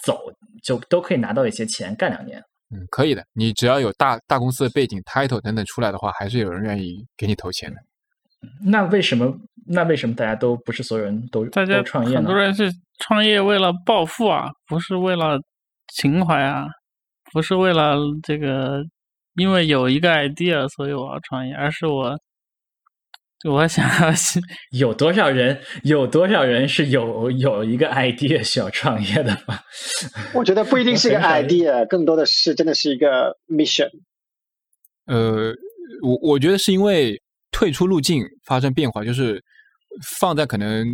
[0.05, 0.21] 走，
[0.63, 2.41] 就都可以拿到一些钱干两年。
[2.71, 3.25] 嗯，可以的。
[3.33, 7.77] 你只要有大大公司的背景、title 等等出来的话，还是有人愿意给你投钱的。
[8.63, 9.35] 那为什么？
[9.65, 12.17] 那为什么大家都不是所有人都大家创业呢？
[12.17, 15.39] 很多人是创业为了暴富啊，不是为了
[15.93, 16.67] 情怀啊，
[17.31, 18.83] 不是为了这个，
[19.35, 22.17] 因为有一个 idea 所以我要创业，而是我。
[23.47, 24.13] 我想要
[24.77, 25.61] 有多少人？
[25.83, 29.57] 有多少人是有有一个 idea 需要创业的吗？
[30.35, 33.89] 我觉得不一定是一个 idea，更多的是真的是一个 mission。
[35.05, 35.53] 呃，
[36.03, 39.41] 我我觉得是因为退出路径发生变化，就是
[40.19, 40.85] 放在可能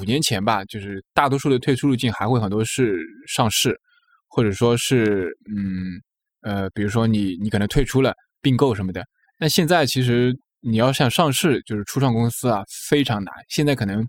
[0.00, 2.96] 五年前吧，就是大多数的退出路径还会很多是
[3.28, 3.78] 上市，
[4.26, 6.02] 或者说是嗯
[6.42, 9.04] 呃，比如说你你可能退出了并购什么的。
[9.38, 10.36] 那现在其实。
[10.64, 13.34] 你要想上市，就是初创公司啊，非常难。
[13.48, 14.06] 现在可能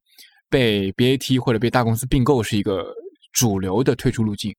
[0.49, 2.85] 被 BAT 或者被大公司并购是一个
[3.33, 4.53] 主流的退出路径，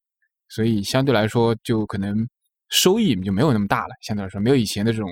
[0.49, 2.27] 所以相对来说就可能
[2.69, 3.95] 收益就没有那么大了。
[4.01, 5.09] 相对来说，没有以前的这种，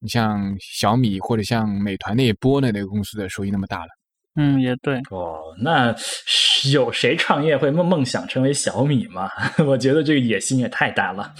[0.00, 3.88] 你像小米或者像美团那一波那那个公司的收益那么大了。
[4.34, 4.98] 嗯，也对。
[5.10, 5.94] 哦，那
[6.72, 9.30] 有谁创业会梦梦想成为小米吗？
[9.66, 11.32] 我觉得这个野心也太大了。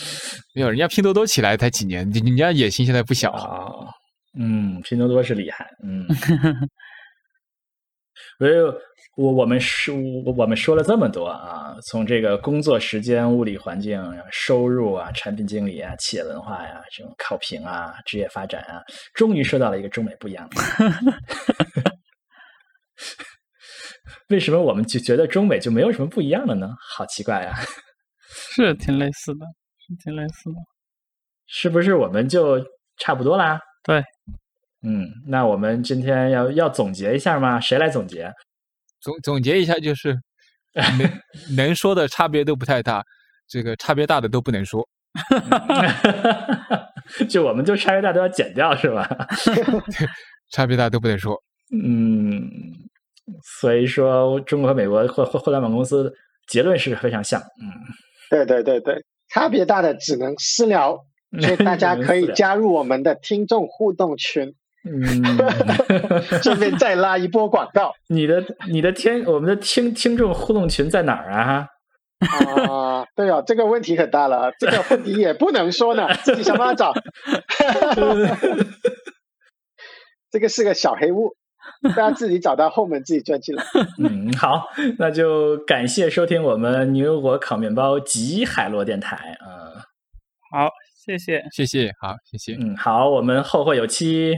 [0.54, 3.66] 没有，人家拼多多起来才几年，人家野心现在不小啊。
[4.34, 6.06] 嗯，拼多多是厉害，嗯，
[8.38, 8.52] 所以
[9.16, 9.96] 我我们说
[10.36, 14.00] 我们说了这么多啊，从这个工作时间、物理环境、
[14.30, 18.82] 收入啊、产品经理啊、企业文化呀、这种考评啊、职业发展啊，
[19.14, 20.56] 终于说到了一个中美不一样的。
[24.28, 26.68] 为什么我们就觉得中美就没有什么不一样了呢？
[26.80, 27.56] 好奇怪啊！
[28.54, 29.46] 是挺类似的，
[29.78, 30.58] 是挺类似的，
[31.46, 32.62] 是不是我们就
[32.98, 33.60] 差不多啦？
[33.82, 34.02] 对。
[34.82, 37.58] 嗯，那我们今天要要总结一下吗？
[37.60, 38.32] 谁来总结？
[39.00, 40.16] 总总结一下就是，
[40.98, 43.02] 能能说的差别都不太大，
[43.48, 44.86] 这个差别大的都不能说。
[47.28, 49.08] 就我们就差别大都要剪掉是吧？
[50.52, 51.36] 差别大都不能说。
[51.72, 52.48] 嗯，
[53.60, 56.12] 所以说中国和美国互互互联网公司
[56.46, 57.40] 结论是非常像。
[57.40, 57.72] 嗯，
[58.30, 60.96] 对对对对，差别大的只能私聊。
[61.40, 64.54] 所以大家可以加入我们的听众互动群。
[64.88, 65.02] 嗯，
[66.42, 67.92] 顺便再拉一波广告。
[68.08, 71.68] 你的你的听我们的听听众互动群在哪儿啊？
[72.20, 76.94] 啊，对哦，这个问题可大了，这个问题也不能说呢， 自己想办法找。
[80.30, 81.34] 这个是个小黑屋，
[81.82, 83.64] 大家自己找到后门，自己钻进来。
[83.98, 84.68] 嗯，好，
[84.98, 89.84] 那就感谢收听我们牛油果烤面包及海螺电台啊。
[90.50, 90.70] 好，
[91.08, 92.54] 谢谢，谢谢，好，谢谢。
[92.60, 94.34] 嗯，好，我们后会有期。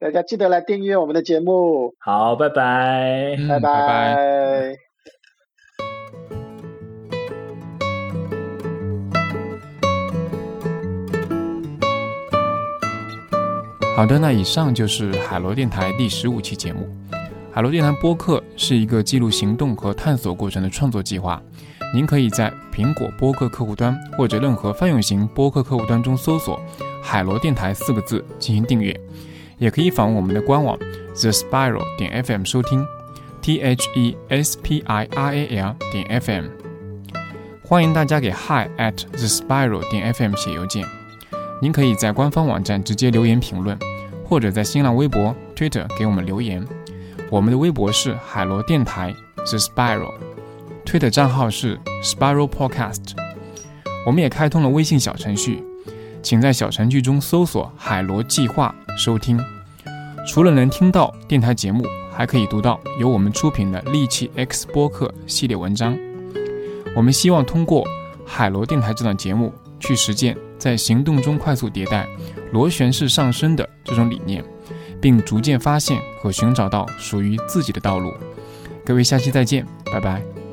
[0.00, 1.94] 大家记得来订阅我们的节目。
[1.98, 4.74] 好，拜拜，拜拜。
[13.94, 16.88] 好的，那以上就是海螺电台第十五期节目。
[17.52, 21.42] 海螺电台播客是一个记录行动和探索过程的创作计划。
[21.94, 26.60] 您可以在苹果播客客户端或者任何泛用型播客客户端中搜索
[27.00, 28.98] “海螺电台”四个字进行订阅。
[29.58, 32.84] 也可以访问我们的官网 the spiral 点 fm 收听
[33.40, 36.46] ，t h e s p i r a l 点 fm。
[37.62, 40.84] 欢迎大家给 hi at the spiral 点 fm 写邮件。
[41.62, 43.78] 您可以在官方网站直接留言评论，
[44.24, 46.66] 或者在新浪微博、Twitter 给我们留言。
[47.30, 49.14] 我们的微博是海螺电台
[49.46, 50.12] thespiral
[50.84, 53.12] 推的账号是 spiral podcast。
[54.06, 55.62] 我们也开通了微信小程序。
[56.22, 59.38] 请在小程序中搜索“海螺计划”收听。
[60.26, 65.94] 除了能听到电台节目，还可以读到由我们出品的《利器 X 播客》系列文章。
[66.96, 67.86] 我们希望通过
[68.24, 72.08] 海螺电台这档节目，去实践在行动中快速迭代、
[72.52, 74.42] 螺旋式上升的这种理念，
[75.02, 78.14] 并逐渐发现和寻找到属于自己的道路。
[78.82, 80.43] 各位，下期再见，拜拜。